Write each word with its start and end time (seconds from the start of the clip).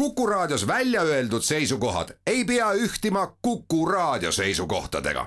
Kuku 0.00 0.26
Raadios 0.26 0.66
välja 0.66 1.02
öeldud 1.02 1.42
seisukohad 1.42 2.08
ei 2.26 2.44
pea 2.44 2.72
ühtima 2.72 3.36
Kuku 3.42 3.86
Raadio 3.86 4.32
seisukohtadega. 4.32 5.26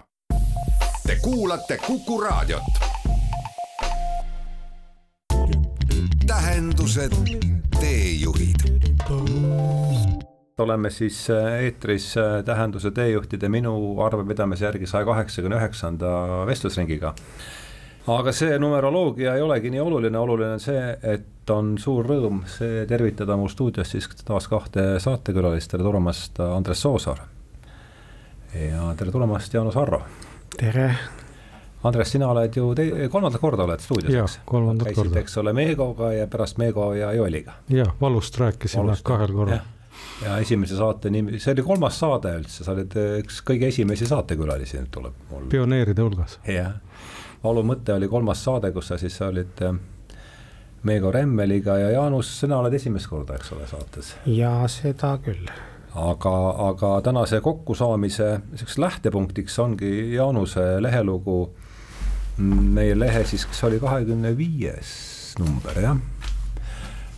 Te 1.08 1.16
kuulate 1.22 1.78
Kuku 1.78 2.22
Raadiot. 2.22 2.64
tähendused, 6.28 7.12
teejuhid 7.80 8.56
oleme 10.58 10.90
siis 10.90 11.30
äh, 11.30 11.54
eetris 11.54 12.18
äh, 12.18 12.44
Tähenduse 12.46 12.92
teejuhtide 12.92 13.50
minu 13.50 14.02
arvepidamise 14.02 14.66
järgi 14.66 14.88
saja 14.88 15.06
kaheksakümne 15.06 15.56
üheksanda 15.56 16.46
vestlusringiga. 16.48 17.16
Aga 18.08 18.32
see 18.36 18.58
numeroloogia 18.60 19.36
ei 19.38 19.42
olegi 19.42 19.72
nii 19.72 19.80
oluline, 19.80 20.18
oluline 20.20 20.58
on 20.58 20.64
see, 20.64 20.82
et 21.14 21.50
on 21.54 21.74
suur 21.80 22.08
rõõm 22.08 22.44
see 22.52 22.84
tervitada 22.90 23.38
mul 23.40 23.52
stuudios 23.52 23.94
siis 23.96 24.10
taas 24.26 24.48
kahte 24.52 25.00
saatekülalist, 25.04 25.72
tere 25.72 25.84
tulemast, 25.86 26.40
Andres 26.44 26.82
Soosaar. 26.84 27.24
ja 28.54 28.94
tere 29.00 29.12
tulemast, 29.12 29.54
Jaanus 29.54 29.78
Arro. 29.78 30.02
tere. 30.58 30.90
Andres, 31.84 32.14
sina 32.14 32.30
oled 32.32 32.56
ju 32.56 32.70
te-, 32.76 33.10
kolmandat 33.12 33.42
korda 33.42 33.66
oled 33.68 33.82
stuudios, 33.84 34.16
eks? 34.16 34.40
kolmandat 34.48 34.94
korda. 34.96 35.20
eks 35.20 35.38
ole, 35.38 35.54
Meegoga 35.54 36.14
ja 36.14 36.28
pärast 36.28 36.58
Meego 36.58 36.94
ja 36.96 37.14
Joeliga. 37.14 37.60
jah, 37.70 37.96
valust 38.02 38.40
rääkisime 38.40 38.96
kahel 39.04 39.36
korral 39.36 39.64
ja 40.24 40.38
esimese 40.42 40.78
saate 40.78 41.12
nimi, 41.14 41.40
see 41.40 41.54
oli 41.54 41.66
kolmas 41.66 41.98
saade 42.00 42.32
üldse, 42.40 42.64
sa 42.66 42.74
oled 42.74 42.96
üks 43.22 43.42
kõige 43.46 43.70
esimesi 43.70 44.08
saatekülalisi 44.10 44.82
tuleb 44.94 45.28
mul. 45.32 45.48
pioneeride 45.52 46.06
hulgas. 46.06 46.40
jah, 46.48 46.76
valu 47.44 47.64
mõte 47.68 47.94
oli 47.96 48.08
kolmas 48.08 48.44
saade, 48.44 48.72
kus 48.72 48.92
sa 48.92 48.98
siis 49.02 49.20
olid 49.22 49.62
äh, 49.66 49.76
Meego 50.84 51.12
Remmeliga 51.12 51.78
ja 51.80 51.92
Jaanus, 51.94 52.32
sina 52.40 52.60
oled 52.60 52.74
esimest 52.76 53.08
korda, 53.12 53.38
eks 53.40 53.54
ole, 53.56 53.68
saates. 53.68 54.16
ja 54.26 54.56
seda 54.72 55.16
küll. 55.24 55.48
aga, 55.96 56.36
aga 56.70 56.94
tänase 57.06 57.42
kokkusaamise 57.42 58.30
niisuguseks 58.40 58.78
lähtepunktiks 58.78 59.60
ongi 59.60 60.14
Jaanuse 60.16 60.82
lehelugu, 60.84 61.38
meie 62.38 62.98
lehe 63.00 63.26
siis, 63.30 63.46
kas 63.46 63.64
oli 63.70 63.80
kahekümne 63.80 64.34
viies 64.38 65.36
number, 65.40 65.80
jah 65.82 65.98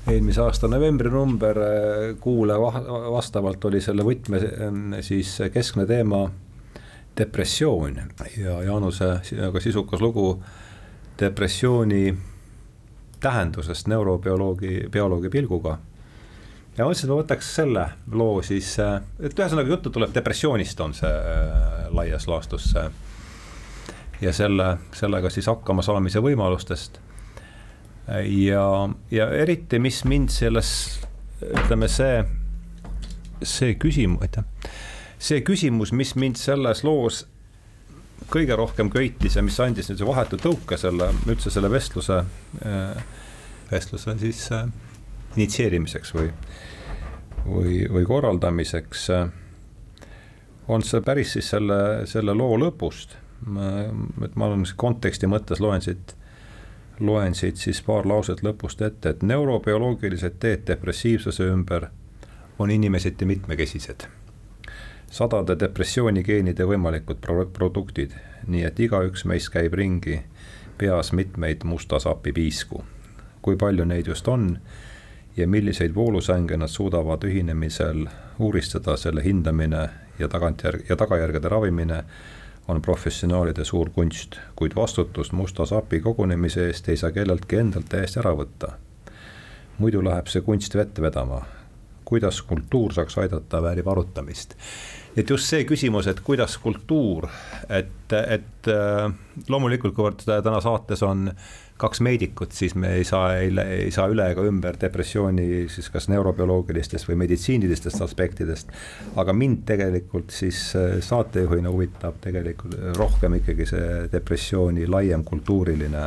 eelmise 0.06 0.42
aasta 0.44 0.70
novembri 0.70 1.10
number 1.10 1.58
äh, 1.58 2.16
kuule 2.22 2.58
vastavalt 2.62 3.64
oli 3.66 3.82
selle 3.82 4.06
võtme 4.06 4.42
ähm, 4.45 4.94
siis 5.02 5.32
keskne 5.54 5.88
teema 5.89 6.28
depressioon 7.17 7.99
ja 8.38 8.61
Jaanuse 8.63 9.05
väga 9.41 9.59
sisukas 9.59 10.02
lugu 10.02 10.44
depressiooni 11.19 12.17
tähendusest 13.19 13.88
neurobioloogi, 13.88 14.88
bioloogi 14.91 15.30
pilguga. 15.30 15.77
ja 16.77 16.86
mõtlesin, 16.86 17.08
et 17.08 17.13
ma 17.13 17.21
võtaks 17.21 17.55
selle 17.55 17.86
loo 18.11 18.41
siis, 18.43 18.75
et 19.19 19.39
ühesõnaga 19.39 19.71
juttu 19.71 19.89
tuleb 19.89 20.13
depressioonist, 20.13 20.80
on 20.80 20.93
see 20.93 21.09
äh, 21.09 21.88
laias 21.95 22.27
laastus 22.27 22.69
see. 22.71 22.89
ja 24.21 24.33
selle, 24.33 24.77
sellega 24.93 25.30
siis 25.30 25.47
hakkama 25.47 25.81
saamise 25.81 26.19
võimalustest 26.19 26.99
ja, 28.45 28.89
ja 29.11 29.30
eriti, 29.31 29.80
mis 29.80 30.03
mind 30.05 30.30
selles, 30.30 30.71
ütleme 31.41 31.88
see, 31.91 32.23
see 33.43 33.75
küsimus, 33.80 34.21
aitäh, 34.21 34.45
see 35.26 35.42
küsimus, 35.45 35.94
mis 35.95 36.14
mind 36.20 36.38
selles 36.38 36.84
loos 36.86 37.23
kõige 38.31 38.56
rohkem 38.58 38.90
köitis 38.94 39.36
ja 39.38 39.44
mis 39.45 39.58
andis 39.59 39.90
nüüd 39.90 40.04
vahetu 40.08 40.38
tõuke 40.42 40.78
selle, 40.80 41.12
üldse 41.30 41.52
selle 41.54 41.70
vestluse, 41.72 42.22
vestluse 43.72 44.16
siis 44.22 44.45
äh, 44.56 44.67
initsieerimiseks 45.36 46.14
või, 46.16 46.30
või, 47.45 47.80
või 47.92 48.06
korraldamiseks, 48.08 49.08
on 50.67 50.86
see 50.86 51.02
päris 51.06 51.36
siis 51.36 51.50
selle, 51.54 51.80
selle 52.10 52.34
loo 52.34 52.58
lõpust. 52.58 53.17
et 54.26 54.36
ma 54.36 54.48
olen 54.48 54.64
konteksti 54.78 55.28
mõttes 55.28 55.60
loen 55.60 55.82
siit 55.82 56.16
loen 56.99 57.36
siit 57.36 57.58
siis 57.58 57.82
paar 57.82 58.08
lauset 58.08 58.42
lõpust 58.44 58.82
ette, 58.82 59.10
et 59.10 59.23
neurobioloogilised 59.23 60.38
teed 60.39 60.64
depressiivsuse 60.67 61.44
ümber 61.52 61.89
on 62.60 62.72
inimeseti 62.72 63.26
mitmekesised. 63.26 64.08
Sadade 65.15 65.55
depressioonikeenide 65.59 66.65
võimalikud 66.67 67.21
pro 67.23 67.45
produktid, 67.53 68.11
nii 68.52 68.65
et 68.67 68.80
igaüks 68.83 69.23
meist 69.30 69.52
käib 69.53 69.77
ringi 69.80 70.17
peas 70.77 71.14
mitmeid 71.15 71.64
musta 71.64 71.99
sapi 72.03 72.33
piisku. 72.36 72.83
kui 73.42 73.55
palju 73.55 73.86
neid 73.86 74.08
just 74.08 74.27
on 74.27 74.58
ja 75.37 75.48
milliseid 75.48 75.95
voolusänge 75.95 76.58
nad 76.58 76.67
suudavad 76.67 77.23
ühinemisel 77.23 78.08
uuristada, 78.39 78.98
selle 78.98 79.23
hindamine 79.23 79.89
ja 80.20 80.27
tagantjärg 80.27 80.89
ja 80.89 80.95
tagajärgede 80.95 81.49
ravimine 81.49 82.04
on 82.67 82.81
professionaalide 82.81 83.64
suur 83.64 83.89
kunst, 83.89 84.36
kuid 84.55 84.75
vastutust 84.75 85.31
musta 85.31 85.65
sapi 85.65 85.99
kogunemise 85.99 86.67
eest 86.67 86.89
ei 86.89 86.98
saa 86.98 87.11
kelleltki 87.11 87.61
endalt 87.61 87.89
täiesti 87.89 88.20
ära 88.20 88.33
võtta. 88.36 88.73
muidu 89.77 90.04
läheb 90.04 90.27
see 90.27 90.42
kunst 90.42 90.75
vett 90.75 91.02
vedama. 91.02 91.45
Kuidas 92.05 92.42
kultuur 92.45 92.93
saaks 92.93 93.17
aidata, 93.23 93.61
väärib 93.64 93.88
arutamist. 93.88 94.55
et 95.17 95.30
just 95.30 95.48
see 95.48 95.64
küsimus, 95.64 96.08
et 96.11 96.20
kuidas 96.20 96.58
kultuur, 96.58 97.30
et, 97.70 98.14
et 98.14 98.71
äh, 98.71 99.11
loomulikult, 99.49 99.95
kuivõrd 99.95 100.26
täna 100.26 100.60
saates 100.61 101.04
on 101.04 101.30
äh, 101.30 101.54
kaks 101.77 101.99
meedikut, 102.02 102.52
siis 102.52 102.76
me 102.76 102.93
ei 102.95 103.04
saa, 103.04 103.33
ei, 103.36 103.92
saa 103.92 104.08
üle 104.11 104.30
ega 104.32 104.43
ümber 104.48 104.77
depressiooni 104.80 105.66
siis 105.71 105.89
kas 105.92 106.08
neurobioloogilistest 106.11 107.10
või 107.10 107.17
meditsiinilistest 107.26 108.02
aspektidest. 108.05 108.72
aga 109.16 109.33
mind 109.33 109.66
tegelikult 109.67 110.32
siis 110.32 110.70
äh, 110.80 110.98
saatejuhina 111.04 111.72
huvitab 111.72 112.22
tegelikult 112.23 112.80
rohkem 112.95 113.39
ikkagi 113.42 113.67
see 113.67 113.89
depressiooni 114.11 114.87
laiem 114.87 115.23
kultuuriline 115.27 116.05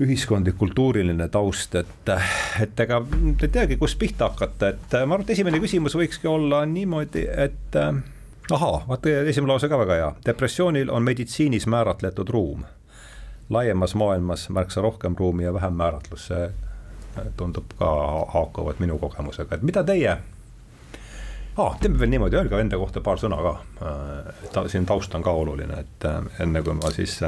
ühiskondlik, 0.00 0.56
kultuuriline 0.58 1.28
taust, 1.28 1.74
et, 1.74 2.12
et 2.62 2.80
ega 2.80 3.00
ei 3.42 3.48
teagi, 3.48 3.76
kust 3.80 3.98
pihta 3.98 4.30
hakata, 4.30 4.72
et 4.74 4.96
ma 5.02 5.16
arvan, 5.16 5.26
et 5.26 5.34
esimene 5.34 5.60
küsimus 5.62 5.96
võikski 5.98 6.30
olla 6.30 6.62
niimoodi, 6.68 7.24
et 7.26 7.78
ahaa, 7.78 8.84
vaata 8.88 9.16
esimene 9.26 9.52
lause 9.52 9.68
ka 9.68 9.80
väga 9.80 9.98
hea, 9.98 10.08
depressioonil 10.26 10.90
on 10.94 11.02
meditsiinis 11.02 11.66
määratletud 11.66 12.30
ruum. 12.30 12.64
Laiemas 13.50 13.94
maailmas 13.94 14.48
märksa 14.52 14.84
rohkem 14.84 15.16
ruumi 15.18 15.44
ja 15.44 15.54
vähem 15.54 15.74
määratlust, 15.74 16.30
see 16.30 16.50
tundub 17.36 17.72
ka 17.78 17.92
haakuvat 18.34 18.78
minu 18.78 18.98
kogemusega, 18.98 19.56
et 19.56 19.62
mida 19.62 19.84
teie? 19.84 20.18
Ah,, 21.58 21.78
teeme 21.80 21.98
veel 21.98 22.12
niimoodi, 22.12 22.36
öelge 22.38 22.60
enda 22.60 22.78
kohta 22.78 23.00
paar 23.02 23.18
sõna 23.18 23.40
ka. 23.42 23.54
ta 24.52 24.68
siin 24.68 24.86
taust 24.86 25.14
on 25.14 25.24
ka 25.26 25.32
oluline, 25.34 25.80
et 25.80 26.06
äh, 26.06 26.20
enne 26.44 26.62
kui 26.62 26.76
ma 26.78 26.92
siis 26.94 27.18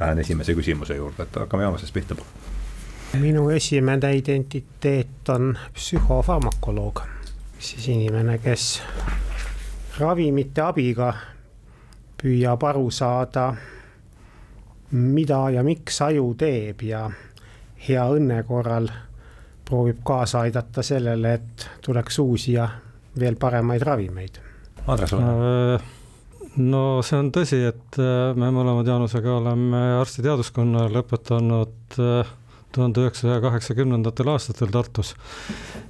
lähen 0.00 0.18
esimese 0.18 0.54
küsimuse 0.54 0.96
juurde, 0.96 1.22
et 1.22 1.36
hakkame 1.36 1.62
Jaamasest 1.62 1.94
pihta. 1.94 2.16
minu 3.18 3.48
esimene 3.50 4.12
identiteet 4.16 5.28
on 5.28 5.58
psühhofarmakoloog, 5.74 7.00
siis 7.58 7.88
inimene, 7.88 8.38
kes 8.38 8.82
ravimite 9.98 10.62
abiga 10.62 11.12
püüab 12.22 12.64
aru 12.64 12.90
saada 12.90 13.54
mida 14.90 15.50
ja 15.50 15.62
miks 15.62 16.00
aju 16.02 16.34
teeb 16.38 16.82
ja 16.82 17.04
hea 17.88 18.04
õnne 18.16 18.42
korral 18.48 18.88
proovib 19.64 20.00
kaasa 20.04 20.44
aidata 20.46 20.82
sellele, 20.82 21.34
et 21.34 21.66
tuleks 21.84 22.18
uusi 22.18 22.56
ja 22.56 22.68
veel 23.18 23.36
paremaid 23.38 23.82
ravimeid. 23.86 24.40
Andres, 24.86 25.12
ole. 25.12 25.22
Äh, 25.74 25.82
no 26.58 27.00
see 27.06 27.18
on 27.20 27.30
tõsi, 27.34 27.60
et 27.68 27.98
äh, 28.00 28.34
me 28.38 28.50
mõlemad 28.54 28.88
Jaanusega 28.88 29.36
oleme 29.38 29.80
arstiteaduskonna 30.00 30.88
lõpetanud 30.90 31.98
äh, 32.02 32.32
tuhande 32.74 33.04
üheksasaja 33.04 33.40
kaheksakümnendatel 33.44 34.30
aastatel 34.32 34.70
Tartus. 34.74 35.14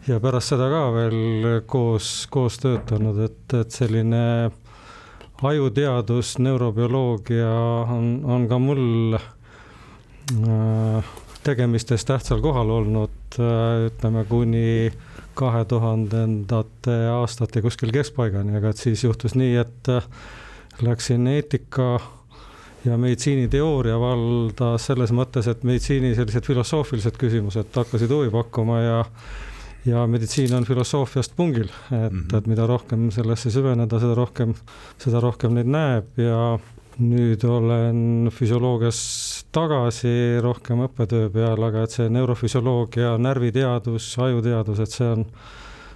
Ja 0.08 0.20
pärast 0.20 0.52
seda 0.52 0.68
ka 0.72 0.82
veel 0.94 1.60
koos, 1.68 2.26
koos 2.32 2.58
töötanud, 2.60 3.20
et, 3.24 3.56
et 3.56 3.72
selline 3.72 4.22
ajuteadus, 5.40 6.36
neurobioloogia 6.44 7.52
on, 7.96 8.12
on 8.28 8.46
ka 8.48 8.60
mul 8.60 9.16
äh, 9.16 11.14
tegemistes 11.44 12.04
tähtsal 12.04 12.42
kohal 12.44 12.68
olnud 12.74 13.38
ütleme 13.40 14.26
kuni 14.28 14.90
kahe 15.38 15.62
tuhandendate 15.64 16.96
aastate 17.14 17.62
kuskil 17.64 17.92
keskpaigani, 17.94 18.58
aga 18.58 18.74
et 18.74 18.82
siis 18.82 19.04
juhtus 19.06 19.36
nii, 19.38 19.54
et 19.62 19.90
läksin 20.82 21.26
eetika 21.26 21.98
ja 22.84 22.96
meditsiiniteooria 22.96 23.98
valda 24.00 24.72
selles 24.80 25.12
mõttes, 25.12 25.48
et 25.50 25.64
meditsiini 25.68 26.14
sellised 26.16 26.46
filosoofilised 26.46 27.18
küsimused 27.20 27.76
hakkasid 27.76 28.12
huvi 28.12 28.32
pakkuma 28.34 28.80
ja 28.80 28.98
ja 29.88 30.06
meditsiin 30.06 30.52
on 30.54 30.64
filosoofiast 30.64 31.32
pungil, 31.36 31.68
et 31.68 32.12
mm, 32.12 32.18
-hmm. 32.20 32.36
et 32.38 32.46
mida 32.46 32.66
rohkem 32.66 33.10
sellesse 33.10 33.50
süveneda, 33.50 34.00
seda 34.00 34.14
rohkem, 34.14 34.54
seda 34.98 35.20
rohkem 35.20 35.54
neid 35.54 35.70
näeb 35.72 36.20
ja 36.20 36.58
nüüd 37.00 37.44
olen 37.48 38.28
füsioloogias 38.32 39.00
tagasi 39.52 40.40
rohkem 40.42 40.84
õppetöö 40.84 41.30
peal, 41.32 41.62
aga 41.62 41.82
et 41.82 41.96
see 41.96 42.08
neurofüsioloogia, 42.12 43.16
närviteadus, 43.18 44.12
ajuteadus, 44.18 44.84
et 44.84 44.90
see 44.90 45.08
on, 45.08 45.24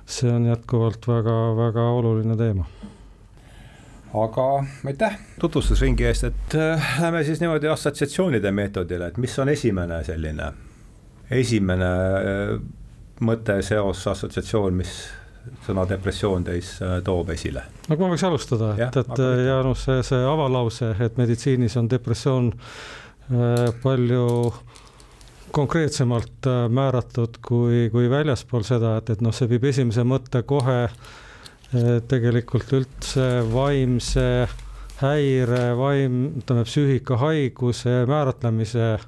see 0.06 0.32
on 0.32 0.46
jätkuvalt 0.46 1.08
väga-väga 1.08 1.88
oluline 2.00 2.36
teema 2.40 2.64
aga 4.14 4.64
aitäh 4.86 5.18
tutvustusringi 5.40 6.06
eest, 6.06 6.24
et 6.24 6.54
äh, 6.54 6.86
lähme 7.00 7.24
siis 7.24 7.40
niimoodi 7.40 7.68
assotsiatsioonide 7.68 8.52
meetodile, 8.54 9.10
et 9.10 9.18
mis 9.18 9.38
on 9.38 9.50
esimene 9.50 10.00
selline, 10.06 10.52
esimene 11.30 11.90
äh, 11.90 12.54
mõte, 13.26 13.58
seos, 13.66 14.04
assotsiatsioon, 14.12 14.78
mis 14.78 14.94
sõna 15.66 15.86
depressioon 15.88 16.46
teis 16.46 16.76
äh, 16.82 17.00
toob 17.04 17.34
esile? 17.34 17.64
no 17.88 17.96
kui 17.96 18.06
ma 18.06 18.12
võiks 18.14 18.26
alustada, 18.28 18.74
et, 18.78 19.00
et 19.02 19.24
Jaanus, 19.48 19.88
see, 19.88 20.06
see 20.06 20.22
avalause, 20.28 20.94
et 21.04 21.18
meditsiinis 21.20 21.76
on 21.80 21.90
depressioon 21.90 22.52
äh, 22.54 23.66
palju 23.82 24.28
konkreetsemalt 25.54 26.50
äh, 26.50 26.64
määratud 26.70 27.42
kui, 27.42 27.88
kui 27.90 28.08
väljaspool 28.10 28.66
seda, 28.66 28.96
et, 29.02 29.10
et 29.14 29.26
noh, 29.26 29.34
see 29.34 29.50
viib 29.50 29.66
esimese 29.70 30.06
mõtte 30.06 30.42
kohe 30.46 30.80
äh, 30.86 31.12
tegelikult 32.08 32.70
üldse 32.76 33.26
vaimse 33.50 34.46
häire, 35.00 35.72
vaim, 35.78 36.20
ütleme 36.40 36.62
psüühikahaiguse 36.68 38.04
määratlemise 38.06 38.98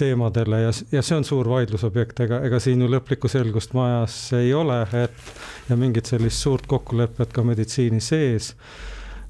teemadele 0.00 0.62
ja, 0.62 0.70
ja 0.92 1.02
see 1.04 1.18
on 1.18 1.26
suur 1.28 1.48
vaidlusobjekt, 1.50 2.22
ega, 2.24 2.40
ega 2.48 2.60
siin 2.62 2.80
ju 2.80 2.88
lõplikku 2.88 3.28
selgust 3.28 3.74
majas 3.76 4.16
ei 4.38 4.54
ole, 4.56 4.80
et 4.96 5.68
ja 5.68 5.76
mingit 5.76 6.08
sellist 6.08 6.40
suurt 6.40 6.66
kokkulepet 6.70 7.34
ka 7.36 7.44
meditsiini 7.44 8.00
sees. 8.00 8.54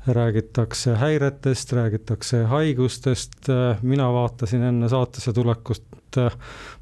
räägitakse 0.07 0.95
häiretest, 0.97 1.73
räägitakse 1.77 2.45
haigustest, 2.49 3.51
mina 3.83 4.07
vaatasin 4.13 4.63
enne 4.63 4.89
saatesse 4.89 5.33
tulekust 5.33 6.17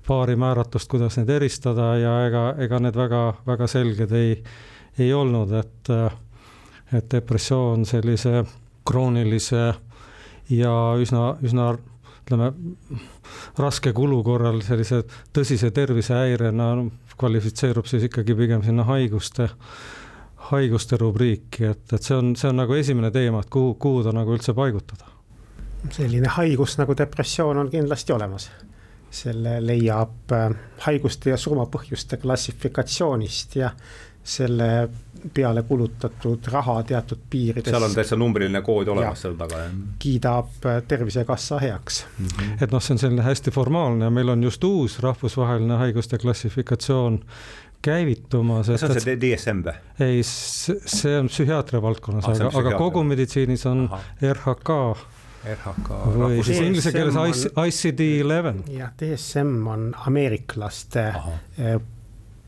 paari 0.06 0.36
määratlust, 0.36 0.88
kuidas 0.88 1.16
neid 1.18 1.28
eristada 1.28 1.96
ja 1.98 2.12
ega, 2.28 2.44
ega 2.64 2.78
need 2.78 2.96
väga-väga 2.96 3.66
selged 3.66 4.12
ei, 4.14 4.36
ei 4.98 5.12
olnud, 5.14 5.52
et, 5.58 5.90
et 6.92 7.10
depressioon 7.12 7.84
sellise 7.86 8.42
kroonilise 8.88 9.62
ja 10.50 10.74
üsna, 11.00 11.36
üsna 11.44 11.72
ütleme, 12.28 12.52
raske 13.58 13.92
kulu 13.96 14.20
korral 14.24 14.60
sellise 14.64 15.02
tõsise 15.34 15.70
tervisehäirena 15.74 16.72
no, 16.76 16.88
kvalifitseerub 17.18 17.88
siis 17.88 18.04
ikkagi 18.08 18.36
pigem 18.38 18.62
sinna 18.62 18.84
haiguste, 18.88 19.48
haiguste 20.50 20.98
rubriiki, 21.00 21.64
et, 21.72 21.84
et 21.92 22.02
see 22.02 22.16
on, 22.16 22.34
see 22.38 22.50
on 22.50 22.60
nagu 22.62 22.76
esimene 22.76 23.10
teema, 23.14 23.42
et 23.42 23.50
kuhu, 23.52 23.74
kuhu 23.80 24.04
ta 24.06 24.14
nagu 24.14 24.36
üldse 24.36 24.54
paigutada. 24.54 25.08
selline 25.94 26.28
haigus 26.36 26.78
nagu 26.78 26.96
depressioon 26.96 27.64
on 27.64 27.70
kindlasti 27.70 28.12
olemas. 28.12 28.50
selle 29.10 29.54
leiab 29.64 30.32
äh, 30.36 30.50
haiguste 30.84 31.30
ja 31.30 31.36
surmapõhjuste 31.36 32.18
klassifikatsioonist 32.20 33.56
ja 33.56 33.70
selle 34.28 34.88
peale 35.34 35.62
kulutatud 35.66 36.46
raha 36.52 36.82
teatud 36.86 37.20
piirides. 37.30 37.70
seal 37.72 37.82
on 37.82 37.94
täitsa 37.94 38.16
numbriline 38.16 38.60
kood 38.62 38.90
olemas 38.92 39.24
seal 39.24 39.34
taga, 39.40 39.64
jah? 39.64 39.78
kiidab 39.98 40.66
äh, 40.68 40.82
Tervisekassa 40.88 41.58
heaks 41.62 42.04
mm. 42.06 42.26
-hmm. 42.26 42.62
et 42.62 42.72
noh, 42.72 42.82
see 42.82 42.94
on 42.94 43.02
selline 43.02 43.24
hästi 43.26 43.50
formaalne 43.54 44.04
ja 44.04 44.10
meil 44.10 44.28
on 44.28 44.44
just 44.44 44.64
uus 44.64 44.98
rahvusvaheline 45.02 45.80
haiguste 45.82 46.18
klassifikatsioon 46.18 47.20
käivitumas. 47.82 48.66
see 48.66 48.88
on 48.88 49.00
see 49.00 49.18
DSM 49.20 49.62
või? 49.66 49.76
ei, 50.00 50.22
see 50.22 51.18
on 51.18 51.30
psühhiaatria 51.32 51.82
valdkonnas 51.82 52.28
ah,, 52.28 52.36
aga, 52.36 52.50
aga 52.58 52.78
kogu 52.78 53.04
meditsiinis 53.04 53.66
on 53.66 53.86
Aha. 53.90 54.02
RHK 54.32 54.70
RHK. 55.54 55.92
või 56.18 56.42
siis 56.44 56.60
inglise 56.60 56.92
keeles 56.92 57.46
ICD 57.66 58.08
eleven. 58.20 58.64
jah, 58.74 58.92
DSM 59.02 59.66
on 59.66 59.92
ameeriklaste 60.06 61.08
Aha. 61.14 61.38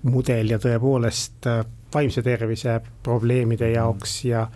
Mudel 0.03 0.55
ja 0.55 0.59
tõepoolest 0.63 1.47
äh, 1.51 1.65
vaimse 1.95 2.23
tervise 2.23 2.81
probleemide 3.03 3.67
mhm. 3.67 3.75
jaoks 3.75 4.25
ja 4.25 4.47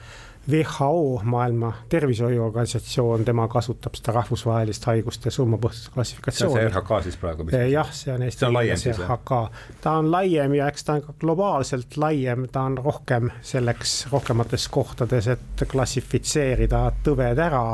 WHO, 0.50 1.20
Maailma 1.24 1.72
Tervishoiuorganisatsioon, 1.88 3.24
tema 3.24 3.46
kasutab 3.48 3.94
seda 3.96 4.12
rahvusvahelist 4.12 4.84
haiguste 4.84 5.30
surmapõhjuse 5.32 5.92
klassifikatsiooni. 5.94 6.52
see 6.52 6.66
on 6.66 6.72
see 6.72 6.80
RHK 6.80 6.98
siis 7.06 7.16
praegu? 7.16 7.46
jah, 7.70 7.92
see 7.96 8.12
on 8.12 8.26
Eesti 8.26 8.50
keeles 8.52 8.84
RHK, 8.92 9.38
ta 9.80 9.94
on 10.02 10.10
laiem 10.12 10.56
ja 10.58 10.68
eks 10.68 10.84
ta 10.84 10.98
on 10.98 11.06
ka 11.06 11.14
globaalselt 11.24 11.96
laiem, 11.96 12.44
ta 12.52 12.66
on 12.68 12.76
rohkem 12.78 13.32
selleks 13.40 13.94
rohkemates 14.12 14.68
kohtades, 14.68 15.30
et 15.32 15.64
klassifitseerida 15.68 16.90
tõved 17.06 17.40
ära. 17.40 17.64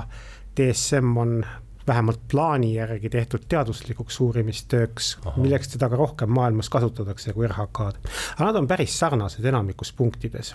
DSM 0.56 1.16
on 1.18 1.34
vähemalt 1.86 2.20
plaani 2.30 2.74
järgi 2.74 3.10
tehtud 3.10 3.46
teaduslikuks 3.48 4.20
uurimistööks, 4.20 5.10
milleks 5.36 5.74
teda 5.74 5.88
ka 5.90 5.98
rohkem 5.98 6.32
maailmas 6.34 6.70
kasutatakse 6.72 7.34
kui 7.36 7.48
RHK-d. 7.48 8.10
aga 8.36 8.48
nad 8.48 8.58
on 8.60 8.68
päris 8.70 8.98
sarnased 8.98 9.44
enamikus 9.44 9.92
punktides. 9.96 10.54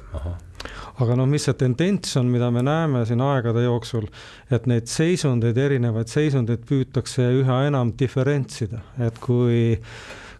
aga 1.00 1.16
noh, 1.16 1.30
mis 1.30 1.48
see 1.48 1.58
tendents 1.60 2.18
on, 2.18 2.30
mida 2.32 2.52
me 2.52 2.64
näeme 2.66 3.06
siin 3.06 3.22
aegade 3.22 3.66
jooksul, 3.66 4.08
et 4.52 4.68
neid 4.70 4.88
seisundeid, 4.92 5.58
erinevaid 5.58 6.12
seisundeid 6.12 6.66
püütakse 6.70 7.26
üha 7.42 7.66
enam 7.70 7.94
diferentsida, 8.00 8.82
et 9.02 9.20
kui 9.20 9.76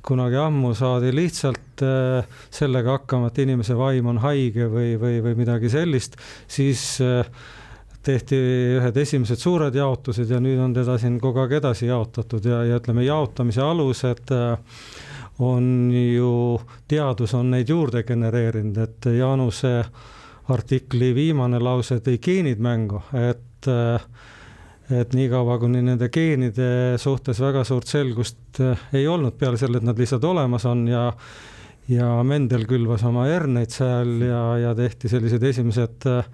kunagi 0.06 0.38
ammu 0.38 0.74
saadi 0.78 1.12
lihtsalt 1.16 1.82
äh, 1.82 2.40
sellega 2.54 3.00
hakkama, 3.00 3.32
et 3.32 3.42
inimese 3.42 3.78
vaim 3.78 4.12
on 4.14 4.22
haige 4.22 4.70
või, 4.70 4.96
või, 5.02 5.20
või 5.26 5.38
midagi 5.42 5.72
sellist, 5.74 6.20
siis 6.48 6.84
äh, 7.02 7.26
tehti 8.06 8.38
ühed 8.78 8.98
esimesed 9.02 9.42
suured 9.42 9.76
jaotused 9.76 10.30
ja 10.30 10.40
nüüd 10.44 10.62
on 10.62 10.76
teda 10.76 10.98
siin 11.02 11.18
kogu 11.22 11.42
aeg 11.44 11.58
edasi 11.60 11.90
jaotatud 11.90 12.46
ja, 12.46 12.62
ja 12.70 12.80
ütleme, 12.82 13.06
jaotamise 13.06 13.64
alused 13.66 14.32
äh, 14.36 14.56
on 15.40 15.92
ju, 15.92 16.32
teadus 16.88 17.34
on 17.36 17.52
neid 17.52 17.70
juurde 17.70 18.06
genereerinud, 18.08 18.78
et 18.78 19.10
Jaanuse 19.18 19.74
artikli 20.54 21.12
viimane 21.16 21.60
lause 21.60 22.00
tõi 22.06 22.20
geenid 22.24 22.62
mängu, 22.64 23.02
et 23.18 23.70
äh, 23.72 24.10
et 24.86 25.16
niikaua, 25.18 25.58
kuni 25.58 25.80
nende 25.82 26.12
geenide 26.14 27.00
suhtes 27.02 27.40
väga 27.42 27.64
suurt 27.66 27.90
selgust 27.90 28.62
äh, 28.62 28.88
ei 28.94 29.08
olnud, 29.10 29.34
peale 29.40 29.58
selle, 29.58 29.82
et 29.82 29.88
nad 29.88 29.98
lihtsalt 29.98 30.24
olemas 30.30 30.68
on 30.70 30.86
ja 30.88 31.08
ja 31.92 32.10
Mendel 32.26 32.66
külvas 32.70 33.04
oma 33.06 33.28
herneid 33.30 33.74
seal 33.74 34.18
ja, 34.26 34.42
ja 34.62 34.74
tehti 34.78 35.12
sellised 35.12 35.44
esimesed 35.46 36.08
äh, 36.10 36.26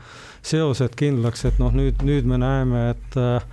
seosed 0.45 0.95
kindlaks, 0.99 1.45
et 1.49 1.59
noh, 1.61 1.73
nüüd, 1.75 2.03
nüüd 2.07 2.29
me 2.29 2.39
näeme, 2.41 2.85
et 2.93 3.17
äh, 3.19 3.43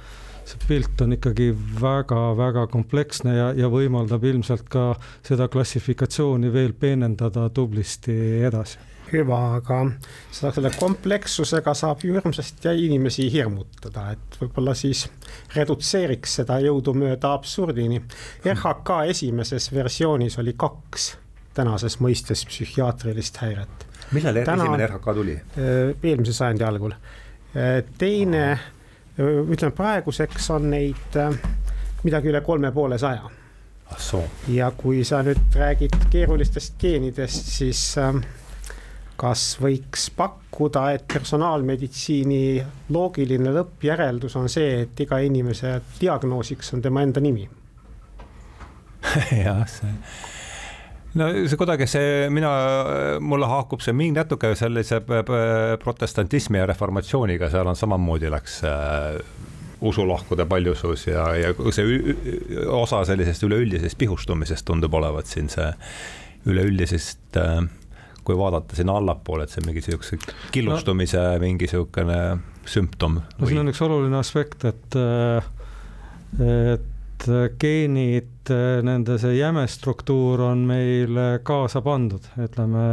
see 0.49 0.61
pilt 0.69 1.00
on 1.05 1.17
ikkagi 1.17 1.50
väga-väga 1.81 2.69
kompleksne 2.73 3.35
ja, 3.37 3.49
ja 3.56 3.73
võimaldab 3.73 4.25
ilmselt 4.31 4.69
ka 4.73 4.93
seda 5.27 5.49
klassifikatsiooni 5.53 6.53
veel 6.55 6.77
peenendada 6.79 7.49
tublisti 7.55 8.15
edasi 8.49 8.79
hüva, 9.09 9.39
aga 9.56 9.79
seda, 10.29 10.51
selle 10.53 10.70
komplekssusega 10.77 11.72
saab 11.77 12.03
ju 12.05 12.13
hirmsasti 12.17 12.75
inimesi 12.84 13.29
hirmutada, 13.32 14.11
et 14.13 14.37
võib-olla 14.41 14.75
siis 14.77 15.06
redutseeriks 15.55 16.34
seda 16.43 16.58
jõudumööda 16.61 17.32
absurdini. 17.39 18.03
RHK 18.44 18.99
esimeses 19.15 19.70
versioonis 19.72 20.37
oli 20.43 20.53
kaks 20.61 21.08
tänases 21.58 21.98
mõistes 22.05 22.46
psühhiaatrilist 22.48 23.43
häiret 23.43 23.88
millal 24.10 24.43
Täna, 24.44 24.65
esimene 24.65 24.86
RHK 24.86 25.15
tuli? 25.15 25.34
Äh, 25.34 25.94
eelmise 26.03 26.32
sajandi 26.32 26.65
algul. 26.65 26.93
Äh, 26.93 27.82
teine, 27.98 28.44
äh, 28.53 29.41
ütleme 29.53 29.74
praeguseks 29.77 30.50
on 30.55 30.70
neid 30.72 31.19
midagi 32.05 32.32
üle 32.32 32.43
kolme 32.46 32.72
poole 32.72 32.98
saja. 32.98 33.31
ja 34.48 34.70
kui 34.77 35.05
sa 35.05 35.22
nüüd 35.24 35.55
räägid 35.56 35.94
keerulistest 36.12 36.74
geenidest, 36.79 37.46
siis 37.56 37.96
kas 39.17 39.44
võiks 39.60 40.10
pakkuda, 40.17 40.91
et 40.93 41.06
personaalmeditsiini 41.08 42.67
loogiline 42.93 43.55
lõppjäreldus 43.56 44.36
on 44.36 44.48
see, 44.48 44.82
et 44.82 45.00
iga 45.00 45.19
inimese 45.24 45.81
diagnoosiks 46.00 46.74
on 46.74 46.82
tema 46.84 47.03
enda 47.03 47.20
nimi? 47.20 47.48
jah, 49.44 49.65
see 49.67 49.94
no 51.19 51.29
see 51.51 51.58
kuidagi 51.60 51.89
see, 51.91 52.29
mina, 52.32 52.51
mulle 53.20 53.51
haakub 53.51 53.82
see 53.84 53.94
mingi 53.96 54.19
natuke 54.19 54.55
sellise 54.58 55.01
protestantismi 55.82 56.60
ja 56.63 56.67
reformatsiooniga, 56.70 57.51
seal 57.53 57.70
on 57.70 57.79
samamoodi 57.79 58.31
läks 58.32 58.60
äh, 58.69 59.20
usulahkude 59.81 60.46
paljusus 60.46 61.06
ja, 61.06 61.29
ja 61.39 61.53
see 61.75 62.17
osa 62.67 63.05
sellisest 63.08 63.44
üleüldisest 63.46 63.98
pihustumisest 63.98 64.67
tundub 64.67 64.94
olevat 64.98 65.31
siin 65.31 65.51
see 65.53 65.69
üleüldisest 66.48 67.39
äh, 67.39 67.63
kui 68.29 68.37
vaadata 68.37 68.77
sinna 68.77 68.98
allapoole, 69.01 69.46
et 69.46 69.55
see 69.55 69.65
mingi 69.65 69.81
siukse 69.84 70.19
killustumise 70.53 71.20
no, 71.20 71.41
mingi 71.43 71.69
siukene 71.70 72.19
sümptom. 72.69 73.22
no 73.39 73.48
siin 73.48 73.63
on 73.63 73.72
üks 73.72 73.81
oluline 73.84 74.19
aspekt, 74.20 74.67
et, 74.69 74.98
äh, 75.01 75.48
et 76.37 76.75
äh, 76.77 76.97
geenid, 77.60 78.51
äh, 78.55 78.79
nende 78.87 79.19
see 79.19 79.37
jäme 79.39 79.65
struktuur 79.70 80.43
on 80.51 80.65
meil 80.69 81.19
kaasa 81.46 81.82
pandud, 81.84 82.25
ütleme, 82.39 82.84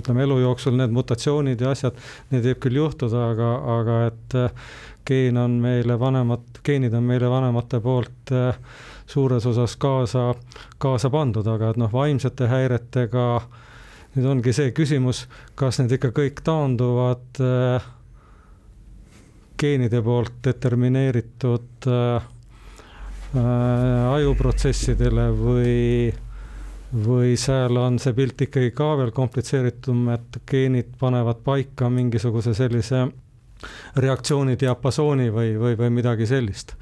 ütleme 0.00 0.26
elu 0.26 0.40
jooksul 0.44 0.76
need 0.78 0.94
mutatsioonid 0.94 1.64
ja 1.64 1.74
asjad, 1.74 1.98
neid 2.32 2.46
võib 2.50 2.62
küll 2.66 2.80
juhtuda, 2.82 3.28
aga, 3.34 3.50
aga 3.78 3.98
et 4.10 4.38
äh, 4.40 4.64
geen 5.04 5.38
on 5.40 5.58
meile 5.62 5.98
vanemad, 6.00 6.62
geenid 6.64 6.94
on 6.96 7.04
meile 7.04 7.28
vanemate 7.32 7.80
poolt 7.84 8.32
suures 9.06 9.44
osas 9.46 9.76
kaasa, 9.76 10.30
kaasa 10.80 11.10
pandud, 11.12 11.46
aga 11.48 11.74
et 11.74 11.80
noh, 11.80 11.92
vaimsete 11.92 12.48
häiretega 12.48 13.26
nüüd 14.14 14.28
ongi 14.30 14.54
see 14.54 14.70
küsimus, 14.74 15.24
kas 15.58 15.80
need 15.80 15.96
ikka 15.96 16.12
kõik 16.14 16.42
taanduvad 16.46 17.40
äh, 17.42 17.86
geenide 19.60 20.02
poolt 20.06 20.36
determineeritud 20.46 21.88
äh, 21.90 22.16
äh, 22.16 22.30
ajuprotsessidele 23.34 25.26
või, 25.34 26.12
või 27.06 27.34
seal 27.40 27.76
on 27.80 27.98
see 28.02 28.14
pilt 28.14 28.46
ikkagi 28.46 28.70
ka 28.76 28.92
veel 29.00 29.10
komplitseeritum, 29.16 30.08
et 30.14 30.40
geenid 30.50 30.94
panevad 31.00 31.42
paika 31.46 31.90
mingisuguse 31.90 32.54
sellise 32.54 33.06
reaktsiooni 33.96 34.58
diapasooni 34.60 35.30
või, 35.32 35.54
või, 35.58 35.78
või 35.78 35.90
midagi 36.00 36.26
sellist. 36.28 36.74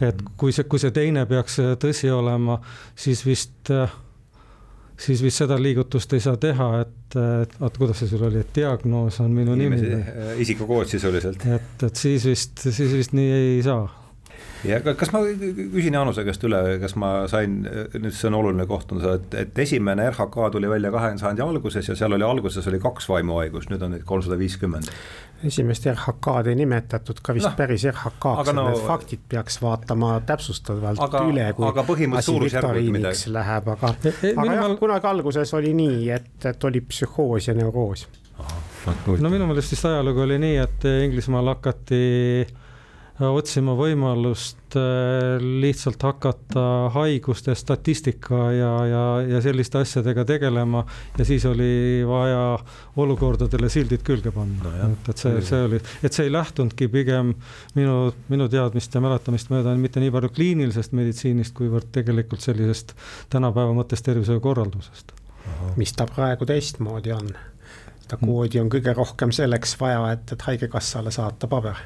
et 0.00 0.16
mhm. 0.16 0.32
kui 0.36 0.52
see, 0.52 0.64
kui 0.64 0.80
see 0.82 0.94
teine 0.94 1.26
peaks 1.26 1.60
tõsi 1.82 2.10
olema, 2.10 2.58
siis 2.96 3.26
vist 3.26 3.70
äh, 3.70 3.92
siis 5.02 5.22
vist 5.22 5.42
seda 5.42 5.58
liigutust 5.60 6.12
ei 6.16 6.22
saa 6.22 6.38
teha, 6.40 6.68
et, 6.84 7.16
et 7.16 7.56
oot, 7.60 7.78
kuidas 7.78 8.02
see 8.02 8.10
sul 8.10 8.22
oli, 8.28 8.42
et 8.42 8.52
diagnoos 8.54 9.18
on 9.24 9.32
minu 9.34 9.56
Inimese, 9.56 9.88
nimi. 9.88 10.14
Äh, 10.26 10.36
isikukood 10.44 10.90
sisuliselt. 10.92 11.46
et, 11.46 11.86
et 11.88 12.04
siis 12.04 12.26
vist, 12.28 12.62
siis 12.68 12.92
vist 12.92 13.16
nii 13.16 13.32
ei 13.38 13.58
saa. 13.66 13.86
Ja 14.64 14.78
kas 14.82 15.10
ma 15.14 15.22
küsin 15.72 15.96
Jaanuse 15.96 16.24
käest 16.26 16.44
üle, 16.46 16.60
kas 16.82 16.94
ma 17.00 17.10
sain, 17.30 17.62
nüüd 17.64 18.14
see 18.14 18.28
on 18.30 18.38
oluline 18.38 18.66
koht, 18.70 18.92
on 18.94 19.02
see, 19.02 19.16
et, 19.18 19.34
et 19.42 19.58
esimene 19.64 20.06
RHK 20.10 20.52
tuli 20.54 20.70
välja 20.70 20.92
kahekümnenda 20.94 21.24
sajandi 21.24 21.44
alguses 21.44 21.90
ja 21.90 21.96
seal 21.98 22.16
oli 22.16 22.26
alguses 22.26 22.68
oli 22.70 22.80
kaks 22.82 23.08
vaimuhaigust, 23.10 23.72
nüüd 23.72 23.82
on 23.82 23.94
neid 23.96 24.06
kolmsada 24.08 24.38
viiskümmend. 24.40 24.90
Esimest 25.42 25.86
RHK-d 25.90 26.52
ei 26.52 26.58
nimetatud 26.60 27.18
ka 27.24 27.34
vist 27.34 27.48
no, 27.48 27.54
päris 27.58 27.86
RHK-ks, 27.90 28.52
no, 28.54 28.68
need 28.70 28.86
faktid 28.86 29.24
peaks 29.28 29.58
vaatama 29.62 30.14
täpsustavalt 30.26 31.02
aga, 31.02 31.24
üle, 31.26 31.48
kui 31.58 31.66
aga 31.66 31.86
asi 32.20 32.38
viktoriiniks 32.46 33.26
läheb, 33.34 33.70
aga 33.74 33.94
e, 33.98 34.14
e, 34.14 34.34
aga 34.36 34.58
jah, 34.60 34.74
kunagi 34.78 35.10
alguses 35.10 35.54
oli 35.58 35.74
nii, 35.78 36.02
et, 36.14 36.34
et 36.52 36.68
oli 36.70 36.84
psühhoos 36.86 37.50
ja 37.50 37.58
neuroos. 37.58 38.06
no 38.86 39.30
minu 39.30 39.50
meelest 39.50 39.74
vist 39.74 39.90
ajalugu 39.90 40.22
oli 40.28 40.38
nii, 40.42 40.58
et 40.62 40.90
Inglismaal 40.92 41.56
hakati 41.56 42.02
otsima 43.30 43.74
võimalust 43.78 44.76
äh, 44.78 45.42
lihtsalt 45.42 46.02
hakata 46.02 46.64
haiguste 46.94 47.54
statistika 47.58 48.40
ja, 48.54 48.70
ja, 48.88 49.04
ja 49.34 49.42
selliste 49.44 49.82
asjadega 49.82 50.24
tegelema 50.28 50.84
ja 51.18 51.26
siis 51.28 51.44
oli 51.46 52.02
vaja 52.08 52.58
olukordadele 52.96 53.70
sildid 53.72 54.02
külge 54.06 54.32
panna 54.34 54.72
no. 54.72 54.90
et, 54.90 55.12
et 55.12 55.24
see, 55.24 55.44
see 55.46 55.62
oli, 55.68 55.80
et 56.02 56.12
see 56.12 56.26
ei 56.26 56.34
lähtunudki 56.34 56.88
pigem 56.92 57.34
minu, 57.78 57.96
minu 58.32 58.48
teadmist 58.52 58.94
ja 58.94 59.04
mäletamist 59.04 59.52
mööda 59.52 59.76
mitte 59.78 60.02
nii 60.02 60.12
palju 60.14 60.32
kliinilisest 60.34 60.96
meditsiinist, 60.96 61.54
kuivõrd 61.58 61.92
tegelikult 61.94 62.44
sellisest 62.44 62.96
tänapäeva 63.32 63.76
mõttes 63.76 64.02
tervishoiukorraldusest. 64.06 65.14
mis 65.76 65.92
ta 65.92 66.08
praegu 66.10 66.48
teistmoodi 66.48 67.12
on? 67.14 67.34
seda 68.02 68.18
koodi 68.20 68.60
on 68.60 68.68
kõige 68.72 68.92
rohkem 68.96 69.32
selleks 69.32 69.76
vaja, 69.80 70.04
et, 70.12 70.32
et 70.34 70.48
haigekassale 70.48 71.12
saata 71.14 71.48
paber 71.48 71.78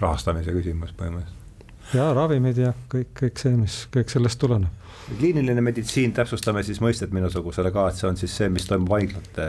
rahastamise 0.00 0.54
küsimus 0.54 0.94
põhimõtteliselt. 0.98 1.92
ja 1.94 2.08
ravimid 2.16 2.58
ja 2.58 2.72
kõik, 2.92 3.12
kõik 3.20 3.42
see, 3.42 3.54
mis 3.58 3.76
kõik 3.94 4.12
sellest 4.12 4.40
tuleneb. 4.40 4.82
kliiniline 5.18 5.60
meditsiin, 5.64 6.14
täpsustame 6.16 6.62
siis 6.64 6.80
mõistet 6.84 7.12
minusugusele 7.14 7.72
ka, 7.74 7.88
et 7.90 8.00
see 8.00 8.08
on 8.08 8.18
siis 8.20 8.36
see, 8.36 8.48
mis 8.52 8.66
toimub 8.68 8.94
haiglate 8.96 9.48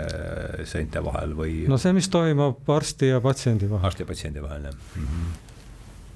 seinte 0.69 1.03
vahel 1.03 1.35
või? 1.37 1.63
no 1.71 1.79
see, 1.81 1.95
mis 1.95 2.09
toimub 2.11 2.69
arsti 2.77 3.13
ja 3.13 3.23
patsiendi 3.23 3.69
vahel. 3.71 3.89
arsti 3.91 4.05
ja 4.05 4.11
patsiendi 4.13 4.43
vahel, 4.43 4.69
jah 4.69 4.79
mm. 4.95 5.09
-hmm. 5.09 5.43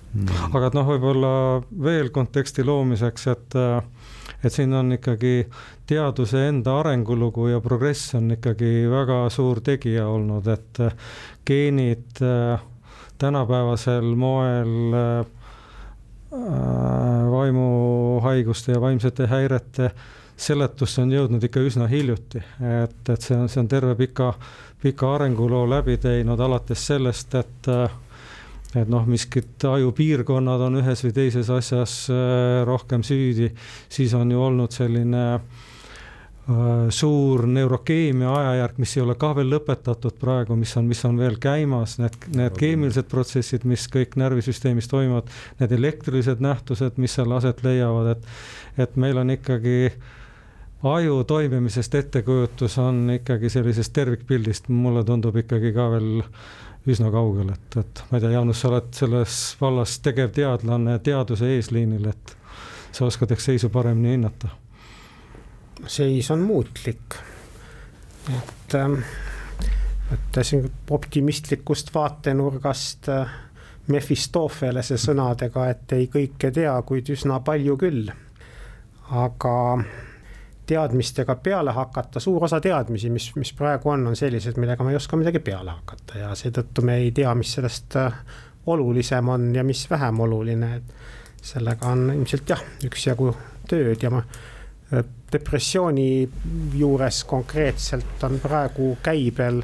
Mm. 0.10 0.30
aga 0.58 0.72
et 0.72 0.76
noh, 0.78 0.88
võib-olla 0.90 1.32
veel 1.86 2.10
konteksti 2.10 2.64
loomiseks, 2.66 3.28
et, 3.30 3.58
et 4.42 4.54
siin 4.54 4.74
on 4.74 4.96
ikkagi 4.96 5.44
teaduse 5.90 6.48
enda 6.50 6.80
arengulugu 6.82 7.48
ja 7.52 7.60
progress 7.62 8.16
on 8.18 8.34
ikkagi 8.34 8.88
väga 8.90 9.22
suur 9.34 9.62
tegija 9.66 10.08
olnud, 10.10 10.50
et 10.50 10.82
geenid 11.46 12.24
äh, 12.26 12.58
tänapäevasel 13.20 14.16
moel 14.16 14.94
äh, 14.94 15.26
vaimuhaiguste 17.32 18.72
ja 18.72 18.82
vaimsete 18.82 19.28
häirete 19.28 19.92
seletusse 20.40 21.02
on 21.02 21.12
jõudnud 21.12 21.44
ikka 21.44 21.60
üsna 21.66 21.88
hiljuti, 21.92 22.40
et, 22.84 23.10
et 23.10 23.22
see 23.22 23.36
on, 23.36 23.50
see 23.52 23.60
on 23.60 23.68
terve 23.68 23.96
pika, 24.00 24.34
pika 24.82 25.16
arenguloo 25.18 25.66
läbi 25.70 25.98
teinud, 26.00 26.40
alates 26.40 26.86
sellest, 26.92 27.36
et 27.36 27.74
et 28.78 28.86
noh, 28.86 29.02
miskid 29.10 29.66
ajupiirkonnad 29.66 30.62
on 30.62 30.78
ühes 30.84 31.02
või 31.02 31.14
teises 31.16 31.50
asjas 31.50 31.94
äh, 32.14 32.62
rohkem 32.70 33.02
süüdi, 33.04 33.50
siis 33.90 34.14
on 34.14 34.30
ju 34.32 34.44
olnud 34.46 34.72
selline 34.76 35.24
äh, 35.34 35.42
Äh, 35.42 35.69
suur 36.90 37.46
neurokeemia 37.48 38.30
ajajärk, 38.34 38.78
mis 38.82 38.96
ei 38.98 39.04
ole 39.04 39.16
ka 39.22 39.32
veel 39.38 39.52
lõpetatud 39.54 40.16
praegu, 40.20 40.56
mis 40.58 40.72
on, 40.80 40.88
mis 40.90 41.02
on 41.06 41.18
veel 41.20 41.36
käimas, 41.42 41.98
need, 42.02 42.16
need 42.34 42.56
keemilised 42.58 43.10
protsessid, 43.12 43.68
mis 43.70 43.86
kõik 43.92 44.16
närvisüsteemis 44.18 44.90
toimuvad, 44.90 45.30
need 45.60 45.76
elektrilised 45.78 46.42
nähtused, 46.42 46.98
mis 46.98 47.14
seal 47.18 47.36
aset 47.38 47.62
leiavad, 47.66 48.16
et, 48.16 48.32
et 48.86 48.98
meil 48.98 49.22
on 49.22 49.30
ikkagi 49.36 49.92
aju 50.90 51.20
toimimisest 51.28 52.00
ettekujutus 52.00 52.78
on 52.82 53.04
ikkagi 53.20 53.52
sellisest 53.54 53.94
tervikpildist, 53.94 54.72
mulle 54.74 55.04
tundub 55.06 55.38
ikkagi 55.38 55.74
ka 55.76 55.90
veel 55.94 56.24
üsna 56.90 57.12
kaugel, 57.14 57.52
et, 57.54 57.78
et 57.84 58.02
ma 58.10 58.18
ei 58.18 58.24
tea, 58.24 58.32
Jaanus, 58.38 58.64
sa 58.64 58.72
oled 58.72 58.90
selles 58.98 59.36
vallas 59.62 60.00
tegevteadlane 60.02 60.98
teaduse 61.06 61.52
eesliinil, 61.60 62.10
et 62.10 62.34
sa 62.90 63.06
oskad 63.06 63.36
ehk 63.36 63.44
seisu 63.44 63.70
paremini 63.70 64.16
hinnata 64.16 64.50
seis 65.88 66.32
on 66.32 66.40
muutlik. 66.40 67.16
et 68.30 68.76
ähm, 68.76 69.00
võttes 70.10 70.54
optimistlikust 70.90 71.94
vaatenurgast 71.96 73.10
äh, 73.10 73.38
Mefistofelese 73.90 75.00
sõnadega, 75.02 75.64
et 75.72 75.94
ei 75.98 76.06
kõike 76.14 76.52
tea, 76.54 76.76
kuid 76.86 77.10
üsna 77.10 77.40
palju 77.42 77.78
küll. 77.78 78.12
aga 79.10 79.56
teadmistega 80.70 81.36
peale 81.42 81.72
hakata, 81.74 82.22
suur 82.22 82.44
osa 82.46 82.60
teadmisi, 82.62 83.10
mis, 83.10 83.32
mis 83.36 83.54
praegu 83.58 83.90
on, 83.90 84.06
on 84.08 84.16
sellised, 84.16 84.60
millega 84.62 84.86
me 84.86 84.94
ei 84.94 85.00
oska 85.00 85.18
midagi 85.18 85.42
peale 85.42 85.74
hakata 85.74 86.20
ja 86.20 86.36
seetõttu 86.38 86.86
me 86.86 87.00
ei 87.02 87.10
tea, 87.12 87.34
mis 87.36 87.56
sellest 87.58 87.98
äh, 87.98 88.20
olulisem 88.70 89.30
on 89.34 89.50
ja 89.56 89.64
mis 89.64 89.88
vähem 89.90 90.20
oluline, 90.20 90.76
et 90.76 91.42
sellega 91.42 91.90
on 91.90 92.12
ilmselt 92.14 92.54
jah, 92.54 92.62
üksjagu 92.86 93.32
tööd 93.70 94.06
ja 94.06 94.14
ma 94.14 94.22
depressiooni 95.32 96.30
juures 96.78 97.24
konkreetselt 97.30 98.24
on 98.24 98.40
praegu 98.42 98.96
käibel 99.04 99.62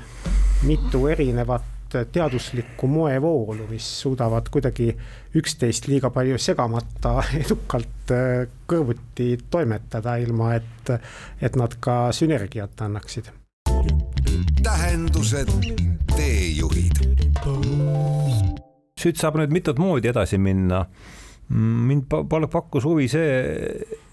mitu 0.65 1.07
erinevat 1.07 1.63
teaduslikku 2.11 2.87
moevoolu, 2.87 3.67
mis 3.69 3.85
suudavad 4.01 4.49
kuidagi 4.51 4.89
üksteist 5.35 5.87
liiga 5.87 6.09
palju 6.09 6.37
segamata 6.41 7.19
edukalt 7.43 8.11
äh, 8.11 8.45
kõrvuti 8.67 9.35
toimetada, 9.51 10.17
ilma 10.21 10.55
et, 10.57 10.93
et 11.41 11.55
nad 11.55 11.77
ka 11.79 12.11
sünergiat 12.15 12.81
annaksid. 12.81 13.31
tähendused, 14.63 15.51
teejuhid. 16.15 17.03
siit 18.99 19.21
saab 19.21 19.37
nüüd 19.39 19.53
mitut 19.53 19.79
moodi 19.79 20.09
edasi 20.09 20.37
minna. 20.37 20.85
mind 21.49 22.09
pakkus 22.51 22.83
huvi 22.83 23.07
see 23.07 24.04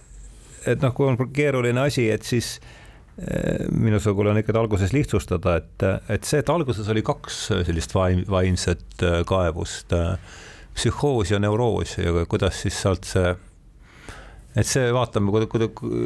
et 0.66 0.82
noh, 0.82 0.94
kui 0.94 1.08
on 1.10 1.18
keeruline 1.34 1.86
asi, 1.86 2.08
et 2.12 2.26
siis 2.26 2.54
eh, 3.18 3.68
minusugune 3.72 4.32
on 4.32 4.40
ikkagi 4.42 4.60
alguses 4.60 4.94
lihtsustada, 4.94 5.56
et, 5.60 5.86
et 6.16 6.28
see, 6.28 6.42
et 6.42 6.52
alguses 6.52 6.88
oli 6.92 7.04
kaks 7.06 7.44
sellist 7.66 7.94
vaim, 7.96 8.24
vaimset 8.30 9.06
eh, 9.06 9.22
kaevust, 9.28 9.94
eh, 9.96 10.36
psühhoos 10.72 11.32
ja 11.32 11.40
neuroos 11.42 11.98
ja 12.00 12.26
kuidas 12.28 12.62
siis 12.64 12.78
sealt 12.80 13.04
see, 13.04 13.34
et 14.56 14.68
see 14.68 14.88
vaatame, 14.92 15.44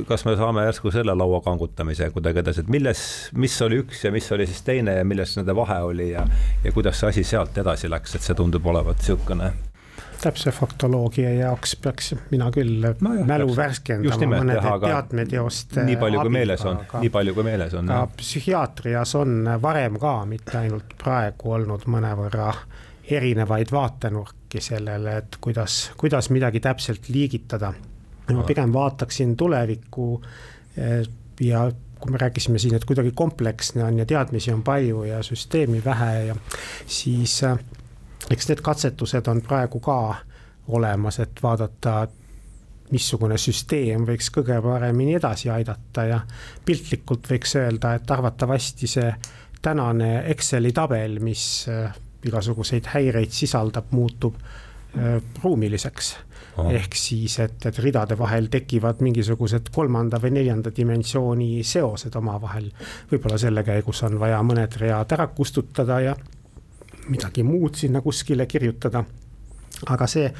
kas 0.08 0.26
me 0.26 0.34
saame 0.38 0.64
järsku 0.66 0.90
selle 0.94 1.14
laua 1.14 1.38
kangutamise 1.44 2.10
kuidagi 2.14 2.42
edasi, 2.42 2.64
et 2.64 2.72
milles, 2.74 3.04
mis 3.38 3.54
oli 3.62 3.78
üks 3.84 4.02
ja 4.06 4.12
mis 4.14 4.26
oli 4.34 4.48
siis 4.50 4.66
teine 4.66 4.98
ja 4.98 5.06
milles 5.06 5.36
nende 5.38 5.54
vahe 5.54 5.78
oli 5.86 6.10
ja, 6.12 6.26
ja 6.64 6.74
kuidas 6.74 6.98
see 6.98 7.14
asi 7.14 7.26
sealt 7.26 7.58
edasi 7.62 7.90
läks, 7.90 8.18
et 8.18 8.26
see 8.26 8.38
tundub 8.38 8.66
olevat 8.66 9.02
niisugune 9.02 9.54
täpse 10.20 10.52
faktoloogia 10.54 11.30
jaoks 11.34 11.76
peaks 11.82 12.14
mina 12.30 12.48
küll 12.54 12.84
no 13.00 13.12
jah, 13.14 13.26
mälu 13.28 13.48
täpselt. 13.50 13.60
värskendama 13.62 14.30
mõnede 14.40 14.72
teadmeteoste. 14.86 15.84
nii 15.88 15.98
palju 16.00 16.24
kui 16.26 16.34
meeles 16.38 16.64
on, 16.68 16.80
nii 17.02 17.12
palju 17.14 17.36
kui 17.36 17.46
meeles 17.46 17.76
on. 17.78 17.92
ka 17.92 18.02
psühhiaatrias 18.16 19.14
on 19.20 19.50
varem 19.62 19.98
ka, 20.02 20.16
mitte 20.28 20.58
ainult 20.62 20.96
praegu 21.02 21.54
olnud 21.58 21.86
mõnevõrra 21.92 22.52
erinevaid 23.16 23.70
vaatenurki 23.72 24.60
sellele, 24.60 25.18
et 25.22 25.38
kuidas, 25.40 25.92
kuidas 25.96 26.30
midagi 26.34 26.60
täpselt 26.60 27.08
liigitada. 27.08 27.72
ma 28.32 28.42
pigem 28.42 28.72
vaataksin 28.74 29.36
tulevikku 29.36 30.06
eh, 30.76 31.06
ja 31.40 31.68
kui 32.00 32.12
me 32.12 32.18
rääkisime 32.18 32.58
siin, 32.58 32.74
et 32.74 32.84
kuidagi 32.84 33.12
kompleksne 33.14 33.84
on 33.84 33.98
ja 33.98 34.06
teadmisi 34.06 34.52
on 34.52 34.62
palju 34.62 35.04
ja 35.04 35.22
süsteemi 35.22 35.84
vähe 35.84 36.24
ja 36.24 36.36
siis 36.86 37.40
eks 38.30 38.48
need 38.50 38.62
katsetused 38.64 39.28
on 39.30 39.42
praegu 39.44 39.80
ka 39.80 39.98
olemas, 40.74 41.20
et 41.22 41.42
vaadata 41.42 42.06
missugune 42.90 43.38
süsteem 43.38 44.06
võiks 44.06 44.30
kõige 44.34 44.60
paremini 44.62 45.16
edasi 45.18 45.50
aidata 45.50 46.04
ja 46.06 46.20
piltlikult 46.64 47.26
võiks 47.30 47.56
öelda, 47.58 47.96
et 47.98 48.10
arvatavasti 48.10 48.90
see 48.90 49.08
tänane 49.62 50.10
Exceli 50.30 50.72
tabel, 50.72 51.18
mis 51.22 51.66
äh, 51.70 51.90
igasuguseid 52.26 52.92
häireid 52.94 53.34
sisaldab, 53.34 53.90
muutub 53.90 54.38
äh, 54.38 55.18
ruumiliseks 55.42 56.14
Oh. 56.56 56.70
ehk 56.72 56.94
siis, 56.96 57.34
et, 57.44 57.66
et 57.68 57.78
ridade 57.84 58.16
vahel 58.16 58.46
tekivad 58.48 59.02
mingisugused 59.04 59.68
kolmanda 59.74 60.16
või 60.22 60.30
neljanda 60.38 60.70
dimensiooni 60.72 61.60
seosed 61.60 62.14
omavahel. 62.16 62.70
võib-olla 63.10 63.36
selle 63.36 63.60
käigus 63.66 64.00
on 64.08 64.16
vaja 64.20 64.38
mõned 64.40 64.78
read 64.80 65.12
ära 65.12 65.26
kustutada 65.36 66.00
ja 66.00 66.14
midagi 67.08 67.42
muud 67.46 67.76
sinna 67.78 68.00
kuskile 68.00 68.46
kirjutada. 68.46 69.04
aga 69.86 70.06
see 70.08 70.30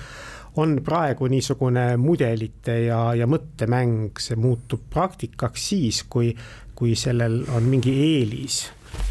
on 0.56 0.78
praegu 0.84 1.28
niisugune 1.28 1.96
mudelite 2.00 2.78
ja, 2.86 3.00
ja 3.14 3.26
mõttemäng, 3.28 4.16
see 4.20 4.38
muutub 4.40 4.86
praktikaks 4.90 5.68
siis, 5.68 6.02
kui, 6.08 6.30
kui 6.74 6.94
sellel 6.96 7.42
on 7.56 7.66
mingi 7.68 7.92
eelis 7.92 8.62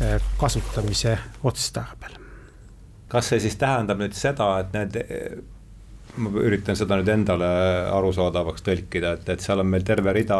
eh, 0.02 0.18
kasutamise 0.40 1.18
otstarbel. 1.44 2.18
kas 3.08 3.30
see 3.30 3.44
siis 3.44 3.60
tähendab 3.62 4.02
nüüd 4.02 4.18
seda, 4.18 4.48
et 4.64 4.74
need, 4.74 4.98
ma 6.18 6.32
üritan 6.42 6.76
seda 6.76 6.98
nüüd 6.98 7.12
endale 7.14 7.52
arusaadavaks 7.94 8.66
tõlkida, 8.66 9.14
et, 9.20 9.30
et 9.30 9.46
seal 9.46 9.62
on 9.62 9.70
meil 9.70 9.86
terve 9.86 10.14
rida 10.18 10.40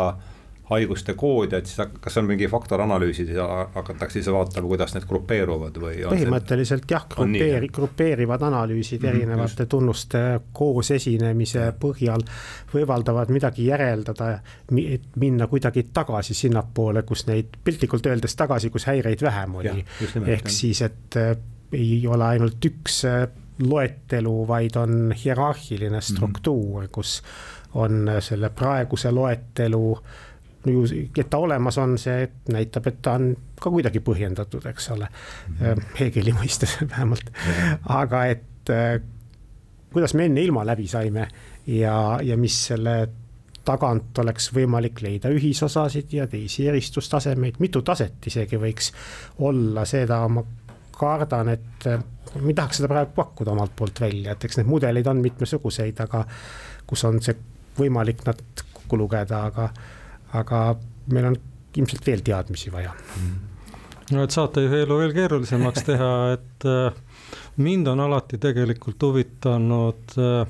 haiguste 0.70 1.14
koode, 1.14 1.58
et 1.58 1.70
siis 1.70 1.90
kas 2.02 2.18
on 2.18 2.26
mingi 2.26 2.48
faktoranalüüsid 2.50 3.30
ja 3.36 3.46
hakatakse 3.76 4.20
siis 4.20 4.30
vaatama, 4.34 4.68
kuidas 4.68 4.96
need 4.96 5.06
grupeeruvad 5.10 5.78
või? 5.82 6.00
põhimõtteliselt 6.10 6.90
jah, 6.90 7.06
grupeeri-, 7.12 7.70
grupeerivad 7.74 8.42
analüüsid 8.48 9.04
mm 9.04 9.10
-hmm, 9.10 9.16
erinevate 9.16 9.64
just. 9.64 9.70
tunnuste 9.70 10.24
koos 10.54 10.92
esinemise 10.92 11.68
põhjal 11.80 12.26
võimaldavad 12.74 13.30
midagi 13.30 13.68
järeldada, 13.70 14.40
et 14.82 15.08
minna 15.16 15.48
kuidagi 15.48 15.86
tagasi 15.94 16.34
sinnapoole, 16.34 17.04
kus 17.04 17.28
neid 17.28 17.58
piltlikult 17.64 18.06
öeldes 18.06 18.36
tagasi, 18.36 18.70
kus 18.70 18.86
häireid 18.90 19.22
vähem 19.22 19.56
oli. 19.56 19.86
ehk 20.26 20.50
siis, 20.50 20.82
et 20.82 21.18
äh, 21.18 21.38
ei 21.72 22.08
ole 22.08 22.24
ainult 22.26 22.66
üks 22.66 23.04
äh, 23.06 23.28
loetelu, 23.60 24.48
vaid 24.48 24.76
on 24.76 25.14
hierarhiline 25.26 26.02
struktuur 26.02 26.82
mm, 26.82 26.86
-hmm. 26.86 26.92
kus 26.92 27.24
on 27.74 28.12
selle 28.20 28.50
praeguse 28.50 29.12
loetelu 29.12 30.00
ju, 30.72 30.86
et 31.18 31.30
ta 31.30 31.38
olemas 31.42 31.78
on, 31.82 31.98
see 32.02 32.28
näitab, 32.54 32.88
et 32.92 33.02
ta 33.06 33.16
on 33.20 33.34
ka 33.62 33.72
kuidagi 33.74 34.02
põhjendatud, 34.06 34.66
eks 34.72 34.90
ole 34.96 35.08
mm. 35.08 35.58
-hmm. 35.60 35.84
Hegeli 36.00 36.34
mõistes 36.36 36.78
vähemalt, 36.92 37.32
aga 37.86 38.26
et 38.26 38.74
äh, 38.74 39.02
kuidas 39.94 40.14
me 40.14 40.26
enne 40.26 40.42
ilma 40.42 40.66
läbi 40.66 40.88
saime 40.88 41.28
ja, 41.68 42.20
ja 42.24 42.38
mis 42.38 42.58
selle 42.68 42.98
tagant 43.66 44.18
oleks 44.22 44.52
võimalik 44.54 45.02
leida 45.02 45.30
ühisosasid 45.34 46.14
ja 46.14 46.28
teisi 46.28 46.68
eristustasemeid, 46.70 47.58
mitu 47.60 47.82
taset 47.82 48.28
isegi 48.28 48.60
võiks 48.62 48.92
olla, 49.40 49.86
seda 49.90 50.20
ma 50.30 50.44
kardan, 50.96 51.50
et 51.56 51.88
äh, 51.90 52.04
ma 52.36 52.52
ei 52.52 52.58
tahaks 52.58 52.82
seda 52.82 52.92
praegu 52.92 53.16
pakkuda 53.16 53.52
omalt 53.56 53.76
poolt 53.76 54.02
välja, 54.02 54.36
et 54.36 54.46
eks 54.46 54.60
neid 54.60 54.70
mudeleid 54.70 55.08
on 55.08 55.22
mitmesuguseid, 55.24 56.00
aga 56.06 56.26
kus 56.88 57.04
on 57.08 57.22
see 57.24 57.36
võimalik 57.80 58.24
nad 58.28 58.42
kokku 58.74 59.00
lugeda, 59.00 59.46
aga 59.50 59.70
aga 60.34 60.62
meil 61.14 61.32
on 61.32 61.38
ilmselt 61.76 62.06
veel 62.08 62.24
teadmisi 62.26 62.72
vaja. 62.72 62.94
no 64.12 64.24
et 64.24 64.32
saatejuhi 64.36 64.84
elu 64.86 65.00
veel 65.00 65.14
keerulisemaks 65.16 65.88
teha, 65.88 66.12
et 66.36 66.68
äh, 66.70 66.94
mind 67.58 67.88
on 67.88 68.04
alati 68.06 68.38
tegelikult 68.42 69.04
huvitanud 69.10 70.18
äh, 70.18 70.46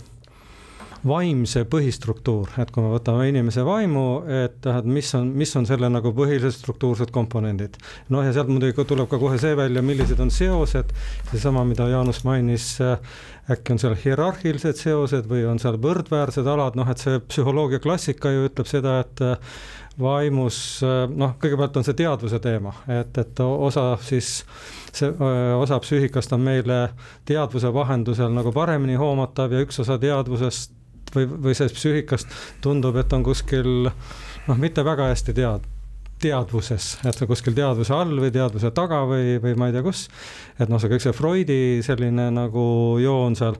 vaimse 1.05 1.63
põhistruktuur, 1.69 2.55
et 2.61 2.71
kui 2.73 2.83
me 2.83 2.89
võtame 2.95 3.27
inimese 3.29 3.63
vaimu, 3.65 4.05
et 4.45 4.65
et 4.71 4.89
mis 4.89 5.11
on, 5.17 5.29
mis 5.37 5.51
on 5.57 5.67
selle 5.69 5.89
nagu 5.91 6.11
põhilised 6.17 6.57
struktuursed 6.57 7.13
komponendid. 7.13 7.77
noh, 8.09 8.25
ja 8.25 8.33
sealt 8.33 8.49
muidugi 8.49 8.85
tuleb 8.87 9.09
ka 9.11 9.19
kohe 9.21 9.37
see 9.41 9.55
välja, 9.57 9.83
millised 9.85 10.19
on 10.19 10.31
seosed, 10.33 10.93
seesama, 11.31 11.65
mida 11.67 11.87
Jaanus 11.91 12.23
mainis, 12.25 12.75
äh, 12.81 12.97
äkki 13.51 13.75
on 13.75 13.81
seal 13.81 13.97
hierarhilised 14.01 14.81
seosed 14.81 15.29
või 15.29 15.45
on 15.49 15.61
seal 15.61 15.77
võrdväärsed 15.81 16.47
alad, 16.49 16.77
noh, 16.79 16.89
et 16.89 17.01
see 17.01 17.21
psühholoogia 17.29 17.81
klassika 17.83 18.33
ju 18.33 18.47
ütleb 18.49 18.69
seda, 18.69 18.99
et 19.05 19.21
äh, 19.25 19.59
vaimus, 20.01 20.57
äh, 20.83 21.05
noh, 21.11 21.37
kõigepealt 21.41 21.77
on 21.77 21.85
see 21.85 21.97
teadvuse 22.01 22.41
teema, 22.41 22.73
et, 22.89 23.13
et 23.21 23.45
osa 23.45 23.91
siis 24.01 24.39
see 24.95 25.11
osa 25.59 25.77
psüühikast 25.83 26.33
on 26.33 26.43
meile 26.45 26.79
teadvuse 27.27 27.67
vahendusel 27.73 28.31
nagu 28.31 28.53
paremini 28.55 28.95
hoomatav 28.99 29.51
ja 29.51 29.63
üks 29.65 29.81
osa 29.83 29.97
teadvusest 29.99 30.74
või, 31.15 31.29
või 31.47 31.55
sellest 31.57 31.77
psüühikast 31.79 32.35
tundub, 32.63 32.97
et 33.01 33.13
on 33.15 33.23
kuskil 33.25 33.89
noh, 33.89 34.59
mitte 34.61 34.85
väga 34.85 35.09
hästi 35.11 35.35
tead-, 35.37 35.65
teadvuses, 36.21 36.95
et 37.05 37.25
kuskil 37.27 37.55
teadvuse 37.57 37.93
all 37.95 38.15
või 38.21 38.31
teadvuse 38.33 38.71
taga 38.75 39.03
või, 39.09 39.35
või 39.43 39.57
ma 39.59 39.69
ei 39.69 39.75
tea 39.75 39.83
kus. 39.85 40.07
et 40.59 40.71
noh, 40.71 40.79
see 40.79 40.91
kõik 40.91 41.03
see 41.03 41.15
Freudi 41.15 41.59
selline 41.85 42.29
nagu 42.33 42.65
joon 43.03 43.35
seal 43.35 43.59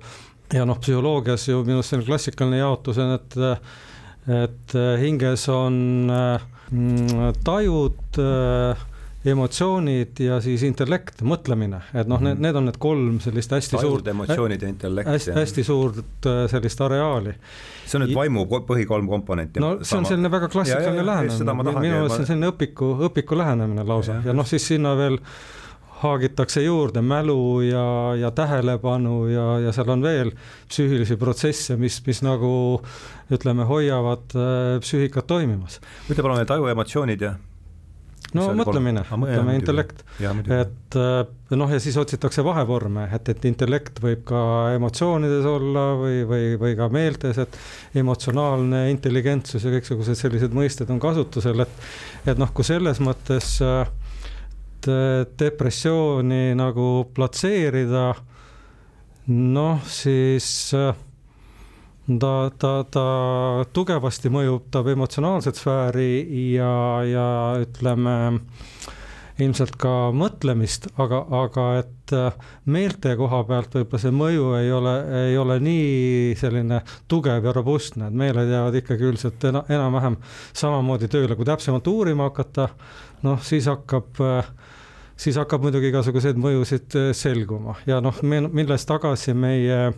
ja 0.54 0.66
noh, 0.68 0.80
psühholoogias 0.80 1.50
ju 1.50 1.64
minu 1.66 1.82
arust 1.82 1.94
selline 1.94 2.10
klassikaline 2.10 2.62
jaotus 2.62 3.00
on, 3.02 3.16
et, 3.18 3.38
et 4.44 4.76
hinges 5.02 5.48
on 5.52 5.80
mm, 6.12 7.40
tajud 7.46 8.22
äh, 8.22 8.86
emotsioonid 9.26 10.20
ja 10.22 10.38
siis 10.44 10.64
intellekt, 10.68 11.24
mõtlemine, 11.26 11.82
et 11.94 12.10
noh, 12.10 12.22
need, 12.22 12.36
mhm. 12.36 12.46
need 12.46 12.60
on 12.60 12.70
need 12.70 12.78
kolm 12.82 13.18
sellist 13.24 13.56
hästi 13.56 13.78
Tajud, 13.78 13.98
suurt. 13.98 14.12
emotsioonid 14.14 14.62
ja 14.62 14.70
intellekt. 14.70 15.10
hästi, 15.10 15.34
hästi 15.40 15.66
suurt 15.66 16.30
äh, 16.30 16.44
sellist 16.52 16.82
areaali. 16.86 17.34
see 17.86 18.00
on 18.00 18.06
nüüd 18.06 18.16
vaimu 18.18 18.46
põhi 18.70 18.86
kolm 18.90 19.10
komponenti. 19.10 19.64
no 19.64 19.78
see 19.82 19.98
on 19.98 20.08
selline 20.10 20.32
väga 20.32 20.50
klassikaline 20.54 21.06
lähenemine, 21.06 21.58
minu 21.58 21.76
meelest 21.80 22.18
see 22.18 22.26
on 22.26 22.32
selline 22.32 22.54
õpiku, 22.54 22.92
õpiku 23.10 23.38
lähenemine 23.42 23.86
lausa 23.88 24.20
ja, 24.20 24.30
ja 24.30 24.38
noh, 24.38 24.48
siis 24.50 24.68
sinna 24.74 24.96
veel 24.98 25.20
haagitakse 25.96 26.62
juurde 26.62 27.02
mälu 27.02 27.62
ja, 27.66 27.88
ja 28.20 28.32
tähelepanu 28.36 29.26
ja, 29.32 29.48
ja 29.64 29.74
seal 29.74 29.90
on 29.96 30.04
veel 30.04 30.34
psüühilisi 30.70 31.18
protsesse, 31.18 31.80
mis, 31.82 32.02
mis 32.06 32.22
nagu 32.26 32.52
ütleme, 33.34 33.66
hoiavad 33.66 34.38
äh, 34.38 34.78
psüühikat 34.84 35.28
toimimas. 35.28 35.80
ütle 36.10 36.22
palun 36.22 36.42
need 36.44 36.56
ajuemotsioonid 36.58 37.26
ja 37.26 37.36
no 38.36 38.48
mõtlemine, 38.58 39.04
mõtleme 39.22 39.56
intellekt, 39.58 40.04
et 40.20 40.98
äh, 41.00 41.58
noh, 41.58 41.72
ja 41.72 41.82
siis 41.84 41.98
otsitakse 42.02 42.44
vahevorme, 42.46 43.08
et, 43.16 43.34
et 43.34 43.48
intellekt 43.50 44.02
võib 44.04 44.24
ka 44.28 44.42
emotsioonides 44.76 45.48
olla 45.50 45.88
või, 46.00 46.24
või, 46.30 46.54
või 46.62 46.78
ka 46.80 46.90
meeltes, 46.94 47.42
et 47.42 47.60
emotsionaalne 48.02 48.88
intelligentsus 48.94 49.66
ja 49.66 49.74
kõiksugused 49.78 50.20
sellised 50.20 50.56
mõisted 50.56 50.92
on 50.94 51.02
kasutusel, 51.04 51.66
et, 51.66 51.86
et 52.28 52.42
noh, 52.42 52.52
kui 52.56 52.68
selles 52.68 53.02
mõttes 53.04 53.58
depressiooni 55.40 56.54
nagu 56.58 56.88
platseerida, 57.16 58.12
noh, 59.32 59.82
siis 59.90 60.48
äh, 60.78 60.94
ta, 62.20 62.34
ta, 62.60 62.74
ta 62.92 63.06
tugevasti 63.74 64.30
mõjutab 64.34 64.92
emotsionaalset 64.94 65.58
sfääri 65.58 66.12
ja, 66.54 66.76
ja 67.10 67.28
ütleme 67.64 68.16
ilmselt 69.42 69.76
ka 69.80 70.14
mõtlemist, 70.16 70.88
aga, 71.02 71.20
aga 71.42 71.66
et 71.82 72.14
äh, 72.16 72.36
meelte 72.72 73.18
koha 73.20 73.42
pealt 73.48 73.74
võib-olla 73.76 74.00
see 74.00 74.14
mõju 74.16 74.54
ei 74.62 74.70
ole, 74.72 74.94
ei 75.26 75.36
ole 75.38 75.58
nii 75.64 76.38
selline 76.40 76.80
tugev 77.12 77.44
ja 77.44 77.56
robustne, 77.56 78.08
et 78.08 78.16
meeled 78.16 78.52
jäävad 78.54 78.80
ikkagi 78.80 79.10
üldiselt 79.10 79.44
ena, 79.50 79.66
enam-vähem 79.68 80.16
samamoodi 80.56 81.12
tööle, 81.12 81.36
kui 81.36 81.48
täpsemalt 81.48 81.90
uurima 81.92 82.30
hakata, 82.30 82.70
noh, 83.28 83.44
siis 83.44 83.68
hakkab 83.72 84.24
äh, 84.24 84.54
siis 85.20 85.36
hakkab 85.40 85.68
muidugi 85.68 85.92
igasuguseid 85.92 86.40
mõjusid 86.40 86.96
äh, 87.00 87.12
selguma. 87.18 87.76
Ja 87.90 88.00
noh, 88.04 88.22
minnes 88.24 88.88
tagasi 88.88 89.36
meie 89.36 89.90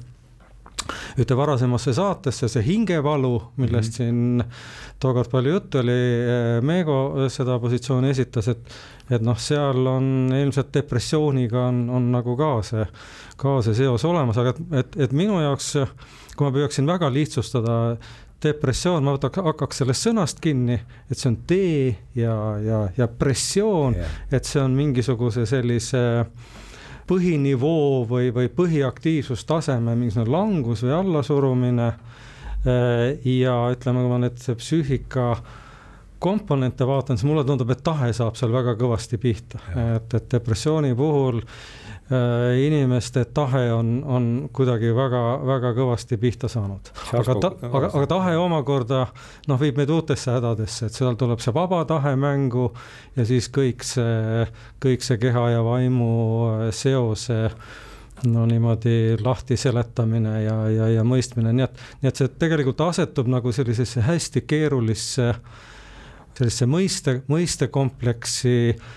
ühte 1.17 1.37
varasemasse 1.37 1.93
saatesse, 1.97 2.49
see 2.51 2.63
hingevalu, 2.65 3.33
millest 3.57 3.99
mm 3.99 4.05
-hmm. 4.05 4.43
siin 4.43 4.43
tookord 4.99 5.29
palju 5.31 5.53
juttu 5.53 5.79
oli, 5.79 5.91
eh, 5.91 6.61
Meego 6.61 7.29
seda 7.29 7.59
positsiooni 7.59 8.09
esitas, 8.09 8.47
et, 8.47 8.75
et 9.09 9.21
noh, 9.21 9.39
seal 9.39 9.87
on 9.87 10.29
ilmselt 10.41 10.73
depressiooniga 10.73 11.67
on, 11.67 11.89
on 11.89 12.11
nagu 12.11 12.37
ka 12.37 12.61
see, 12.61 12.85
ka 13.37 13.61
see 13.61 13.73
seos 13.73 14.05
olemas, 14.05 14.37
aga 14.37 14.49
et, 14.49 14.61
et, 14.71 14.99
et 15.07 15.11
minu 15.11 15.41
jaoks, 15.41 15.73
kui 16.35 16.47
ma 16.47 16.53
püüaksin 16.53 16.87
väga 16.87 17.09
lihtsustada, 17.13 17.97
depressioon, 18.43 19.03
ma 19.03 19.15
võtaks, 19.15 19.41
hakkaks 19.43 19.77
sellest 19.81 20.05
sõnast 20.07 20.39
kinni, 20.39 20.77
et 21.09 21.17
see 21.17 21.31
on 21.31 21.37
tee 21.49 21.95
ja, 22.15 22.35
ja, 22.61 22.83
ja 22.97 23.07
pressioon 23.07 23.97
yeah., 23.97 24.21
et 24.31 24.45
see 24.45 24.61
on 24.61 24.75
mingisuguse 24.77 25.45
sellise 25.49 26.03
äh, 26.19 26.27
põhinivoo 27.07 28.03
või, 28.09 28.31
või 28.35 28.49
põhiaktiivsustaseme 28.53 29.95
mingisugune 29.95 30.31
langus 30.33 30.83
või 30.85 30.95
allasurumine. 30.97 31.87
Äh, 32.67 33.29
ja 33.37 33.55
ütleme, 33.71 34.03
kui 34.03 34.11
ma 34.11 34.19
nüüd 34.25 34.43
psüühika 34.59 35.29
komponente 36.19 36.87
vaatan, 36.87 37.17
siis 37.17 37.29
mulle 37.29 37.45
tundub, 37.45 37.69
et 37.71 37.83
tahe 37.85 38.09
saab 38.15 38.37
seal 38.39 38.51
väga 38.53 38.73
kõvasti 38.79 39.19
pihta, 39.21 39.59
et, 39.95 40.13
et 40.17 40.31
depressiooni 40.31 40.95
puhul 40.97 41.43
inimeste 42.67 43.25
tahe 43.35 43.73
on, 43.73 43.89
on 44.07 44.27
kuidagi 44.55 44.93
väga-väga 44.95 45.73
kõvasti 45.75 46.17
pihta 46.17 46.47
saanud. 46.47 46.91
aga 47.19 47.33
ta, 47.35 47.49
aga, 47.67 47.89
aga 47.89 48.05
tahe 48.07 48.35
omakorda 48.39 49.01
noh, 49.47 49.59
viib 49.59 49.75
meid 49.79 49.91
uutesse 49.91 50.31
hädadesse, 50.31 50.87
et 50.87 50.95
seal 50.95 51.17
tuleb 51.19 51.43
see 51.43 51.51
vaba 51.55 51.81
tahe 51.89 52.15
mängu 52.15 52.69
ja 53.17 53.25
siis 53.27 53.49
kõik 53.51 53.83
see, 53.83 54.45
kõik 54.83 55.03
see 55.03 55.19
keha 55.19 55.49
ja 55.57 55.65
vaimu 55.67 56.13
seose 56.71 57.41
no 58.31 58.45
niimoodi 58.49 59.17
lahti 59.19 59.57
seletamine 59.59 60.37
ja, 60.45 60.55
ja, 60.71 60.87
ja 60.95 61.03
mõistmine, 61.03 61.51
nii 61.53 61.65
et, 61.67 61.83
nii 62.01 62.11
et 62.11 62.21
see 62.21 62.31
tegelikult 62.39 62.85
asetub 62.87 63.27
nagu 63.29 63.51
sellisesse 63.51 64.05
hästi 64.07 64.45
keerulisse, 64.47 65.33
sellisesse 66.39 66.69
mõiste, 66.71 67.19
mõistekompleksi 67.27 68.55
äh, 68.71 68.87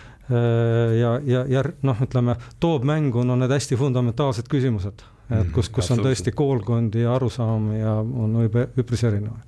ja, 1.00 1.12
ja, 1.26 1.44
ja 1.48 1.62
noh, 1.86 2.02
ütleme, 2.04 2.36
toob 2.62 2.86
mängu 2.88 3.24
no 3.26 3.36
need 3.38 3.52
hästi 3.54 3.78
fundamentaalsed 3.80 4.50
küsimused, 4.50 5.04
et 5.30 5.36
mhm, 5.36 5.52
kus, 5.56 5.70
kus 5.74 5.90
on 5.94 6.02
tõesti 6.04 6.34
koolkondi 6.36 7.04
ja 7.04 7.14
arusaam 7.16 7.70
ja 7.76 7.96
on 8.00 8.36
üpris 8.46 9.04
erinevaid. 9.08 9.46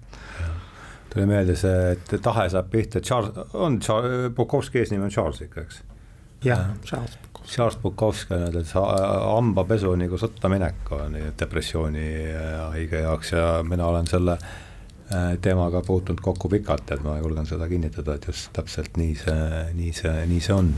Tuli 1.13 1.27
meelde 1.29 1.55
see, 1.61 1.93
et 1.93 2.15
tahe 2.25 2.47
saab 2.49 2.71
pihta, 2.73 3.03
Charles, 3.05 3.37
on 3.53 3.77
Charles, 3.85 4.31
Bukovski 4.37 4.81
eesnimi 4.81 5.05
on 5.05 5.13
Charles 5.13 5.43
ikka, 5.45 5.67
eks? 5.67 5.83
jah, 6.43 6.73
Charles 6.85 7.19
Charles 7.43 7.77
Bukowski 7.83 8.35
on 8.35 8.45
öelnud, 8.47 8.61
et 8.63 8.71
hambapesu 8.73 9.91
nagu 9.99 10.19
sõtta 10.19 10.47
minek 10.49 10.93
on 10.95 11.17
depressiooni 11.39 12.05
haige 12.71 13.03
jaoks 13.03 13.33
ja 13.35 13.47
mina 13.67 13.89
olen 13.91 14.07
selle 14.07 14.37
äh, 14.39 14.53
teemaga 15.41 15.83
puutunud 15.87 16.21
kokku 16.21 16.49
pikalt, 16.49 16.91
et 16.95 17.03
ma 17.05 17.17
julgen 17.19 17.47
seda 17.47 17.69
kinnitada, 17.69 18.17
et 18.17 18.27
just 18.27 18.51
täpselt 18.57 18.97
nii 18.97 19.15
see, 19.19 19.65
nii 19.79 19.93
see, 19.97 20.15
nii 20.31 20.41
see 20.41 20.55
on. 20.55 20.71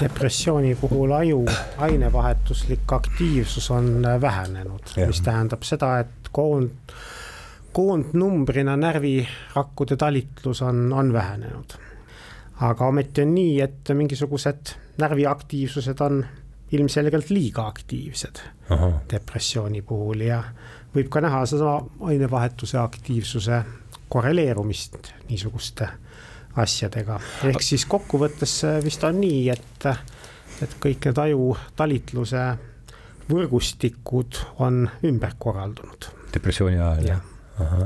depressiooni 0.00 0.74
puhul 0.80 1.12
aju 1.12 1.44
ainevahetuslik 1.82 2.92
aktiivsus 2.92 3.70
on 3.70 4.06
vähenenud, 4.20 4.94
mis 5.06 5.20
tähendab 5.20 5.66
seda, 5.66 5.96
et 6.04 6.30
koond, 6.32 6.94
koondnumbrina 7.72 8.76
närvirakkude 8.76 9.96
talitlus 9.96 10.62
on, 10.62 10.92
on 10.92 11.12
vähenenud 11.12 11.78
aga 12.62 12.86
ometi 12.86 13.24
on 13.24 13.34
nii, 13.34 13.58
et 13.64 13.92
mingisugused 13.96 14.74
närviaktiivsused 15.02 16.00
on 16.04 16.22
ilmselgelt 16.72 17.30
liiga 17.30 17.66
aktiivsed 17.66 18.40
Aha. 18.70 18.92
depressiooni 19.10 19.82
puhul 19.82 20.20
ja 20.28 20.42
võib 20.94 21.08
ka 21.12 21.22
näha 21.24 21.44
sedasama 21.46 22.08
ainevahetuse 22.10 22.78
aktiivsuse 22.78 23.62
korreleerumist 24.12 25.12
niisuguste 25.30 25.88
asjadega. 26.56 27.20
ehk 27.48 27.64
siis 27.64 27.86
kokkuvõttes 27.88 28.58
vist 28.84 29.04
on 29.08 29.20
nii, 29.20 29.48
et, 29.54 29.88
et 30.62 30.76
kõik 30.82 31.08
need 31.08 31.24
aju 31.26 31.56
talitluse 31.76 32.46
võrgustikud 33.32 34.40
on 34.64 34.86
ümber 35.08 35.36
korraldunud. 35.38 36.10
depressiooni 36.34 36.80
ajal 36.80 37.06
jah? 37.06 37.28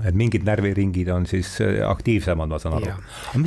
et 0.06 0.14
mingid 0.14 0.44
närviringid 0.46 1.08
on 1.12 1.26
siis 1.26 1.56
äh, 1.60 1.80
aktiivsemad, 1.84 2.48
ma 2.48 2.58
saan 2.62 2.76
aru. 2.78 2.92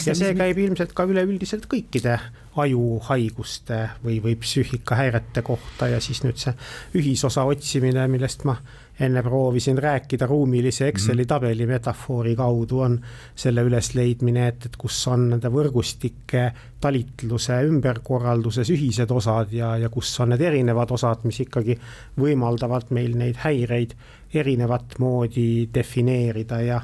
ja 0.06 0.16
see 0.18 0.34
käib 0.38 0.60
ilmselt 0.62 0.92
ka 0.94 1.06
üleüldiselt 1.10 1.66
kõikide 1.72 2.18
ajuhaiguste 2.60 3.80
või, 4.04 4.20
või 4.24 4.36
psüühikahäirete 4.40 5.42
kohta 5.48 5.88
ja 5.94 6.02
siis 6.04 6.22
nüüd 6.26 6.38
see 6.42 6.54
ühisosa 7.00 7.48
otsimine, 7.48 8.04
millest 8.12 8.44
ma 8.50 8.58
enne 9.00 9.24
proovisin 9.24 9.78
rääkida 9.78 10.28
ruumilise 10.28 10.88
Exceli 10.88 11.24
mhm. 11.24 11.28
tabeli 11.28 11.66
metafoori 11.68 12.36
kaudu, 12.36 12.80
on 12.80 13.00
selle 13.36 13.64
ülesleidmine, 13.68 14.48
et, 14.48 14.66
et 14.66 14.78
kus 14.78 14.98
on 15.08 15.30
nende 15.34 15.52
võrgustike 15.54 16.50
talitluse 16.82 17.62
ümberkorralduses 17.68 18.72
ühised 18.76 19.12
osad 19.12 19.54
ja, 19.56 19.76
ja 19.78 19.90
kus 19.90 20.12
on 20.20 20.34
need 20.34 20.44
erinevad 20.44 20.92
osad, 20.96 21.24
mis 21.28 21.40
ikkagi 21.46 21.78
võimaldavad 22.20 22.92
meil 22.96 23.16
neid 23.20 23.40
häireid 23.44 23.96
erinevat 24.34 25.00
moodi 25.00 25.70
defineerida 25.74 26.62
ja, 26.62 26.80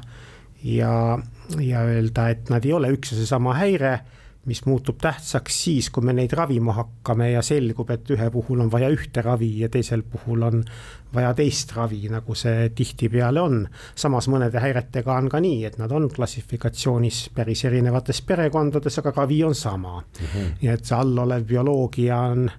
ja, 0.64 0.92
ja 1.60 1.86
öelda, 1.86 2.28
et 2.32 2.50
nad 2.50 2.64
ei 2.64 2.72
ole 2.76 2.90
üks 2.96 3.12
ja 3.12 3.20
seesama 3.20 3.54
häire 3.60 3.98
mis 4.46 4.62
muutub 4.66 4.98
tähtsaks 5.02 5.56
siis, 5.64 5.88
kui 5.90 6.04
me 6.06 6.14
neid 6.14 6.32
ravima 6.38 6.74
hakkame 6.76 7.32
ja 7.32 7.42
selgub, 7.42 7.90
et 7.90 8.10
ühe 8.14 8.28
puhul 8.30 8.62
on 8.62 8.70
vaja 8.70 8.88
ühte 8.94 9.22
ravi 9.24 9.50
ja 9.60 9.68
teisel 9.72 10.04
puhul 10.06 10.46
on 10.46 10.62
vaja 11.14 11.32
teist 11.34 11.74
ravi, 11.76 12.04
nagu 12.12 12.34
see 12.38 12.68
tihtipeale 12.76 13.42
on. 13.42 13.64
samas 13.94 14.28
mõnede 14.30 14.62
häiretega 14.62 15.16
on 15.16 15.30
ka 15.32 15.40
nii, 15.42 15.64
et 15.66 15.78
nad 15.82 15.92
on 15.92 16.08
klassifikatsioonis 16.12 17.30
päris 17.34 17.64
erinevates 17.66 18.22
perekondades, 18.22 18.98
aga 19.02 19.14
ravi 19.16 19.42
on 19.44 19.54
sama 19.54 20.00
mm. 20.00 20.26
-hmm. 20.26 20.56
nii 20.62 20.72
et 20.72 20.84
see 20.84 20.98
allolev 20.98 21.46
bioloogia 21.46 22.20
on, 22.32 22.50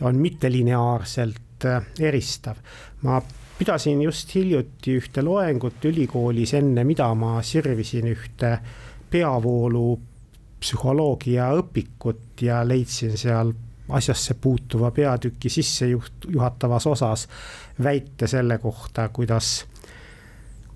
on 0.00 0.16
mittelineaarselt 0.16 1.64
äh, 1.64 1.82
eristav. 2.00 2.56
ma 3.02 3.20
pidasin 3.58 4.02
just 4.02 4.34
hiljuti 4.34 4.98
ühte 5.00 5.22
loengut 5.24 5.84
ülikoolis, 5.84 6.54
enne 6.54 6.84
mida 6.84 7.14
ma 7.14 7.42
sirvisin 7.42 8.08
ühte 8.12 8.58
peavoolu 9.10 10.00
psühholoogia 10.60 11.50
õpikut 11.60 12.42
ja 12.42 12.62
leidsin 12.68 13.16
seal 13.18 13.52
asjasse 13.88 14.34
puutuva 14.34 14.90
peatüki 14.90 15.50
sissejuhatavas 15.52 16.86
osas 16.86 17.28
väite 17.82 18.26
selle 18.26 18.58
kohta, 18.58 19.08
kuidas 19.08 19.66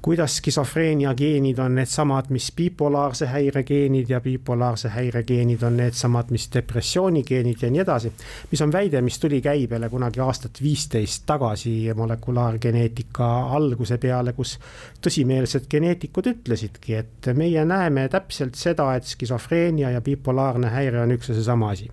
kuidas 0.03 0.37
skisofreenia 0.37 1.15
geenid 1.15 1.59
on 1.59 1.75
needsamad, 1.75 2.31
mis 2.33 2.49
bipolaarse 2.57 3.27
häire 3.27 3.63
geenid 3.69 4.09
ja 4.11 4.21
bipolaarse 4.21 4.89
häire 4.89 5.23
geenid 5.29 5.63
on 5.63 5.77
needsamad, 5.77 6.31
mis 6.33 6.49
depressiooni 6.55 7.23
geenid 7.29 7.63
ja 7.63 7.71
nii 7.71 7.83
edasi. 7.85 8.13
mis 8.51 8.63
on 8.63 8.73
väide, 8.73 9.01
mis 9.01 9.19
tuli 9.19 9.41
käibele 9.41 9.89
kunagi 9.89 10.21
aastat 10.21 10.63
viisteist 10.63 11.27
tagasi 11.27 11.75
molekulaargeneetika 11.95 13.29
alguse 13.57 13.99
peale, 13.99 14.33
kus 14.33 14.57
tõsimeelsed 15.05 15.69
geneetikud 15.71 16.33
ütlesidki, 16.33 16.95
et 16.95 17.33
meie 17.37 17.65
näeme 17.65 18.09
täpselt 18.09 18.55
seda, 18.55 18.95
et 18.97 19.05
skisofreenia 19.05 19.91
ja 19.91 20.01
bipolaarne 20.01 20.73
häire 20.73 21.05
on 21.05 21.13
üks 21.17 21.29
ja 21.29 21.35
seesama 21.35 21.71
asi. 21.71 21.91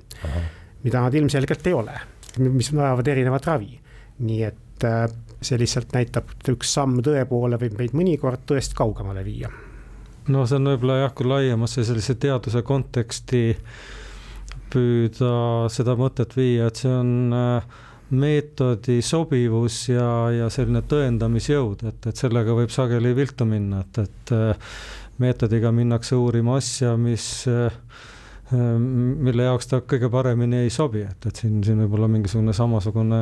mida 0.83 1.01
nad 1.01 1.13
ilmselgelt 1.13 1.67
ei 1.67 1.73
ole, 1.73 1.93
mis 2.39 2.75
vajavad 2.75 3.07
erinevat 3.07 3.45
ravi. 3.45 3.79
nii 4.19 4.43
et 4.43 4.83
äh, 4.83 5.09
see 5.41 5.59
lihtsalt 5.61 5.93
näitab, 5.93 6.31
et 6.33 6.51
üks 6.53 6.71
samm 6.77 7.01
tõe 7.05 7.23
poole 7.29 7.59
võib 7.61 7.77
meid 7.79 7.95
mõnikord 7.97 8.45
tõest 8.49 8.75
kaugemale 8.77 9.23
viia. 9.25 9.51
no 10.27 10.45
see 10.45 10.57
on 10.59 10.71
võib-olla 10.73 11.01
jah, 11.03 11.13
kui 11.15 11.29
laiemasse 11.29 11.85
sellise 11.87 12.17
teaduse 12.19 12.63
konteksti 12.65 13.43
püüda 14.73 15.33
seda 15.71 15.95
mõtet 15.99 16.35
viia, 16.35 16.67
et 16.67 16.81
see 16.81 16.91
on 16.91 17.35
äh, 17.35 17.77
meetodi 18.17 18.99
sobivus 19.05 19.85
ja, 19.91 20.09
ja 20.33 20.51
selline 20.53 20.81
tõendamisjõud, 20.89 21.85
et, 21.87 22.09
et 22.09 22.19
sellega 22.19 22.55
võib 22.57 22.73
sageli 22.73 23.13
viltu 23.15 23.47
minna, 23.47 23.83
et, 23.85 24.01
et 24.03 24.35
äh, 24.35 24.71
meetodiga 25.23 25.71
minnakse 25.73 26.17
uurima 26.17 26.57
asja, 26.59 26.95
mis 26.99 27.27
äh, 27.51 27.77
mille 28.51 29.43
jaoks 29.43 29.67
ta 29.67 29.81
kõige 29.83 30.09
paremini 30.11 30.63
ei 30.65 30.73
sobi, 30.73 31.03
et, 31.03 31.29
et 31.29 31.43
siin, 31.43 31.61
siin 31.67 31.83
võib 31.83 31.99
olla 31.99 32.09
mingisugune 32.11 32.55
samasugune 32.55 33.21